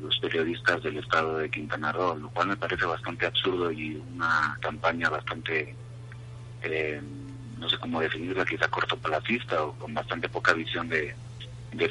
los 0.00 0.18
periodistas 0.18 0.82
del 0.82 0.98
estado 0.98 1.38
de 1.38 1.50
Quintana 1.50 1.92
Roo, 1.92 2.16
lo 2.16 2.30
cual 2.30 2.48
me 2.48 2.56
parece 2.56 2.84
bastante 2.84 3.26
absurdo 3.26 3.70
y 3.70 4.02
una 4.14 4.58
campaña 4.60 5.08
bastante 5.08 5.74
eh, 6.62 7.00
no 7.58 7.68
sé 7.68 7.78
cómo 7.78 8.00
definirla, 8.00 8.44
quizá 8.44 8.68
cortoplacista 8.68 9.62
o 9.62 9.72
con 9.74 9.92
bastante 9.94 10.28
poca 10.28 10.52
visión 10.54 10.88
de, 10.88 11.14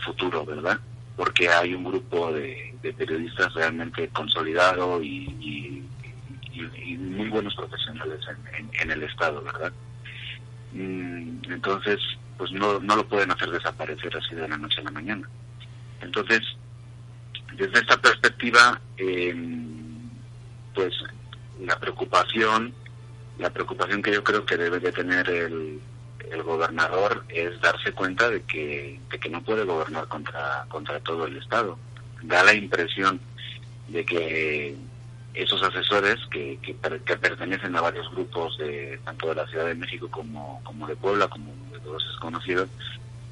futuro, 0.03 0.45
¿verdad? 0.45 0.79
Porque 1.19 1.49
hay 1.49 1.73
un 1.73 1.83
grupo 1.83 2.31
de, 2.31 2.79
periodistas 2.97 3.53
realmente 3.53 4.07
consolidado 4.07 5.03
y, 5.03 5.85
muy 6.97 7.27
buenos 7.27 7.53
profesionales 7.55 8.21
en, 8.71 8.91
el 8.91 9.03
Estado, 9.03 9.41
¿verdad? 9.41 9.73
Mm, 10.71 11.51
entonces, 11.51 11.99
pues 12.37 12.53
no, 12.53 12.79
no 12.79 12.95
lo 12.95 13.05
pueden 13.05 13.31
hacer 13.31 13.51
desaparecer 13.51 14.15
así 14.15 14.33
de 14.33 14.47
la 14.47 14.57
noche 14.57 14.79
a 14.79 14.85
la 14.85 14.91
mañana. 14.91 15.27
Entonces, 16.01 16.39
desde 17.57 17.79
esta 17.81 17.97
perspectiva, 17.97 18.79
eh, 18.95 19.35
pues 20.73 20.93
la 21.59 21.77
preocupación, 21.77 22.73
la 23.39 23.49
preocupación 23.49 24.01
que 24.01 24.13
yo 24.13 24.23
creo 24.23 24.45
que 24.45 24.55
debe 24.55 24.79
de 24.79 24.93
tener 24.93 25.29
el, 25.29 25.81
el 26.31 26.43
gobernador 26.43 27.23
es 27.29 27.59
darse 27.61 27.91
cuenta 27.91 28.29
de 28.29 28.41
que, 28.43 28.99
de 29.09 29.19
que 29.19 29.29
no 29.29 29.41
puede 29.41 29.63
gobernar 29.63 30.07
contra, 30.07 30.65
contra 30.69 30.99
todo 30.99 31.25
el 31.25 31.37
Estado. 31.37 31.77
Da 32.23 32.43
la 32.43 32.53
impresión 32.53 33.19
de 33.87 34.05
que 34.05 34.75
esos 35.33 35.61
asesores 35.63 36.17
que, 36.31 36.59
que, 36.61 36.73
pertenecen 36.73 37.75
a 37.75 37.81
varios 37.81 38.09
grupos 38.11 38.57
de 38.57 38.99
tanto 39.05 39.29
de 39.29 39.35
la 39.35 39.47
Ciudad 39.47 39.65
de 39.65 39.75
México 39.75 40.09
como, 40.09 40.61
como 40.63 40.87
de 40.87 40.95
Puebla, 40.95 41.27
como 41.27 41.51
de 41.71 41.79
todos 41.79 42.03
es 42.11 42.19
conocido, 42.19 42.67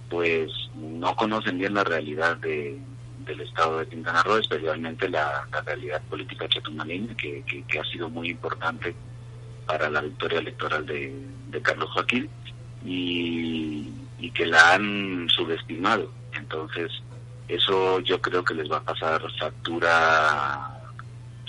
pues 0.09 0.51
no 0.75 1.15
conocen 1.15 1.57
bien 1.57 1.73
la 1.73 1.83
realidad 1.83 2.37
de, 2.37 2.79
del 3.25 3.41
estado 3.41 3.79
de 3.79 3.87
Quintana 3.87 4.23
Roo, 4.23 4.37
especialmente 4.37 5.09
la, 5.09 5.47
realidad 5.65 6.01
política 6.09 6.47
chatumalina, 6.47 7.15
que, 7.15 7.43
que, 7.67 7.79
ha 7.79 7.83
sido 7.83 8.09
muy 8.09 8.29
importante 8.29 8.95
para 9.65 9.89
la 9.89 10.01
victoria 10.01 10.39
electoral 10.39 10.85
de, 10.85 11.13
Carlos 11.61 11.89
Joaquín 11.91 12.29
y, 12.85 13.87
y, 14.19 14.31
que 14.31 14.45
la 14.45 14.73
han 14.73 15.27
subestimado. 15.29 16.11
Entonces, 16.33 16.91
eso 17.47 17.99
yo 18.01 18.21
creo 18.21 18.43
que 18.43 18.53
les 18.53 18.69
va 18.69 18.77
a 18.77 18.83
pasar 18.83 19.21
factura 19.39 20.77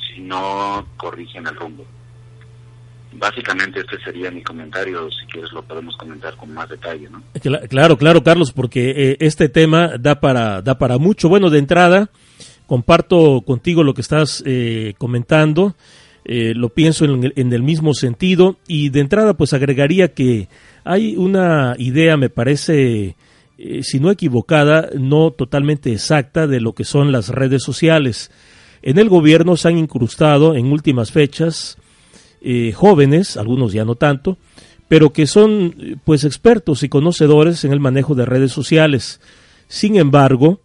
si 0.08 0.20
no 0.20 0.86
corrigen 0.96 1.46
el 1.46 1.56
rumbo. 1.56 1.84
Básicamente 3.12 3.80
este 3.80 3.98
sería 4.04 4.30
mi 4.30 4.42
comentario, 4.42 5.08
si 5.10 5.26
quieres 5.26 5.50
lo 5.52 5.62
podemos 5.62 5.96
comentar 5.96 6.36
con 6.36 6.52
más 6.52 6.68
detalle, 6.68 7.08
¿no? 7.08 7.22
Claro, 7.68 7.96
claro, 7.96 8.22
Carlos, 8.22 8.52
porque 8.52 8.90
eh, 8.90 9.16
este 9.20 9.48
tema 9.48 9.92
da 9.98 10.20
para, 10.20 10.60
da 10.60 10.76
para 10.76 10.98
mucho. 10.98 11.28
Bueno, 11.28 11.48
de 11.48 11.58
entrada, 11.58 12.10
comparto 12.66 13.42
contigo 13.46 13.82
lo 13.82 13.94
que 13.94 14.02
estás 14.02 14.42
eh, 14.46 14.94
comentando, 14.98 15.74
eh, 16.28 16.52
lo 16.54 16.68
pienso 16.68 17.04
en 17.04 17.24
el, 17.24 17.32
en 17.36 17.52
el, 17.52 17.62
mismo 17.62 17.94
sentido 17.94 18.56
y 18.68 18.90
de 18.90 19.00
entrada 19.00 19.34
pues 19.34 19.52
agregaría 19.52 20.14
que 20.14 20.48
hay 20.84 21.16
una 21.16 21.74
idea, 21.78 22.16
me 22.16 22.30
parece, 22.30 23.16
si 23.82 23.98
no 23.98 24.10
equivocada, 24.10 24.90
no 24.96 25.32
totalmente 25.32 25.92
exacta 25.92 26.46
de 26.46 26.60
lo 26.60 26.74
que 26.74 26.84
son 26.84 27.10
las 27.10 27.30
redes 27.30 27.62
sociales. 27.62 28.30
En 28.82 28.98
el 28.98 29.08
gobierno 29.08 29.56
se 29.56 29.68
han 29.68 29.78
incrustado 29.78 30.54
en 30.54 30.70
últimas 30.70 31.10
fechas 31.10 31.78
eh, 32.40 32.72
jóvenes, 32.72 33.36
algunos 33.36 33.72
ya 33.72 33.84
no 33.84 33.96
tanto, 33.96 34.38
pero 34.86 35.12
que 35.12 35.26
son 35.26 35.98
pues 36.04 36.24
expertos 36.24 36.82
y 36.82 36.88
conocedores 36.88 37.64
en 37.64 37.72
el 37.72 37.80
manejo 37.80 38.14
de 38.14 38.26
redes 38.26 38.52
sociales. 38.52 39.20
Sin 39.66 39.96
embargo, 39.96 40.60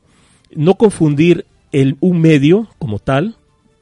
no 0.55 0.75
confundir 0.75 1.45
el, 1.71 1.97
un 1.99 2.21
medio 2.21 2.69
como 2.77 2.99
tal 2.99 3.35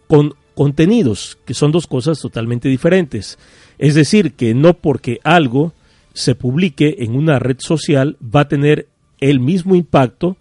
con 0.07 0.35
contenidos, 0.55 1.37
que 1.45 1.53
son 1.53 1.71
dos 1.71 1.87
cosas 1.87 2.19
totalmente 2.19 2.69
diferentes. 2.69 3.37
Es 3.77 3.95
decir, 3.95 4.33
que 4.33 4.53
no 4.53 4.73
porque 4.73 5.19
algo 5.23 5.73
se 6.13 6.35
publique 6.35 6.97
en 6.99 7.15
una 7.15 7.39
red 7.39 7.57
social 7.59 8.17
va 8.23 8.41
a 8.41 8.47
tener 8.47 8.87
el 9.19 9.39
mismo 9.39 9.75
impacto 9.75 10.37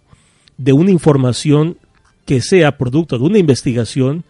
de 0.57 0.73
una 0.73 0.91
información 0.91 1.77
que 2.25 2.41
sea 2.41 2.77
producto 2.77 3.17
de 3.17 3.25
una 3.25 3.39
investigación, 3.39 4.23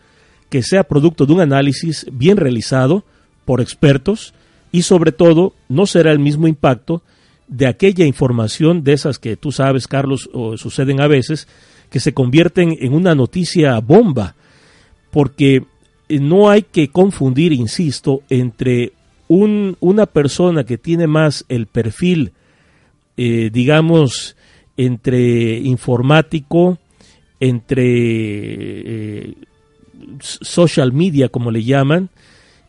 que 0.49 0.63
sea 0.63 0.83
producto 0.83 1.25
de 1.25 1.33
un 1.33 1.41
análisis 1.41 2.05
bien 2.11 2.37
realizado 2.37 3.03
por 3.45 3.61
expertos 3.61 4.33
y 4.71 4.83
sobre 4.83 5.11
todo 5.11 5.53
no 5.67 5.85
será 5.85 6.11
el 6.11 6.19
mismo 6.19 6.47
impacto 6.47 7.01
de 7.47 7.67
aquella 7.67 8.05
información 8.05 8.83
de 8.83 8.93
esas 8.93 9.19
que 9.19 9.35
tú 9.35 9.51
sabes, 9.51 9.87
Carlos, 9.87 10.29
suceden 10.55 11.01
a 11.01 11.07
veces, 11.07 11.47
que 11.89 11.99
se 11.99 12.13
convierten 12.13 12.77
en 12.79 12.93
una 12.93 13.13
noticia 13.13 13.77
bomba, 13.79 14.35
porque 15.11 15.65
no 16.19 16.49
hay 16.49 16.63
que 16.63 16.89
confundir, 16.89 17.53
insisto, 17.53 18.23
entre 18.29 18.93
un, 19.27 19.77
una 19.79 20.05
persona 20.05 20.65
que 20.65 20.77
tiene 20.77 21.07
más 21.07 21.45
el 21.47 21.67
perfil, 21.67 22.33
eh, 23.17 23.49
digamos, 23.51 24.35
entre 24.77 25.59
informático, 25.59 26.79
entre 27.39 27.83
eh, 27.85 29.33
social 30.19 30.93
media, 30.93 31.29
como 31.29 31.51
le 31.51 31.63
llaman, 31.63 32.09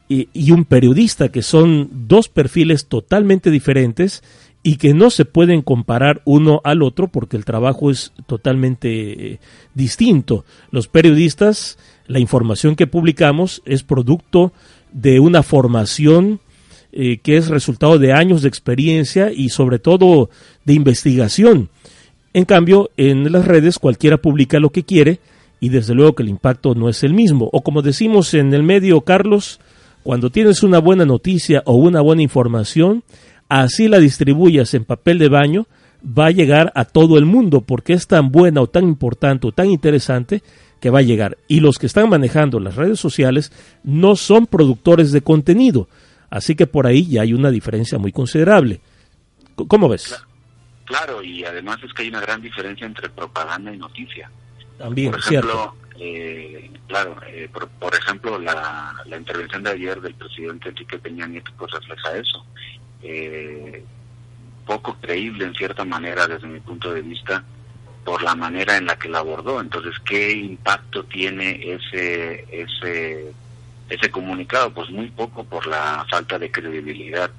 y, 0.09 0.51
un 0.51 0.65
periodista, 0.67 1.31
que 1.31 1.43
son 1.43 1.89
dos 2.07 2.29
perfiles 2.29 2.87
totalmente 2.87 3.51
diferentes 3.51 4.23
y 4.63 4.77
que 4.77 4.95
no 4.95 5.11
se 5.11 5.25
pueden 5.25 5.63
comparar 5.63 6.21
uno 6.25 6.61
al 6.65 6.83
otro 6.83 7.09
porque 7.09 7.37
el 7.37 7.45
trabajo 7.45 7.91
es 7.91 8.13
totalmente 8.27 9.33
eh, 9.33 9.41
distinto. 9.75 10.45
Los 10.71 10.87
periodistas, 10.87 11.79
la 12.13 12.19
información 12.19 12.77
que 12.77 12.87
publicamos 12.87 13.63
es 13.65 13.83
producto 13.83 14.53
de 14.93 15.19
una 15.19 15.43
formación 15.43 16.41
eh, 16.93 17.19
que 17.23 17.39
es 17.39 17.49
resultado 17.49 17.99
de 17.99 18.13
años 18.13 18.43
de 18.43 18.49
experiencia 18.49 19.33
y 19.33 19.49
sobre 19.49 19.79
todo 19.79 20.29
de 20.67 20.75
investigación. 20.75 21.71
En 22.35 22.45
cambio, 22.45 22.91
en 22.99 23.33
las 23.33 23.47
redes 23.47 23.79
cualquiera 23.79 24.19
publica 24.19 24.61
lo 24.61 24.69
que 24.71 24.85
quiere 24.85 25.21
y 25.59 25.71
desde 25.71 25.95
luego 25.95 26.15
que 26.15 26.23
el 26.23 26.29
impacto 26.29 26.75
no 26.75 26.91
es 26.91 27.03
el 27.03 27.15
mismo. 27.15 27.49
O 27.51 27.63
como 27.63 27.81
decimos 27.81 28.35
en 28.35 28.53
el 28.53 28.63
medio, 28.63 29.01
Carlos, 29.01 29.59
cuando 30.03 30.29
tienes 30.29 30.63
una 30.63 30.81
buena 30.81 31.07
noticia 31.07 31.63
o 31.65 31.77
una 31.77 32.03
buena 32.03 32.21
información, 32.21 33.05
así 33.49 33.89
la 33.89 33.99
distribuyas 33.99 34.75
en 34.75 34.85
papel 34.85 35.19
de 35.19 35.29
baño, 35.31 35.67
va 36.07 36.27
a 36.27 36.31
llegar 36.31 36.73
a 36.75 36.85
todo 36.85 37.17
el 37.17 37.25
mundo 37.25 37.63
porque 37.63 37.95
es 37.95 38.07
tan 38.07 38.31
buena 38.31 38.61
o 38.61 38.67
tan 38.67 38.85
importante 38.85 39.47
o 39.47 39.53
tan 39.53 39.71
interesante 39.71 40.43
que 40.83 40.91
va 40.91 40.99
a 40.99 41.03
llegar. 41.03 41.39
Y 41.47 41.61
los 41.61 41.79
que 41.79 41.87
están 41.87 42.11
manejando 42.11 42.59
las 42.59 42.75
redes 42.75 42.99
sociales 42.99 43.53
no 43.85 44.17
son 44.17 44.47
productores 44.47 45.13
de 45.13 45.23
contenido. 45.23 45.89
Así 46.29 46.57
que 46.57 46.67
por 46.67 46.87
ahí 46.87 47.07
ya 47.07 47.23
hay 47.23 47.33
una 47.33 47.51
diferencia 47.51 47.99
muy 47.99 48.11
considerable. 48.11 48.81
¿Cómo 49.55 49.89
ves? 49.89 50.23
Claro, 50.85 51.23
y 51.23 51.45
además 51.45 51.79
es 51.85 51.93
que 51.95 52.03
hay 52.03 52.09
una 52.09 52.21
gran 52.21 52.43
diferencia 52.43 52.85
entre 52.85 53.09
propaganda 53.09 53.73
y 53.73 53.79
noticia. 53.79 54.29
También, 54.77 55.13
por 55.13 55.23
cierto 55.23 55.77
eh, 56.01 56.69
claro, 56.89 57.17
eh, 57.29 57.49
por, 57.53 57.95
ejemplo, 57.95 58.39
la, 58.41 58.93
la, 59.07 59.17
intervención 59.17 59.63
de 59.63 59.71
ayer 59.71 60.01
del 60.01 60.15
presidente 60.15 60.71
Enrique 60.71 60.99
Peña 60.99 61.27
Nieto 61.27 61.53
pues 61.57 61.71
refleja 61.71 62.17
eso. 62.17 62.45
Eh, 63.03 63.85
poco 64.67 64.97
creíble 65.01 65.45
en 65.45 65.55
cierta 65.55 65.85
manera 65.85 66.27
desde 66.27 66.49
mi 66.49 66.59
punto 66.59 66.93
de 66.93 67.03
vista 67.03 67.45
por 68.05 68.23
la 68.23 68.35
manera 68.35 68.77
en 68.77 68.87
la 68.87 68.99
que 68.99 69.09
la 69.09 69.19
abordó. 69.19 69.61
Entonces, 69.61 69.95
¿qué 70.05 70.33
impacto 70.33 71.05
tiene 71.05 71.61
ese 71.75 72.47
ese 73.89 74.11
comunicado? 74.11 74.73
Pues 74.73 74.91
muy 74.91 75.09
poco 75.11 75.45
por 75.45 75.67
la 75.67 76.05
falta 76.11 76.39
de 76.39 76.51
credibilidad 76.51 77.31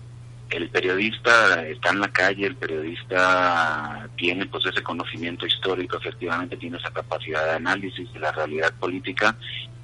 el 0.54 0.70
periodista 0.70 1.68
está 1.68 1.90
en 1.90 2.00
la 2.00 2.10
calle, 2.10 2.46
el 2.46 2.56
periodista 2.56 4.08
tiene 4.16 4.46
pues 4.46 4.66
ese 4.66 4.84
conocimiento 4.84 5.46
histórico, 5.46 5.98
efectivamente 5.98 6.58
tiene 6.58 6.78
esa 6.78 6.92
capacidad 6.92 7.44
de 7.46 7.52
análisis 7.54 8.12
de 8.14 8.20
la 8.20 8.32
realidad 8.32 8.72
política 8.80 9.36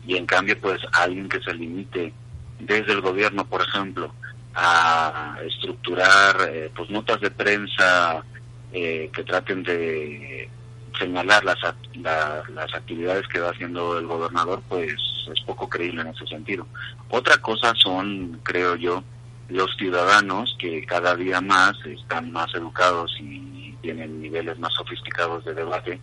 y 0.05 0.15
en 0.15 0.25
cambio 0.25 0.59
pues 0.59 0.79
alguien 0.93 1.27
que 1.27 1.41
se 1.41 1.53
limite 1.53 2.13
desde 2.59 2.91
el 2.93 3.01
gobierno, 3.01 3.45
por 3.45 3.61
ejemplo, 3.61 4.13
a 4.53 5.37
estructurar 5.45 6.35
eh, 6.51 6.71
pues 6.75 6.89
notas 6.89 7.19
de 7.21 7.31
prensa 7.31 8.23
eh, 8.71 9.09
que 9.11 9.23
traten 9.23 9.63
de 9.63 10.49
señalar 10.97 11.43
las, 11.43 11.57
las 11.95 12.73
actividades 12.73 13.27
que 13.27 13.39
va 13.39 13.51
haciendo 13.51 13.97
el 13.97 14.07
gobernador, 14.07 14.61
pues 14.67 14.93
es 15.31 15.41
poco 15.41 15.69
creíble 15.69 16.01
en 16.01 16.07
ese 16.07 16.25
sentido. 16.27 16.65
Otra 17.09 17.37
cosa 17.37 17.73
son, 17.75 18.39
creo 18.43 18.75
yo, 18.75 19.03
los 19.49 19.75
ciudadanos 19.77 20.55
que 20.59 20.85
cada 20.85 21.15
día 21.15 21.41
más 21.41 21.73
están 21.85 22.31
más 22.31 22.53
educados 22.53 23.15
y 23.19 23.75
tienen 23.81 24.21
niveles 24.21 24.59
más 24.59 24.73
sofisticados 24.73 25.43
de 25.45 25.53
debate 25.53 25.99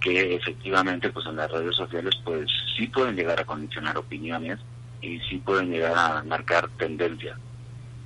que 0.00 0.34
efectivamente 0.36 1.08
pues 1.08 1.26
en 1.26 1.36
las 1.36 1.50
redes 1.50 1.74
sociales 1.74 2.14
pues 2.22 2.48
sí 2.76 2.86
pueden 2.88 3.16
llegar 3.16 3.40
a 3.40 3.44
condicionar 3.44 3.96
opiniones 3.96 4.60
y 5.00 5.18
sí 5.20 5.38
pueden 5.38 5.70
llegar 5.70 5.94
a 5.96 6.22
marcar 6.22 6.68
tendencia 6.76 7.36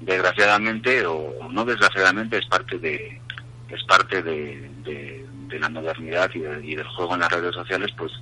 desgraciadamente 0.01 1.05
o, 1.07 1.49
no 1.51 1.64
desgraciadamente 1.64 2.39
es 2.39 2.47
parte 2.47 2.79
de 2.79 3.20
es 3.68 3.85
parte 3.85 4.22
de, 4.22 5.26
la 5.51 5.68
modernidad 5.68 6.30
y, 6.34 6.74
del 6.74 6.86
juego 6.88 7.14
en 7.14 7.20
las 7.20 7.30
redes 7.30 7.55
sociales 7.55 7.90
pues 7.96 8.12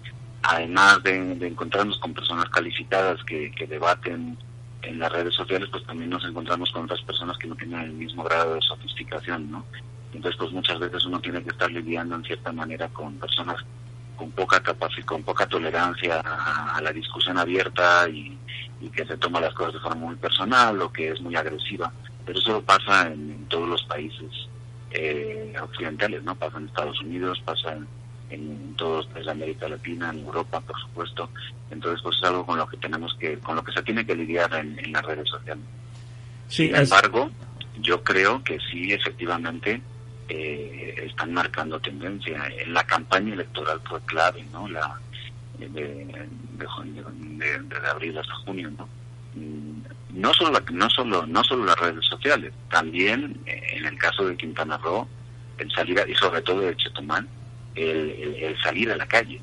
además 0.42 1.02
de, 1.02 1.16
encontrarnos 1.46 1.98
con 1.98 2.14
personas 2.14 2.48
calificadas 2.50 3.22
que, 3.24 3.50
que 3.52 3.66
debaten 3.66 4.36
en 4.82 4.98
las 4.98 5.10
redes 5.12 5.34
sociales 5.34 5.68
pues 5.70 5.84
también 5.84 6.10
nos 6.10 6.24
encontramos 6.24 6.70
con 6.70 6.84
otras 6.84 7.02
personas 7.02 7.36
que 7.38 7.48
no 7.48 7.56
tienen 7.56 7.80
el 7.80 7.92
mismo 7.92 8.22
grado 8.22 8.54
de 8.54 8.60
sofisticación, 8.60 9.50
¿no? 9.50 9.64
Entonces 10.12 10.38
pues 10.38 10.52
muchas 10.52 10.78
veces 10.78 11.04
uno 11.04 11.20
tiene 11.20 11.42
que 11.42 11.50
estar 11.50 11.70
lidiando 11.70 12.14
en 12.14 12.24
cierta 12.24 12.52
manera 12.52 12.88
con 12.88 13.14
personas 13.14 13.56
con 14.16 14.30
poca 14.30 14.60
capacidad, 14.60 15.06
con 15.06 15.22
poca 15.22 15.46
tolerancia 15.46 16.20
a, 16.20 16.80
la 16.82 16.92
discusión 16.92 17.38
abierta 17.38 18.08
y, 18.08 18.38
que 18.94 19.04
se 19.04 19.16
toma 19.16 19.40
las 19.40 19.52
cosas 19.52 19.74
de 19.74 19.80
forma 19.80 20.06
muy 20.06 20.16
personal 20.16 20.80
o 20.80 20.92
que 20.92 21.10
es 21.10 21.20
muy 21.20 21.34
agresiva. 21.34 21.92
Pero 22.24 22.38
eso 22.38 22.62
pasa 22.62 23.08
en, 23.08 23.44
todos 23.48 23.68
los 23.68 23.82
países 23.84 24.30
eh, 24.90 25.54
occidentales, 25.60 26.22
¿no? 26.22 26.34
Pasa 26.34 26.58
en 26.58 26.66
Estados 26.66 27.00
Unidos, 27.00 27.40
pasa 27.44 27.72
en, 27.72 27.86
en 28.30 28.74
todos 28.76 29.12
desde 29.14 29.30
América 29.30 29.68
Latina, 29.68 30.10
en 30.10 30.20
Europa, 30.20 30.60
por 30.60 30.80
supuesto. 30.80 31.30
Entonces, 31.70 32.00
pues 32.02 32.16
es 32.16 32.24
algo 32.24 32.46
con 32.46 32.58
lo 32.58 32.66
que 32.66 32.76
tenemos 32.76 33.14
que, 33.18 33.38
con 33.38 33.56
lo 33.56 33.64
que 33.64 33.72
se 33.72 33.82
tiene 33.82 34.04
que 34.06 34.14
lidiar 34.14 34.52
en, 34.54 34.92
las 34.92 35.04
redes 35.04 35.28
sociales. 35.28 35.64
Sin 36.48 36.74
embargo, 36.74 37.30
yo 37.80 38.02
creo 38.02 38.42
que 38.42 38.58
sí, 38.70 38.92
efectivamente, 38.92 39.80
eh, 40.28 40.94
están 41.04 41.32
marcando 41.32 41.80
tendencia. 41.80 42.46
En 42.58 42.72
la 42.72 42.84
campaña 42.84 43.34
electoral 43.34 43.80
fue 43.84 44.00
clave, 44.02 44.44
¿no? 44.52 44.68
La 44.68 44.98
de, 45.58 45.68
de, 45.68 46.28
de, 46.58 47.88
abril 47.88 48.18
hasta 48.18 48.34
junio, 48.34 48.70
¿no? 48.76 48.88
No 50.16 50.32
solo, 50.32 50.58
no 50.72 50.88
solo, 50.88 51.26
no 51.26 51.44
solo 51.44 51.66
las 51.66 51.78
redes 51.78 52.04
sociales, 52.06 52.50
también 52.70 53.38
eh, 53.44 53.60
en 53.72 53.84
el 53.84 53.98
caso 53.98 54.26
de 54.26 54.36
Quintana 54.36 54.78
Roo, 54.78 55.06
el 55.58 55.70
salir 55.70 56.02
y 56.08 56.14
sobre 56.14 56.40
todo 56.40 56.60
de 56.60 56.74
Chetumán, 56.74 57.28
el, 57.74 58.56
salir 58.62 58.90
a 58.90 58.96
la 58.96 59.06
calle. 59.06 59.40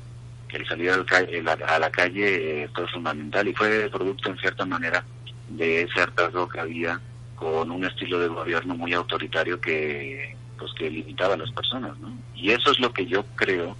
El 0.48 0.66
salir 0.66 0.90
a 0.90 0.96
la 0.96 1.52
a 1.66 1.78
la 1.78 1.90
calle 1.90 2.68
fue 2.74 2.88
fundamental 2.88 3.46
y 3.46 3.54
fue 3.54 3.88
producto 3.88 4.30
en 4.30 4.38
cierta 4.38 4.64
manera 4.64 5.04
de 5.48 5.82
ese 5.82 6.00
hartazgo 6.00 6.48
que 6.48 6.60
había 6.60 7.00
con 7.36 7.70
un 7.70 7.84
estilo 7.84 8.18
de 8.18 8.28
gobierno 8.28 8.76
muy 8.76 8.92
autoritario 8.94 9.60
que 9.60 10.36
pues 10.58 10.72
que 10.74 10.90
limitaba 10.90 11.34
a 11.34 11.38
las 11.38 11.50
personas, 11.52 11.96
¿no? 11.98 12.16
Y 12.34 12.50
eso 12.50 12.72
es 12.72 12.80
lo 12.80 12.92
que 12.92 13.06
yo 13.06 13.24
creo 13.36 13.76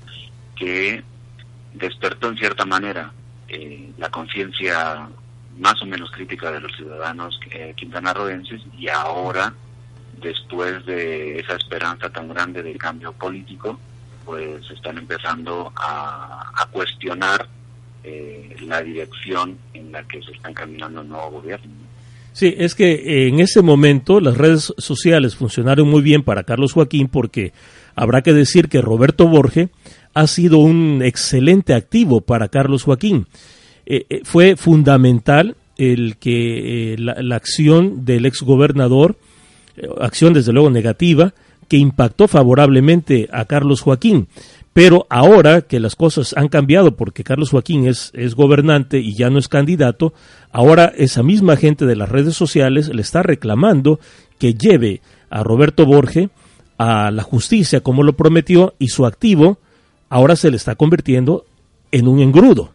que 0.57 1.03
despertó 1.73 2.29
en 2.29 2.39
cierta 2.39 2.65
manera 2.65 3.13
eh, 3.49 3.91
la 3.99 4.11
conciencia 4.11 5.09
más 5.59 5.81
o 5.83 5.87
menos 5.87 6.11
crítica 6.11 6.51
de 6.51 6.61
los 6.61 6.75
ciudadanos 6.77 7.39
eh, 7.51 7.75
quintanarroenses 7.77 8.61
y 8.79 8.89
ahora 8.89 9.55
después 10.21 10.85
de 10.87 11.39
esa 11.41 11.57
esperanza 11.57 12.11
tan 12.11 12.29
grande 12.29 12.63
del 12.63 12.79
cambio 12.79 13.13
político 13.13 13.79
pues 14.25 14.69
están 14.71 14.99
empezando 14.99 15.73
a, 15.77 16.67
cuestionar 16.73 17.47
eh, 18.03 18.57
la 18.63 18.83
dirección 18.83 19.57
en 19.75 19.93
la 19.93 20.03
que 20.05 20.21
se 20.23 20.33
están 20.33 20.53
caminando 20.53 21.03
el 21.03 21.09
nuevo 21.09 21.31
gobierno. 21.33 21.71
Sí, 22.33 22.53
es 22.59 22.75
que 22.75 23.29
en 23.29 23.39
ese 23.39 23.63
momento 23.63 24.19
las 24.19 24.37
redes 24.37 24.75
sociales 24.77 25.37
funcionaron 25.37 25.89
muy 25.89 26.03
bien 26.03 26.25
para 26.25 26.43
Carlos 26.43 26.73
Joaquín 26.73 27.07
porque 27.07 27.53
habrá 27.95 28.23
que 28.23 28.33
decir 28.33 28.69
que 28.69 28.81
Roberto 28.81 29.29
Borge 29.29 29.69
ha 30.15 30.27
sido 30.27 30.59
un 30.59 31.01
excelente 31.05 31.75
activo 31.75 32.23
para 32.23 32.49
Carlos 32.49 32.83
Joaquín. 32.83 33.29
Eh, 33.87 34.07
eh, 34.09 34.21
fue 34.25 34.57
fundamental 34.57 35.57
el 35.77 36.17
que 36.17 36.97
la, 36.99 37.15
la, 37.21 37.37
acción 37.37 38.05
del 38.05 38.27
exgobernador, 38.27 39.17
acción 40.01 40.33
desde 40.33 40.53
luego 40.53 40.71
negativa, 40.71 41.35
que 41.69 41.77
impactó 41.77 42.29
favorablemente 42.29 43.29
a 43.33 43.45
Carlos 43.45 43.81
Joaquín. 43.81 44.29
Pero 44.73 45.07
ahora 45.09 45.63
que 45.63 45.79
las 45.79 45.95
cosas 45.95 46.35
han 46.37 46.49
cambiado 46.49 46.97
porque 46.97 47.23
Carlos 47.23 47.51
Joaquín 47.51 47.87
es, 47.87 48.11
es 48.13 48.35
gobernante 48.35 48.99
y 48.99 49.15
ya 49.15 49.31
no 49.31 49.39
es 49.39 49.47
candidato, 49.47 50.13
ahora 50.51 50.93
esa 50.97 51.23
misma 51.23 51.57
gente 51.57 51.87
de 51.87 51.95
las 51.95 52.09
redes 52.09 52.35
sociales 52.35 52.89
le 52.93 53.01
está 53.01 53.23
reclamando 53.23 54.01
que 54.39 54.55
lleve 54.55 55.01
a 55.31 55.45
Roberto 55.45 55.87
Borge 55.87 56.29
a 56.77 57.13
la 57.13 57.23
justicia 57.23 57.81
como 57.81 58.03
lo 58.03 58.15
prometió 58.17 58.75
y 58.81 58.89
su 58.89 59.07
activo 59.07 59.59
ahora 60.09 60.35
se 60.35 60.51
le 60.51 60.57
está 60.57 60.75
convirtiendo 60.75 61.45
en 61.93 62.09
un 62.09 62.19
engrudo. 62.19 62.74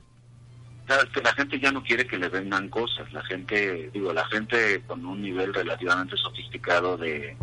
La 1.24 1.34
gente 1.34 1.60
ya 1.60 1.72
no 1.72 1.84
quiere 1.84 2.08
que 2.08 2.18
le 2.18 2.30
vendan 2.30 2.70
cosas, 2.70 3.12
la 3.14 3.24
gente, 3.24 3.90
digo, 3.94 4.12
la 4.12 4.26
gente 4.26 4.82
con 4.88 5.06
un 5.06 5.22
nivel 5.22 5.54
relativamente 5.54 6.18
sofisticado 6.18 6.98
de, 6.98 7.36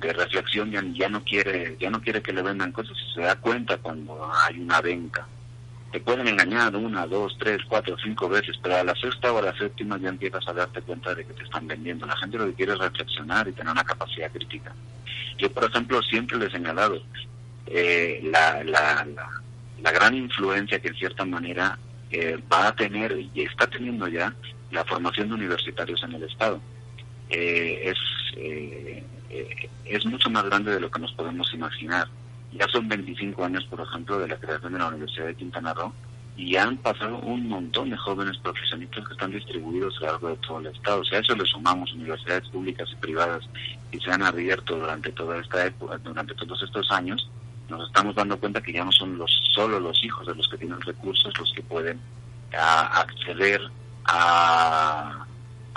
reflexión 0.00 0.70
ya, 0.70 0.82
ya 0.92 1.08
no 1.08 1.22
quiere 1.22 1.76
ya 1.78 1.90
no 1.90 2.00
quiere 2.00 2.22
que 2.22 2.32
le 2.32 2.42
vendan 2.42 2.72
cosas 2.72 2.96
y 2.96 3.14
se 3.14 3.20
da 3.20 3.36
cuenta 3.36 3.76
cuando 3.76 4.28
hay 4.34 4.58
una 4.58 4.80
venta 4.80 5.28
te 5.92 6.00
pueden 6.00 6.26
engañar 6.26 6.74
una 6.76 7.06
dos 7.06 7.36
tres 7.38 7.58
cuatro 7.68 7.96
cinco 8.02 8.28
veces 8.28 8.56
pero 8.62 8.76
a 8.76 8.84
la 8.84 8.94
sexta 8.94 9.32
o 9.32 9.38
a 9.38 9.42
la 9.42 9.56
séptima 9.56 9.98
ya 9.98 10.08
empiezas 10.08 10.46
a 10.48 10.52
darte 10.52 10.82
cuenta 10.82 11.14
de 11.14 11.24
que 11.24 11.32
te 11.32 11.44
están 11.44 11.66
vendiendo. 11.66 12.06
La 12.06 12.16
gente 12.16 12.38
lo 12.38 12.46
que 12.46 12.54
quiere 12.54 12.72
es 12.72 12.78
reflexionar 12.78 13.48
y 13.48 13.52
tener 13.52 13.72
una 13.72 13.84
capacidad 13.84 14.30
crítica. 14.30 14.74
Yo 15.38 15.50
por 15.50 15.64
ejemplo 15.64 16.02
siempre 16.02 16.36
le 16.38 16.46
he 16.46 16.50
señalado 16.50 17.00
eh, 17.66 18.20
la, 18.24 18.62
la, 18.64 19.06
la, 19.82 19.92
gran 19.92 20.14
influencia 20.14 20.80
que 20.80 20.88
en 20.88 20.94
cierta 20.94 21.24
manera 21.24 21.78
eh, 22.10 22.38
va 22.50 22.68
a 22.68 22.74
tener 22.74 23.18
y 23.34 23.42
está 23.42 23.66
teniendo 23.66 24.08
ya 24.08 24.34
la 24.70 24.84
formación 24.84 25.28
de 25.28 25.34
universitarios 25.34 26.02
en 26.02 26.14
el 26.14 26.22
estado 26.24 26.60
eh, 27.30 27.90
es 27.90 27.98
eh, 28.36 29.04
es 29.84 30.04
mucho 30.06 30.30
más 30.30 30.44
grande 30.44 30.72
de 30.72 30.80
lo 30.80 30.90
que 30.90 31.00
nos 31.00 31.12
podemos 31.12 31.52
imaginar. 31.52 32.08
Ya 32.52 32.66
son 32.68 32.88
25 32.88 33.44
años, 33.44 33.64
por 33.64 33.80
ejemplo, 33.80 34.18
de 34.18 34.28
la 34.28 34.36
creación 34.36 34.72
de 34.72 34.78
la 34.78 34.88
Universidad 34.88 35.26
de 35.26 35.34
Quintana 35.34 35.74
Roo 35.74 35.92
y 36.36 36.54
han 36.54 36.76
pasado 36.76 37.18
un 37.18 37.48
montón 37.48 37.90
de 37.90 37.96
jóvenes 37.96 38.38
profesionistas 38.38 39.06
que 39.06 39.12
están 39.12 39.32
distribuidos 39.32 39.96
a 39.98 40.00
lo 40.00 40.06
largo 40.12 40.28
de 40.28 40.36
todo 40.36 40.60
el 40.60 40.66
estado. 40.66 41.00
O 41.00 41.04
sea, 41.04 41.18
a 41.18 41.20
eso 41.20 41.34
le 41.34 41.44
sumamos 41.44 41.92
universidades 41.92 42.48
públicas 42.48 42.88
y 42.92 42.96
privadas 42.96 43.44
y 43.90 43.98
se 43.98 44.10
han 44.10 44.22
abierto 44.22 44.78
durante 44.78 45.10
toda 45.12 45.40
esta 45.40 45.66
época, 45.66 45.98
durante 45.98 46.34
todos 46.34 46.62
estos 46.62 46.90
años. 46.92 47.28
Nos 47.68 47.86
estamos 47.86 48.14
dando 48.14 48.38
cuenta 48.38 48.60
que 48.60 48.72
ya 48.72 48.84
no 48.84 48.92
son 48.92 49.18
los 49.18 49.30
solo 49.54 49.78
los 49.78 50.02
hijos 50.02 50.26
de 50.26 50.34
los 50.34 50.48
que 50.48 50.58
tienen 50.58 50.80
recursos 50.80 51.36
los 51.38 51.52
que 51.52 51.62
pueden 51.62 52.00
acceder 52.52 53.60
a 54.04 55.26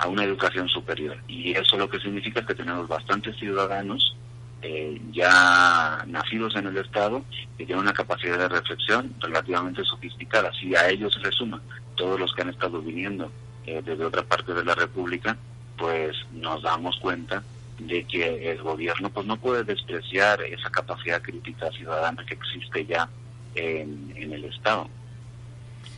a 0.02 0.08
una 0.08 0.24
educación 0.24 0.68
superior. 0.68 1.16
Y 1.28 1.52
eso 1.52 1.76
lo 1.76 1.88
que 1.88 2.00
significa 2.00 2.40
es 2.40 2.46
que 2.46 2.54
tenemos 2.54 2.88
bastantes 2.88 3.36
ciudadanos 3.36 4.16
eh, 4.60 5.00
ya 5.12 6.04
nacidos 6.08 6.56
en 6.56 6.66
el 6.66 6.76
Estado 6.76 7.24
que 7.56 7.64
tienen 7.66 7.84
una 7.84 7.92
capacidad 7.92 8.36
de 8.36 8.48
reflexión 8.48 9.14
relativamente 9.20 9.84
sofisticada. 9.84 10.52
Si 10.54 10.74
a 10.74 10.88
ellos 10.88 11.16
se 11.22 11.30
suma 11.30 11.60
todos 11.94 12.18
los 12.18 12.34
que 12.34 12.42
han 12.42 12.50
estado 12.50 12.80
viniendo 12.82 13.30
eh, 13.64 13.80
desde 13.84 14.04
otra 14.04 14.22
parte 14.24 14.52
de 14.52 14.64
la 14.64 14.74
República, 14.74 15.36
pues 15.76 16.16
nos 16.32 16.62
damos 16.62 16.98
cuenta 16.98 17.44
de 17.86 18.04
que 18.04 18.52
el 18.52 18.62
gobierno 18.62 19.10
pues 19.10 19.26
no 19.26 19.36
puede 19.36 19.64
despreciar 19.64 20.42
esa 20.42 20.70
capacidad 20.70 21.20
crítica 21.20 21.70
ciudadana 21.70 22.24
que 22.26 22.34
existe 22.34 22.86
ya 22.86 23.08
en, 23.54 24.12
en 24.16 24.32
el 24.32 24.44
Estado. 24.44 24.88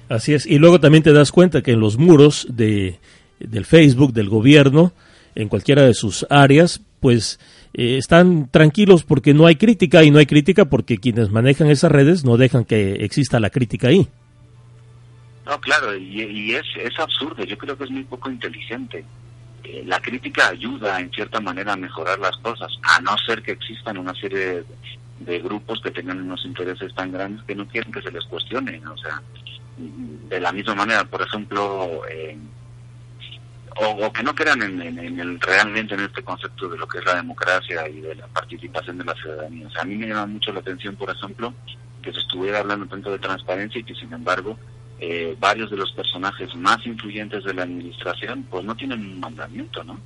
Así 0.08 0.34
es, 0.34 0.46
y 0.46 0.58
luego 0.58 0.80
también 0.80 1.02
te 1.02 1.12
das 1.12 1.32
cuenta 1.32 1.62
que 1.62 1.72
en 1.72 1.80
los 1.80 1.96
muros 1.96 2.46
de 2.50 2.98
del 3.40 3.64
Facebook, 3.64 4.12
del 4.12 4.28
gobierno, 4.28 4.92
en 5.34 5.48
cualquiera 5.48 5.82
de 5.82 5.94
sus 5.94 6.26
áreas, 6.30 6.80
pues 7.00 7.38
eh, 7.74 7.96
están 7.98 8.50
tranquilos 8.50 9.04
porque 9.04 9.34
no 9.34 9.46
hay 9.46 9.56
crítica 9.56 10.04
y 10.04 10.10
no 10.10 10.18
hay 10.18 10.26
crítica 10.26 10.66
porque 10.66 10.98
quienes 10.98 11.30
manejan 11.30 11.68
esas 11.68 11.92
redes 11.92 12.24
no 12.24 12.36
dejan 12.36 12.64
que 12.64 12.92
exista 13.04 13.40
la 13.40 13.50
crítica 13.50 13.88
ahí. 13.88 14.08
No, 15.46 15.60
claro, 15.60 15.94
y, 15.94 16.54
es, 16.54 16.62
es 16.80 16.98
absurdo, 16.98 17.44
yo 17.44 17.58
creo 17.58 17.76
que 17.76 17.84
es 17.84 17.90
muy 17.90 18.04
poco 18.04 18.30
inteligente. 18.30 19.04
La 19.84 20.00
crítica 20.00 20.48
ayuda 20.48 21.00
en 21.00 21.10
cierta 21.10 21.40
manera 21.40 21.72
a 21.72 21.76
mejorar 21.76 22.18
las 22.18 22.36
cosas, 22.38 22.72
a 22.82 23.00
no 23.00 23.16
ser 23.18 23.42
que 23.42 23.52
existan 23.52 23.98
una 23.98 24.14
serie 24.14 24.64
de, 25.20 25.38
grupos 25.40 25.80
que 25.82 25.90
tengan 25.90 26.20
unos 26.20 26.44
intereses 26.44 26.94
tan 26.94 27.12
grandes 27.12 27.42
que 27.44 27.54
no 27.54 27.66
quieren 27.66 27.92
que 27.92 28.02
se 28.02 28.10
les 28.10 28.24
cuestionen. 28.24 28.86
O 28.86 28.96
sea, 28.98 29.22
de 29.76 30.40
la 30.40 30.52
misma 30.52 30.74
manera, 30.74 31.04
por 31.04 31.22
ejemplo, 31.22 32.02
o, 33.76 34.12
que 34.12 34.22
no 34.22 34.34
crean 34.34 34.62
en, 34.62 34.98
el, 34.98 35.40
realmente 35.40 35.94
en 35.94 36.00
este 36.00 36.22
concepto 36.22 36.68
de 36.68 36.78
lo 36.78 36.86
que 36.86 36.98
es 36.98 37.04
la 37.04 37.16
democracia 37.16 37.88
y 37.88 38.00
de 38.00 38.14
la 38.14 38.26
participación 38.28 38.98
de 38.98 39.04
la 39.04 39.14
ciudadanía. 39.14 39.66
O 39.66 39.70
sea, 39.70 39.82
a 39.82 39.86
mí 39.86 39.96
me 39.96 40.08
llama 40.08 40.26
mucho 40.26 40.52
la 40.52 40.60
atención, 40.60 40.94
por 40.96 41.10
ejemplo, 41.10 41.54
que 42.02 42.12
se 42.12 42.18
estuviera 42.18 42.60
hablando 42.60 42.86
tanto 42.86 43.10
de 43.10 43.18
transparencia 43.18 43.80
y 43.80 43.84
que, 43.84 43.94
sin 43.94 44.12
embargo, 44.12 44.58
eh, 45.00 45.36
varios 45.38 45.70
de 45.70 45.76
los 45.76 45.92
personajes 45.92 46.54
más 46.56 46.84
influyentes 46.86 47.44
de 47.44 47.54
la 47.54 47.62
administración, 47.62 48.44
pues 48.50 48.64
no 48.64 48.74
tienen 48.76 49.00
un 49.00 49.20
mandamiento, 49.20 49.82
¿no? 49.84 49.98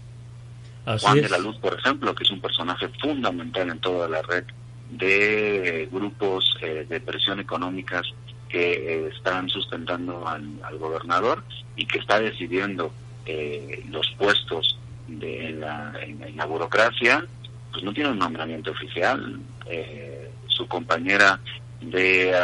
Juan 1.01 1.21
de 1.21 1.29
la 1.29 1.39
Luz, 1.39 1.57
por 1.59 1.75
ejemplo, 1.75 2.15
que 2.15 2.25
es 2.25 2.31
un 2.31 2.41
personaje 2.41 2.89
fundamental 3.01 3.69
en 3.69 3.79
toda 3.79 4.09
la 4.09 4.23
red 4.23 4.45
de 4.91 5.87
grupos 5.93 6.57
eh, 6.63 6.87
de 6.89 7.01
presión 7.01 7.41
económicas 7.41 8.07
que 8.49 8.73
eh, 8.73 9.11
están 9.15 9.49
sustentando 9.51 10.27
al, 10.27 10.49
al 10.63 10.79
gobernador 10.79 11.43
y 11.77 11.85
que 11.87 11.99
está 11.99 12.19
decidiendo 12.19 12.91
eh, 13.27 13.85
los 13.91 14.11
puestos 14.19 14.79
de 15.07 15.53
la, 15.53 15.93
en, 16.01 16.37
la 16.37 16.47
burocracia, 16.47 17.25
pues 17.71 17.85
no 17.85 17.93
tiene 17.93 18.11
un 18.11 18.19
nombramiento 18.19 18.71
oficial. 18.71 19.41
Eh, 19.67 20.31
su 20.47 20.67
compañera 20.67 21.39
de, 21.81 22.35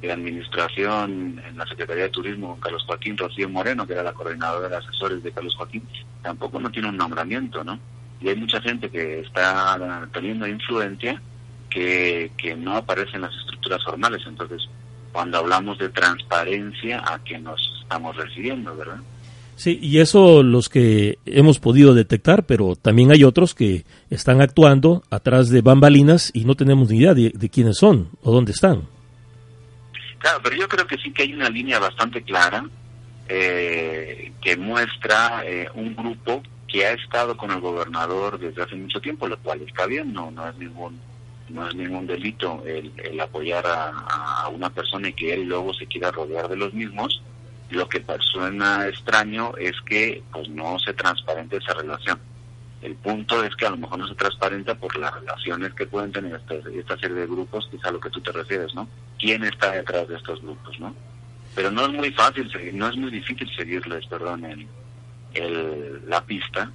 de 0.00 0.12
administración 0.12 1.40
en 1.46 1.56
la 1.56 1.66
Secretaría 1.66 2.04
de 2.04 2.10
Turismo, 2.10 2.58
Carlos 2.60 2.84
Joaquín 2.86 3.16
Rocío 3.16 3.48
Moreno, 3.48 3.86
que 3.86 3.92
era 3.92 4.02
la 4.02 4.12
coordinadora 4.12 4.68
de 4.68 4.76
asesores 4.76 5.22
de 5.22 5.32
Carlos 5.32 5.54
Joaquín, 5.56 5.86
tampoco 6.22 6.58
no 6.58 6.70
tiene 6.70 6.88
un 6.88 6.96
nombramiento, 6.96 7.62
¿no? 7.62 7.78
Y 8.20 8.28
hay 8.28 8.36
mucha 8.36 8.60
gente 8.60 8.90
que 8.90 9.20
está 9.20 9.78
teniendo 10.12 10.46
influencia 10.46 11.20
que, 11.68 12.32
que 12.36 12.54
no 12.54 12.76
aparece 12.76 13.16
en 13.16 13.22
las 13.22 13.34
estructuras 13.34 13.82
formales. 13.84 14.22
Entonces, 14.26 14.68
cuando 15.12 15.38
hablamos 15.38 15.78
de 15.78 15.90
transparencia, 15.90 17.02
¿a 17.06 17.18
qué 17.22 17.38
nos 17.38 17.60
estamos 17.82 18.16
refiriendo, 18.16 18.76
verdad? 18.76 18.98
Sí, 19.56 19.78
y 19.80 20.00
eso 20.00 20.42
los 20.42 20.68
que 20.68 21.18
hemos 21.26 21.60
podido 21.60 21.94
detectar, 21.94 22.44
pero 22.44 22.74
también 22.76 23.12
hay 23.12 23.24
otros 23.24 23.54
que 23.54 23.84
están 24.10 24.40
actuando 24.40 25.02
atrás 25.10 25.48
de 25.48 25.62
bambalinas 25.62 26.30
y 26.34 26.44
no 26.44 26.54
tenemos 26.54 26.90
ni 26.90 26.98
idea 26.98 27.14
de, 27.14 27.50
quiénes 27.50 27.78
son 27.78 28.08
o 28.22 28.32
dónde 28.32 28.52
están. 28.52 28.82
Claro, 30.18 30.40
pero 30.42 30.56
yo 30.56 30.68
creo 30.68 30.86
que 30.86 30.96
sí 30.98 31.12
que 31.12 31.22
hay 31.22 31.34
una 31.34 31.50
línea 31.50 31.78
bastante 31.78 32.22
clara 32.22 32.68
eh, 33.28 34.32
que 34.42 34.56
muestra 34.56 35.42
eh, 35.46 35.68
un 35.74 35.94
grupo 35.94 36.42
que 36.66 36.86
ha 36.86 36.92
estado 36.92 37.36
con 37.36 37.50
el 37.52 37.60
gobernador 37.60 38.38
desde 38.38 38.62
hace 38.62 38.74
mucho 38.74 39.00
tiempo, 39.00 39.28
lo 39.28 39.38
cual 39.38 39.60
está 39.62 39.86
bien, 39.86 40.12
no, 40.12 40.30
no 40.30 40.48
es 40.48 40.56
ningún 40.56 40.98
no 41.48 41.68
es 41.68 41.74
ningún 41.74 42.06
delito 42.06 42.62
el, 42.66 43.20
apoyar 43.20 43.64
a, 43.66 44.48
una 44.48 44.70
persona 44.70 45.08
y 45.08 45.12
que 45.12 45.34
él 45.34 45.44
luego 45.44 45.72
se 45.74 45.86
quiera 45.86 46.10
rodear 46.10 46.48
de 46.48 46.56
los 46.56 46.72
mismos. 46.72 47.22
Lo 47.74 47.88
que 47.88 48.04
suena 48.20 48.86
extraño 48.86 49.52
es 49.58 49.74
que 49.84 50.22
pues 50.32 50.48
no 50.48 50.78
se 50.78 50.94
transparente 50.94 51.56
esa 51.56 51.74
relación. 51.74 52.18
El 52.82 52.94
punto 52.94 53.42
es 53.42 53.54
que 53.56 53.66
a 53.66 53.70
lo 53.70 53.78
mejor 53.78 53.98
no 53.98 54.06
se 54.06 54.14
transparenta 54.14 54.74
por 54.74 54.96
las 54.96 55.12
relaciones 55.12 55.72
que 55.74 55.86
pueden 55.86 56.12
tener 56.12 56.34
esta, 56.34 56.98
serie 56.98 57.16
de 57.16 57.26
grupos, 57.26 57.66
quizá 57.70 57.88
a 57.88 57.92
lo 57.92 58.00
que 58.00 58.10
tú 58.10 58.20
te 58.20 58.30
refieres, 58.30 58.74
¿no? 58.74 58.88
¿Quién 59.18 59.42
está 59.44 59.72
detrás 59.72 60.06
de 60.06 60.16
estos 60.16 60.40
grupos, 60.42 60.78
no? 60.78 60.94
Pero 61.54 61.70
no 61.70 61.86
es 61.86 61.92
muy 61.92 62.12
fácil, 62.12 62.50
seguir, 62.52 62.74
no 62.74 62.88
es 62.88 62.96
muy 62.96 63.10
difícil 63.10 63.48
seguirles, 63.56 64.06
perdón, 64.06 64.44
el, 64.44 64.66
el, 65.32 66.08
la 66.08 66.22
pista, 66.24 66.70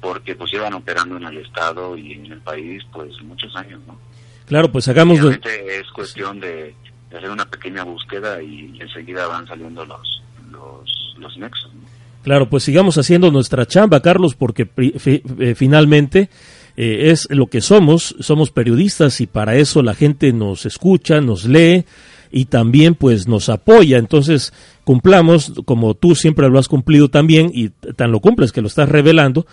porque 0.00 0.36
pues 0.36 0.52
llevan 0.52 0.74
operando 0.74 1.16
en 1.16 1.24
el 1.24 1.38
Estado 1.38 1.96
y 1.96 2.12
en 2.12 2.32
el 2.32 2.40
país 2.40 2.84
pues 2.92 3.20
muchos 3.22 3.54
años, 3.56 3.80
¿no? 3.86 3.98
Claro, 4.46 4.70
pues 4.70 4.86
hagamos... 4.88 5.18
Es 5.18 5.90
cuestión 5.92 6.38
de, 6.38 6.74
hacer 7.16 7.30
una 7.30 7.48
pequeña 7.48 7.84
búsqueda 7.84 8.42
y, 8.42 8.78
enseguida 8.80 9.26
van 9.26 9.46
saliendo 9.46 9.84
los, 9.84 10.15
los. 11.18 11.38
Claro, 12.22 12.50
pues 12.50 12.64
sigamos 12.64 12.98
haciendo 12.98 13.30
nuestra 13.30 13.66
chamba, 13.66 14.00
Carlos, 14.00 14.34
porque 14.34 14.68
eh, 14.76 15.54
finalmente 15.54 16.28
eh, 16.76 17.10
es 17.10 17.28
lo 17.30 17.46
que 17.46 17.60
somos, 17.60 18.16
somos 18.20 18.50
periodistas 18.50 19.20
y 19.20 19.26
para 19.26 19.54
eso 19.56 19.82
la 19.82 19.94
gente 19.94 20.32
nos 20.32 20.66
escucha, 20.66 21.20
nos 21.20 21.44
lee 21.44 21.84
y 22.30 22.46
también 22.46 22.94
pues 22.94 23.28
nos 23.28 23.48
apoya. 23.48 23.98
Entonces, 23.98 24.52
cumplamos, 24.84 25.52
como 25.64 25.94
tú 25.94 26.14
siempre 26.14 26.48
lo 26.48 26.58
has 26.58 26.68
cumplido 26.68 27.08
también 27.08 27.50
y 27.54 27.70
tan 27.70 28.12
lo 28.12 28.20
cumples 28.20 28.52
que 28.52 28.60
lo 28.60 28.66
estás 28.66 28.88
revelando, 28.88 29.46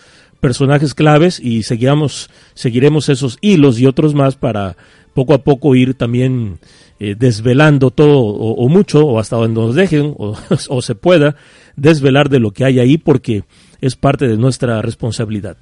personajes 0.43 0.93
claves 0.93 1.39
y 1.39 1.63
seguiremos, 1.63 2.29
seguiremos 2.53 3.07
esos 3.07 3.37
hilos 3.39 3.79
y 3.79 3.85
otros 3.85 4.13
más 4.13 4.35
para 4.35 4.75
poco 5.13 5.33
a 5.33 5.37
poco 5.37 5.73
ir 5.73 5.93
también 5.93 6.59
eh, 6.99 7.15
desvelando 7.17 7.91
todo 7.91 8.19
o, 8.19 8.67
mucho 8.67 9.05
o 9.05 9.19
hasta 9.19 9.37
donde 9.37 9.61
nos 9.61 9.73
dejen 9.73 10.13
o, 10.17 10.81
se 10.81 10.95
pueda 10.95 11.37
desvelar 11.77 12.27
de 12.27 12.41
lo 12.41 12.51
que 12.51 12.65
hay 12.65 12.81
ahí 12.81 12.97
porque 12.97 13.45
es 13.79 13.95
parte 13.95 14.27
de 14.27 14.35
nuestra 14.35 14.81
responsabilidad. 14.81 15.55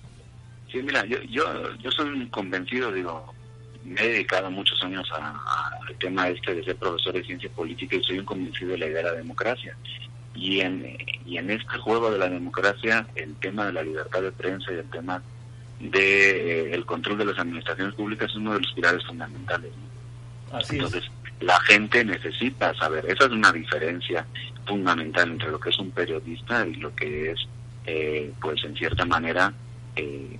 Sí, 0.71 0.81
mira, 0.81 1.05
yo, 1.05 1.21
yo, 1.29 1.43
yo 1.77 1.91
soy 1.91 2.25
convencido, 2.29 2.91
digo, 2.91 3.31
me 3.85 4.01
he 4.01 4.07
dedicado 4.07 4.49
muchos 4.49 4.81
años 4.81 5.07
al 5.11 5.95
tema 5.99 6.27
este 6.27 6.55
de 6.55 6.63
ser 6.63 6.75
profesor 6.77 7.13
de 7.13 7.23
ciencia 7.23 7.51
política 7.51 7.97
y 7.97 8.03
soy 8.03 8.17
un 8.17 8.25
convencido 8.25 8.71
de 8.71 8.79
la 8.79 8.87
idea 8.87 8.97
de 8.97 9.03
la 9.03 9.13
democracia. 9.13 9.77
Y 10.33 10.61
en, 10.61 10.97
y 11.25 11.37
en 11.37 11.51
este 11.51 11.77
juego 11.77 12.11
de 12.11 12.17
la 12.17 12.29
democracia, 12.29 13.07
el 13.15 13.35
tema 13.35 13.65
de 13.65 13.73
la 13.73 13.83
libertad 13.83 14.21
de 14.21 14.31
prensa 14.31 14.71
y 14.71 14.75
el 14.75 14.89
tema 14.89 15.21
del 15.79 15.91
de, 15.91 16.73
eh, 16.75 16.83
control 16.85 17.17
de 17.17 17.25
las 17.25 17.39
administraciones 17.39 17.95
públicas 17.95 18.29
es 18.29 18.35
uno 18.35 18.53
de 18.53 18.59
los 18.59 18.71
pilares 18.73 19.05
fundamentales. 19.05 19.71
Entonces, 20.69 21.03
la 21.39 21.59
gente 21.61 22.03
necesita 22.05 22.73
saber, 22.75 23.05
esa 23.07 23.25
es 23.25 23.31
una 23.31 23.51
diferencia 23.51 24.25
fundamental 24.65 25.31
entre 25.31 25.49
lo 25.49 25.59
que 25.59 25.69
es 25.69 25.79
un 25.79 25.91
periodista 25.91 26.67
y 26.67 26.75
lo 26.75 26.95
que 26.95 27.31
es, 27.31 27.39
eh, 27.85 28.31
pues 28.39 28.63
en 28.63 28.75
cierta 28.75 29.05
manera, 29.05 29.53
eh, 29.95 30.37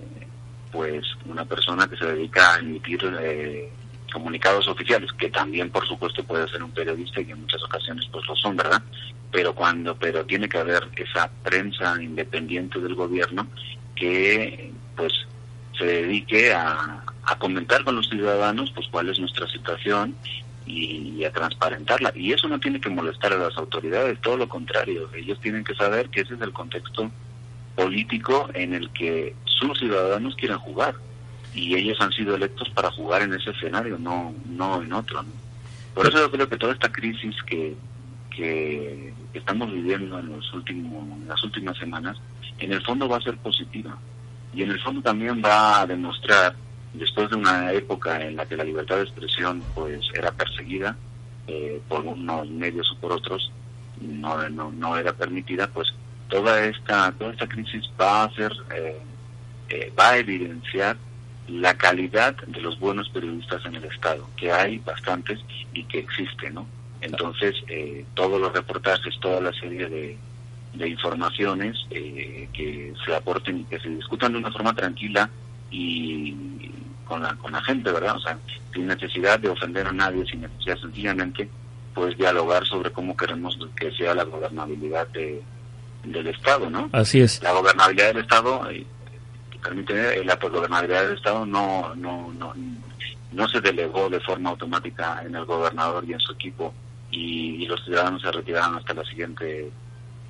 pues 0.72 1.04
una 1.26 1.46
persona 1.46 1.88
que 1.88 1.98
se 1.98 2.06
dedica 2.06 2.56
a 2.56 2.60
emitir 2.60 3.00
comunicados 4.12 4.68
oficiales, 4.68 5.12
que 5.14 5.30
también 5.30 5.70
por 5.70 5.88
supuesto 5.88 6.24
puede 6.24 6.48
ser 6.50 6.64
un 6.64 6.72
periodista 6.72 7.22
y 7.22 7.32
en 7.32 7.42
muchas 7.42 7.64
ocasiones 7.64 8.08
pues 8.12 8.26
lo 8.28 8.36
son, 8.36 8.56
¿verdad? 8.56 8.82
Pero 9.32 9.56
cuando, 9.56 9.96
pero 9.96 10.26
tiene 10.26 10.48
que 10.50 10.58
haber 10.58 10.88
esa 10.96 11.30
prensa 11.44 12.02
independiente 12.02 12.80
del 12.80 12.96
gobierno 12.96 13.48
que 13.96 14.72
pues 14.96 15.14
se 15.78 15.86
dedique 15.86 16.54
a, 16.54 17.04
comentar 17.40 17.84
con 17.86 17.96
los 17.96 18.10
ciudadanos 18.10 18.72
pues 18.72 18.88
cuál 18.92 19.10
es 19.10 19.18
nuestra 19.18 19.48
situación 19.48 20.14
y, 20.66 21.24
a 21.24 21.32
transparentarla. 21.32 22.12
Y 22.14 22.34
eso 22.34 22.48
no 22.50 22.60
tiene 22.60 22.82
que 22.82 22.90
molestar 22.90 23.32
a 23.32 23.38
las 23.38 23.58
autoridades, 23.58 24.20
todo 24.20 24.38
lo 24.38 24.50
contrario, 24.50 25.10
ellos 25.16 25.40
tienen 25.40 25.64
que 25.64 25.74
saber 25.74 26.10
que 26.10 26.22
ese 26.22 26.34
es 26.34 26.42
el 26.42 26.52
contexto 26.52 27.10
político 27.76 28.50
en 28.54 28.74
el 28.74 28.90
que 28.92 29.34
sus 29.46 29.80
ciudadanos 29.80 30.36
quieren 30.36 30.58
jugar 30.58 30.96
y 31.54 31.76
ellos 31.76 32.00
han 32.00 32.12
sido 32.12 32.36
electos 32.36 32.70
para 32.70 32.92
jugar 32.92 33.22
en 33.24 33.34
ese 33.34 33.52
escenario, 33.52 33.98
no, 33.98 34.34
no 34.50 34.82
en 34.82 34.94
otro. 34.94 35.24
Por 35.94 36.08
eso 36.08 36.18
yo 36.18 36.32
creo 36.32 36.48
que 36.48 36.58
toda 36.58 36.74
esta 36.74 36.92
crisis 36.92 37.36
que, 37.44 37.76
que 38.30 39.14
estamos 39.34 39.72
viviendo 39.72 40.20
en, 40.20 40.30
los 40.30 40.54
últimos, 40.54 41.04
en 41.22 41.28
las 41.28 41.44
últimas 41.44 41.78
semanas, 41.78 42.18
en 42.60 42.72
el 42.72 42.82
fondo 42.84 43.08
va 43.08 43.18
a 43.18 43.22
ser 43.22 43.38
positiva. 43.38 43.98
Y 44.54 44.64
en 44.64 44.72
el 44.72 44.80
fondo 44.82 45.02
también 45.02 45.42
va 45.44 45.82
a 45.82 45.88
demostrar, 45.88 46.56
después 46.94 47.30
de 47.30 47.38
una 47.38 47.72
época 47.72 48.22
en 48.22 48.36
la 48.36 48.46
que 48.46 48.58
la 48.58 48.64
libertad 48.64 48.98
de 48.98 49.04
expresión 49.04 49.64
pues 49.74 50.02
era 50.14 50.32
perseguida 50.32 50.96
eh, 51.48 51.82
por 51.88 52.02
unos 52.02 52.50
medios 52.50 52.90
o 52.92 52.98
por 52.98 53.14
otros, 53.14 53.52
no, 54.00 54.50
no, 54.50 54.72
no 54.72 54.98
era 54.98 55.14
permitida, 55.14 55.68
pues 55.68 55.94
toda 56.30 56.64
esta, 56.66 57.12
toda 57.14 57.32
esta 57.32 57.48
crisis 57.48 57.84
va 58.00 58.22
a 58.22 58.26
hacer, 58.26 58.52
eh, 58.76 59.00
eh, 59.70 59.94
va 59.98 60.10
a 60.10 60.18
evidenciar 60.18 60.98
la 61.52 61.74
calidad 61.76 62.36
de 62.48 62.62
los 62.62 62.80
buenos 62.80 63.10
periodistas 63.10 63.66
en 63.66 63.76
el 63.76 63.84
Estado, 63.86 64.28
que 64.38 64.52
hay 64.52 64.78
bastantes 64.80 65.40
y 65.74 65.84
que 65.84 66.00
existen, 66.00 66.56
¿no? 66.56 66.68
Entonces, 67.02 67.56
eh, 67.68 68.06
todos 68.14 68.40
los 68.40 68.54
reportajes, 68.54 69.20
toda 69.20 69.42
la 69.42 69.52
serie 69.54 69.90
de, 69.90 70.18
de 70.74 70.88
informaciones 70.88 71.78
eh, 71.90 72.48
que 72.54 72.94
se 73.06 73.16
aporten 73.16 73.60
y 73.60 73.64
que 73.66 73.80
se 73.80 73.90
discutan 73.90 74.34
de 74.34 74.38
una 74.38 74.52
forma 74.52 74.74
tranquila 74.74 75.30
y 75.70 76.36
con 77.06 77.24
la, 77.24 77.36
con 77.36 77.52
la 77.52 77.62
gente, 77.64 77.92
¿verdad? 77.92 78.16
O 78.16 78.20
sea, 78.20 78.38
sin 78.74 78.88
necesidad 78.88 79.40
de 79.40 79.50
ofender 79.50 79.88
a 79.88 79.92
nadie, 79.92 80.26
sin 80.26 80.42
necesidad 80.42 80.78
sencillamente, 80.78 81.50
pues 81.94 82.18
dialogar 82.18 82.66
sobre 82.66 82.92
cómo 82.92 83.18
queremos 83.18 83.58
que 83.76 83.92
sea 83.92 84.14
la 84.14 84.24
gobernabilidad 84.24 85.08
de, 85.10 85.42
del 86.04 86.28
Estado, 86.28 86.70
¿no? 86.70 86.90
Así 86.94 87.20
es. 87.20 87.42
La 87.44 87.52
gobernabilidad 87.52 88.08
del 88.14 88.24
Estado 88.24 88.70
eh, 88.70 88.86
permite 89.62 90.24
la 90.24 90.36
gobernabilidad 90.36 91.04
del 91.04 91.18
Estado 91.18 91.46
no, 91.46 91.96
no, 91.96 92.34
no, 92.34 92.54
no 93.32 93.48
se 93.48 93.62
delegó 93.62 94.10
de 94.10 94.20
forma 94.20 94.50
automática 94.50 95.22
en 95.26 95.36
el 95.36 95.46
gobernador 95.46 96.04
y 96.06 96.14
en 96.14 96.20
su 96.20 96.34
equipo 96.34 96.74
y, 97.12 97.66
los 97.66 97.84
ciudadanos 97.86 98.22
se 98.22 98.32
retiraron 98.32 98.76
hasta 98.76 98.94
la 98.94 99.04
siguiente 99.06 99.72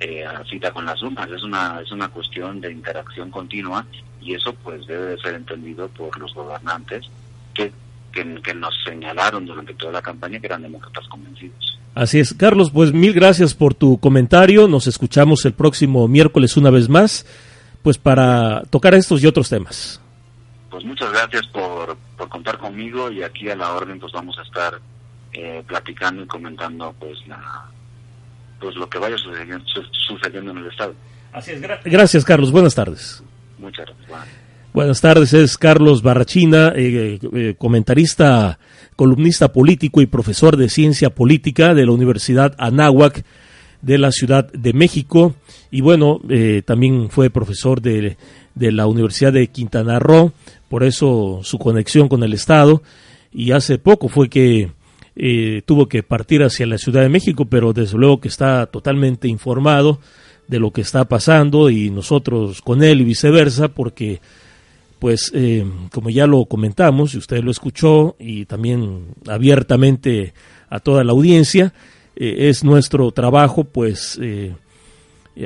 eh, 0.00 0.24
cita 0.48 0.70
con 0.70 0.84
las 0.84 1.02
urnas. 1.02 1.28
Es 1.30 1.42
una, 1.42 1.80
es 1.80 1.90
una 1.90 2.08
cuestión 2.08 2.60
de 2.60 2.70
interacción 2.70 3.30
continua 3.30 3.84
y 4.20 4.34
eso 4.34 4.54
pues 4.62 4.86
debe 4.86 5.06
de 5.06 5.18
ser 5.18 5.34
entendido 5.34 5.88
por 5.88 6.16
los 6.18 6.32
gobernantes 6.34 7.06
que, 7.54 7.72
que, 8.12 8.40
que 8.42 8.54
nos 8.54 8.74
señalaron 8.84 9.46
durante 9.46 9.74
toda 9.74 9.92
la 9.92 10.02
campaña 10.02 10.38
que 10.38 10.46
eran 10.46 10.62
demócratas 10.62 11.08
convencidos. 11.08 11.78
Así 11.94 12.20
es. 12.20 12.32
Carlos, 12.34 12.70
pues 12.70 12.92
mil 12.92 13.12
gracias 13.12 13.54
por 13.54 13.74
tu 13.74 13.98
comentario. 13.98 14.68
Nos 14.68 14.86
escuchamos 14.86 15.44
el 15.44 15.52
próximo 15.52 16.06
miércoles 16.08 16.56
una 16.56 16.70
vez 16.70 16.88
más 16.88 17.26
pues 17.82 17.98
para 17.98 18.62
tocar 18.70 18.94
estos 18.94 19.22
y 19.22 19.26
otros 19.26 19.48
temas. 19.48 20.00
Pues 20.70 20.84
muchas 20.84 21.12
gracias 21.12 21.46
por, 21.48 21.96
por 22.16 22.28
contar 22.28 22.58
conmigo 22.58 23.10
y 23.10 23.22
aquí 23.22 23.50
a 23.50 23.56
la 23.56 23.72
orden 23.72 24.00
pues 24.00 24.12
vamos 24.12 24.38
a 24.38 24.42
estar 24.42 24.80
eh, 25.32 25.62
platicando 25.66 26.22
y 26.22 26.26
comentando 26.26 26.94
pues 26.98 27.18
la 27.26 27.68
pues 28.60 28.76
lo 28.76 28.88
que 28.88 28.98
vaya 28.98 29.16
sucediendo, 29.18 30.52
en 30.52 30.58
el 30.58 30.66
estado. 30.68 30.94
Así 31.32 31.50
es, 31.50 31.60
gracias 31.60 32.24
Carlos, 32.24 32.52
buenas 32.52 32.74
tardes. 32.74 33.22
Muchas 33.58 33.86
gracias. 33.86 34.28
Buenas 34.72 35.02
tardes, 35.02 35.34
es 35.34 35.58
Carlos 35.58 36.02
Barrachina, 36.02 36.72
eh, 36.74 37.18
eh, 37.34 37.54
comentarista, 37.58 38.58
columnista 38.96 39.52
político 39.52 40.00
y 40.00 40.06
profesor 40.06 40.56
de 40.56 40.70
ciencia 40.70 41.10
política 41.10 41.74
de 41.74 41.84
la 41.84 41.92
Universidad 41.92 42.54
Anáhuac 42.56 43.22
de 43.82 43.98
la 43.98 44.12
Ciudad 44.12 44.50
de 44.50 44.72
México. 44.72 45.34
Y 45.70 45.80
bueno, 45.82 46.20
eh, 46.30 46.62
también 46.64 47.10
fue 47.10 47.28
profesor 47.28 47.82
de, 47.82 48.16
de, 48.54 48.72
la 48.72 48.86
Universidad 48.86 49.32
de 49.32 49.48
Quintana 49.48 49.98
Roo, 49.98 50.32
por 50.68 50.84
eso 50.84 51.40
su 51.42 51.58
conexión 51.58 52.08
con 52.08 52.22
el 52.22 52.32
Estado. 52.32 52.82
Y 53.32 53.52
hace 53.52 53.78
poco 53.78 54.08
fue 54.08 54.28
que 54.28 54.70
eh, 55.14 55.62
tuvo 55.66 55.88
que 55.88 56.02
partir 56.02 56.42
hacia 56.42 56.66
la 56.66 56.78
Ciudad 56.78 57.02
de 57.02 57.08
México, 57.08 57.44
pero 57.44 57.72
desde 57.72 57.98
luego 57.98 58.20
que 58.20 58.28
está 58.28 58.66
totalmente 58.66 59.28
informado 59.28 60.00
de 60.48 60.58
lo 60.58 60.70
que 60.70 60.80
está 60.80 61.04
pasando 61.04 61.70
y 61.70 61.90
nosotros 61.90 62.62
con 62.62 62.82
él 62.82 63.00
y 63.00 63.04
viceversa, 63.04 63.68
porque 63.68 64.20
pues 64.98 65.32
eh, 65.34 65.64
como 65.92 66.10
ya 66.10 66.26
lo 66.26 66.44
comentamos 66.44 67.14
y 67.14 67.18
usted 67.18 67.42
lo 67.42 67.50
escuchó 67.50 68.14
y 68.18 68.44
también 68.44 69.06
abiertamente 69.26 70.32
a 70.70 70.78
toda 70.78 71.04
la 71.04 71.12
audiencia, 71.12 71.74
eh, 72.16 72.48
es 72.48 72.64
nuestro 72.64 73.10
trabajo 73.12 73.64
pues 73.64 74.18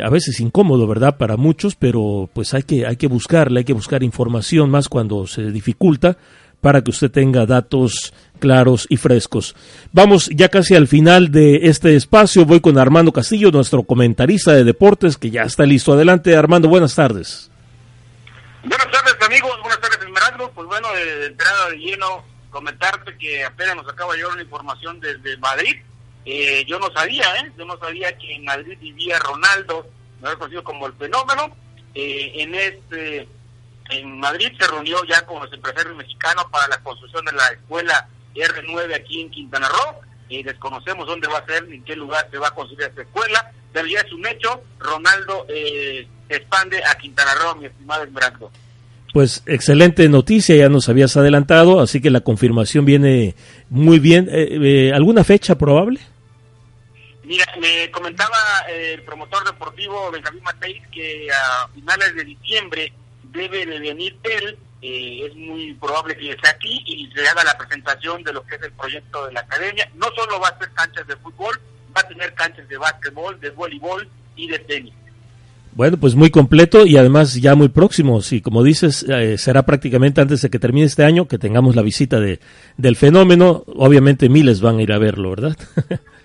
a 0.03 0.11
veces 0.11 0.41
incómodo, 0.41 0.87
¿verdad? 0.87 1.17
Para 1.17 1.37
muchos, 1.37 1.77
pero 1.77 2.29
pues 2.33 2.55
hay 2.55 2.65
que, 2.65 2.87
hay 2.87 2.97
que 2.97 3.07
buscarle, 3.07 3.61
hay 3.61 3.65
que 3.65 3.73
buscar 3.73 4.03
información 4.03 4.69
más 4.71 4.89
cuando 4.89 5.27
se 5.27 5.51
dificulta 5.51 6.17
para 6.61 6.83
que 6.83 6.91
usted 6.91 7.11
tenga 7.11 7.47
datos 7.47 8.13
claros 8.41 8.87
y 8.89 8.97
frescos. 8.97 9.55
Vamos 9.93 10.29
ya 10.35 10.49
casi 10.49 10.75
al 10.75 10.89
final 10.89 11.31
de 11.31 11.61
este 11.69 11.95
espacio. 11.97 12.45
Voy 12.45 12.61
con 12.61 12.79
Armando 12.79 13.13
Castillo, 13.13 13.51
nuestro 13.51 13.85
comentarista 13.85 14.53
de 14.53 14.65
deportes, 14.65 15.17
que 15.17 15.31
ya 15.31 15.43
está 15.43 15.65
listo. 15.65 15.93
Adelante, 15.93 16.37
Armando, 16.37 16.69
buenas 16.69 16.95
tardes. 16.95 17.51
Buenas 18.65 18.91
tardes, 18.91 19.15
amigos. 19.25 19.53
Buenas 19.61 19.81
tardes, 19.81 19.99
Esmeraldo. 20.01 20.51
Pues 20.55 20.67
bueno, 20.67 20.89
de 20.93 21.27
entrada 21.27 21.71
de 21.71 21.77
lleno, 21.77 22.25
comentarte 22.51 23.17
que 23.17 23.45
apenas 23.45 23.77
nos 23.77 23.89
acaba 23.89 24.13
de 24.13 24.19
llegar 24.19 24.33
una 24.33 24.43
información 24.43 25.01
desde 25.01 25.37
Madrid. 25.39 25.77
Eh, 26.27 26.65
yo 26.67 26.79
no 26.81 26.93
sabía, 26.93 27.25
¿eh? 27.37 27.53
Yo 27.57 27.65
no 27.65 27.79
sabía 27.79 28.17
que 28.19 28.35
en 28.35 28.45
Madrid 28.45 28.77
vivía 28.81 29.19
Ronaldo, 29.21 29.87
mejor 30.21 30.39
conocido 30.39 30.65
como 30.65 30.87
el 30.89 30.93
fenómeno. 30.95 31.57
Eh, 31.95 32.33
en 32.43 32.55
este 32.55 33.29
en 33.91 34.19
Madrid 34.19 34.51
se 34.59 34.67
reunió 34.67 35.05
ya 35.05 35.25
con 35.25 35.41
los 35.41 35.53
empresarios 35.53 35.97
mexicanos 35.97 36.47
para 36.51 36.67
la 36.69 36.79
construcción 36.83 37.25
de 37.25 37.33
la 37.33 37.47
escuela 37.49 38.09
R9 38.35 38.95
aquí 38.95 39.21
en 39.21 39.31
Quintana 39.31 39.69
Roo. 39.69 40.01
Y 40.29 40.43
desconocemos 40.43 41.07
dónde 41.07 41.29
va 41.29 41.39
a 41.39 41.47
ser, 41.47 41.65
en 41.71 41.85
qué 41.85 41.95
lugar 41.95 42.27
se 42.31 42.39
va 42.39 42.49
a 42.49 42.55
construir 42.55 42.89
esta 42.89 43.03
escuela, 43.03 43.53
pero 43.73 43.87
ya 43.87 44.01
es 44.01 44.13
un 44.13 44.27
hecho. 44.27 44.61
Ronaldo 44.81 45.47
eh, 45.49 46.09
expande 46.29 46.83
a 46.85 46.99
Quintana 46.99 47.31
Roo, 47.41 47.55
mi 47.55 47.67
estimado 47.67 48.03
Esmeraldo. 48.03 48.51
Pues 49.13 49.45
excelente 49.47 50.09
noticia, 50.09 50.57
ya 50.57 50.69
nos 50.69 50.89
habías 50.89 51.17
adelantado, 51.17 51.81
así 51.81 52.01
que 52.01 52.11
la 52.11 52.21
confirmación 52.21 52.85
viene 52.85 53.37
muy 53.71 54.01
bien. 54.01 54.29
Eh, 54.31 54.59
eh, 54.61 54.93
¿Alguna 54.93 55.23
fecha 55.23 55.57
probable? 55.57 56.01
Mira, 57.27 57.45
me 57.61 57.91
comentaba 57.91 58.37
el 58.69 59.03
promotor 59.03 59.45
deportivo 59.45 60.13
Benjamín 60.13 60.45
Mateis 60.45 60.81
que 60.93 61.27
a 61.29 61.67
finales 61.75 62.15
de 62.15 62.25
diciembre 62.25 62.93
debe 63.33 63.67
de 63.67 63.81
venir 63.81 64.17
él, 64.23 64.57
eh, 64.81 65.27
es 65.27 65.35
muy 65.35 65.75
probable 65.75 66.17
que 66.17 66.31
esté 66.31 66.49
aquí 66.49 66.85
y 66.87 67.11
se 67.13 67.27
haga 67.27 67.43
la 67.43 67.59
presentación 67.59 68.23
de 68.23 68.33
lo 68.33 68.47
que 68.47 68.55
es 68.55 68.63
el 68.63 68.71
proyecto 68.71 69.27
de 69.27 69.33
la 69.33 69.41
academia. 69.41 69.91
No 69.97 70.07
solo 70.15 70.39
va 70.39 70.51
a 70.51 70.59
ser 70.59 70.71
canchas 70.71 71.05
de 71.09 71.17
fútbol, 71.17 71.61
va 71.97 72.03
a 72.03 72.09
tener 72.09 72.33
canchas 72.35 72.69
de 72.69 72.79
básquetbol, 72.79 73.41
de 73.41 73.51
voleibol 73.51 74.09
y 74.37 74.47
de 74.47 74.61
tenis. 74.61 74.95
Bueno, 75.73 75.97
pues 75.97 76.15
muy 76.15 76.31
completo 76.31 76.87
y 76.87 76.97
además 76.97 77.35
ya 77.35 77.57
muy 77.57 77.69
próximo. 77.69 78.23
Sí, 78.23 78.41
como 78.41 78.63
dices, 78.63 79.05
eh, 79.09 79.37
será 79.37 79.65
prácticamente 79.65 80.21
antes 80.21 80.43
de 80.43 80.49
que 80.49 80.61
termine 80.61 80.87
este 80.87 81.05
año 81.05 81.27
que 81.27 81.39
tengamos 81.39 81.75
la 81.75 81.83
visita 81.83 82.21
de, 82.21 82.39
del 82.77 82.95
fenómeno. 82.95 83.65
Obviamente 83.67 84.29
miles 84.29 84.61
van 84.61 84.79
a 84.79 84.83
ir 84.83 84.93
a 84.93 84.99
verlo, 84.99 85.31
¿verdad? 85.31 85.57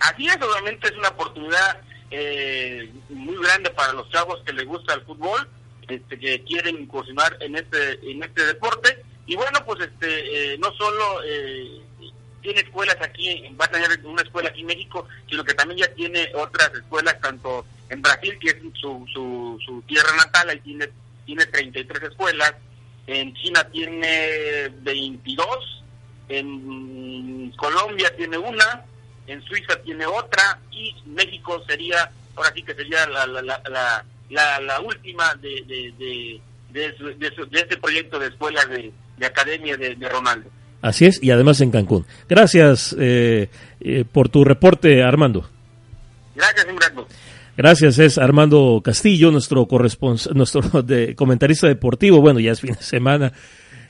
Así 0.00 0.26
es, 0.26 0.36
obviamente 0.36 0.88
es 0.88 0.96
una 0.96 1.08
oportunidad 1.08 1.80
eh, 2.10 2.90
muy 3.10 3.36
grande 3.36 3.70
para 3.70 3.92
los 3.92 4.08
chavos 4.10 4.42
que 4.44 4.52
les 4.52 4.66
gusta 4.66 4.94
el 4.94 5.02
fútbol 5.02 5.46
este, 5.88 6.18
que 6.18 6.42
quieren 6.44 6.80
incursionar 6.80 7.36
en 7.40 7.56
este 7.56 8.10
en 8.10 8.22
este 8.22 8.46
deporte. 8.46 9.04
Y 9.26 9.36
bueno 9.36 9.64
pues 9.64 9.80
este 9.80 10.54
eh, 10.54 10.58
no 10.58 10.72
solo 10.72 11.22
eh, 11.24 11.82
tiene 12.40 12.60
escuelas 12.60 12.96
aquí 13.00 13.54
va 13.60 13.66
a 13.66 13.70
tener 13.70 14.04
una 14.06 14.22
escuela 14.22 14.48
aquí 14.48 14.62
en 14.62 14.68
México 14.68 15.06
sino 15.28 15.44
que 15.44 15.54
también 15.54 15.80
ya 15.80 15.94
tiene 15.94 16.30
otras 16.34 16.72
escuelas 16.74 17.20
tanto 17.20 17.66
en 17.90 18.00
Brasil 18.00 18.38
que 18.40 18.50
es 18.50 18.56
su, 18.80 19.06
su, 19.12 19.82
tierra 19.86 20.16
natal 20.16 20.48
ahí 20.48 20.60
tiene 20.60 20.88
tiene 21.26 21.46
33 21.46 22.04
escuelas. 22.04 22.54
En 23.06 23.34
China 23.34 23.68
tiene 23.70 24.68
22 24.80 25.84
en 26.28 27.50
Colombia 27.56 28.14
tiene 28.16 28.38
una 28.38 28.84
en 29.30 29.42
Suiza 29.42 29.76
tiene 29.82 30.06
otra 30.06 30.58
y 30.70 30.94
México 31.06 31.62
sería 31.66 32.10
ahora 32.36 32.52
sí 32.54 32.62
que 32.62 32.74
sería 32.74 33.06
la, 33.06 33.26
la 33.26 34.04
la, 34.30 34.60
la 34.60 34.80
última 34.80 35.34
de, 35.34 35.62
de, 35.66 35.92
de, 35.98 36.40
de, 36.72 37.58
este 37.60 37.76
proyecto 37.76 38.18
de 38.18 38.28
escuela 38.28 38.64
de, 38.66 38.92
academia 39.26 39.76
de, 39.76 40.08
Ronaldo. 40.08 40.48
Así 40.80 41.04
es, 41.04 41.22
y 41.22 41.30
además 41.30 41.60
en 41.60 41.70
Cancún. 41.70 42.06
Gracias 42.28 42.96
eh, 42.98 43.50
eh, 43.80 44.04
por 44.10 44.30
tu 44.30 44.44
reporte, 44.44 45.02
Armando. 45.02 45.48
Gracias. 46.34 46.66
Gracias, 47.56 47.98
es 47.98 48.16
Armando 48.16 48.80
Castillo, 48.82 49.30
nuestro 49.30 49.66
corresponsal, 49.66 50.32
nuestro 50.34 50.62
de, 50.82 51.14
comentarista 51.14 51.66
deportivo. 51.66 52.20
Bueno, 52.20 52.40
ya 52.40 52.52
es 52.52 52.60
fin 52.60 52.72
de 52.72 52.82
semana, 52.82 53.32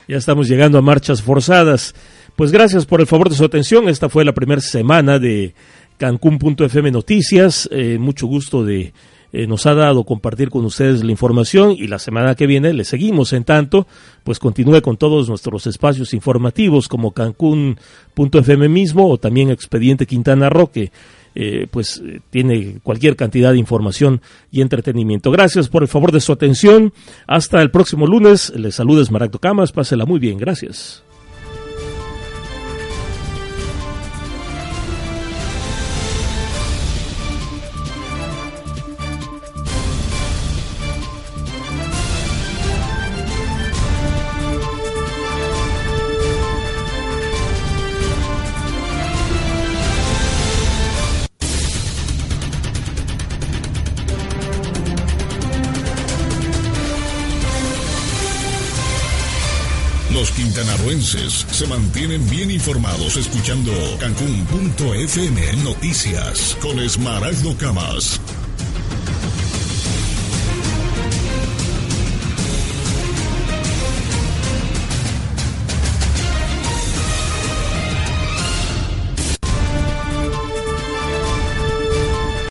ya 0.07 0.17
estamos 0.17 0.49
llegando 0.49 0.77
a 0.77 0.81
marchas 0.81 1.21
forzadas. 1.21 1.95
Pues 2.35 2.51
gracias 2.51 2.85
por 2.85 3.01
el 3.01 3.07
favor 3.07 3.29
de 3.29 3.35
su 3.35 3.45
atención. 3.45 3.89
Esta 3.89 4.09
fue 4.09 4.25
la 4.25 4.33
primera 4.33 4.61
semana 4.61 5.19
de 5.19 5.53
Cancún.fm 5.97 6.91
Noticias. 6.91 7.69
Eh, 7.71 7.97
mucho 7.99 8.27
gusto 8.27 8.63
de 8.63 8.93
eh, 9.33 9.47
nos 9.47 9.65
ha 9.65 9.73
dado 9.73 10.03
compartir 10.03 10.49
con 10.49 10.65
ustedes 10.65 11.03
la 11.03 11.11
información 11.11 11.71
y 11.71 11.87
la 11.87 11.99
semana 11.99 12.35
que 12.35 12.47
viene 12.47 12.73
le 12.73 12.83
seguimos. 12.83 13.33
En 13.33 13.43
tanto, 13.43 13.87
pues 14.23 14.39
continúe 14.39 14.81
con 14.81 14.97
todos 14.97 15.29
nuestros 15.29 15.67
espacios 15.67 16.13
informativos 16.13 16.87
como 16.87 17.11
Cancún.fm 17.11 18.67
mismo 18.67 19.09
o 19.09 19.17
también 19.17 19.49
Expediente 19.49 20.05
Quintana 20.05 20.49
Roque. 20.49 20.91
Eh, 21.33 21.67
pues 21.71 22.01
eh, 22.05 22.19
tiene 22.29 22.79
cualquier 22.83 23.15
cantidad 23.15 23.53
de 23.53 23.57
información 23.57 24.21
y 24.51 24.59
entretenimiento. 24.59 25.31
Gracias 25.31 25.69
por 25.69 25.81
el 25.81 25.87
favor 25.87 26.11
de 26.11 26.19
su 26.19 26.33
atención. 26.33 26.91
Hasta 27.25 27.61
el 27.61 27.71
próximo 27.71 28.05
lunes. 28.05 28.51
Les 28.55 28.75
saluda 28.75 29.01
Maracto 29.11 29.39
Camas. 29.39 29.71
Pásela 29.71 30.05
muy 30.05 30.19
bien. 30.19 30.37
Gracias. 30.37 31.03
se 60.99 61.67
mantienen 61.67 62.29
bien 62.29 62.51
informados 62.51 63.15
escuchando 63.15 63.71
cancún.fm 63.97 65.63
noticias 65.63 66.57
con 66.61 66.79
Esmeraldo 66.81 67.55
Camas. 67.57 68.19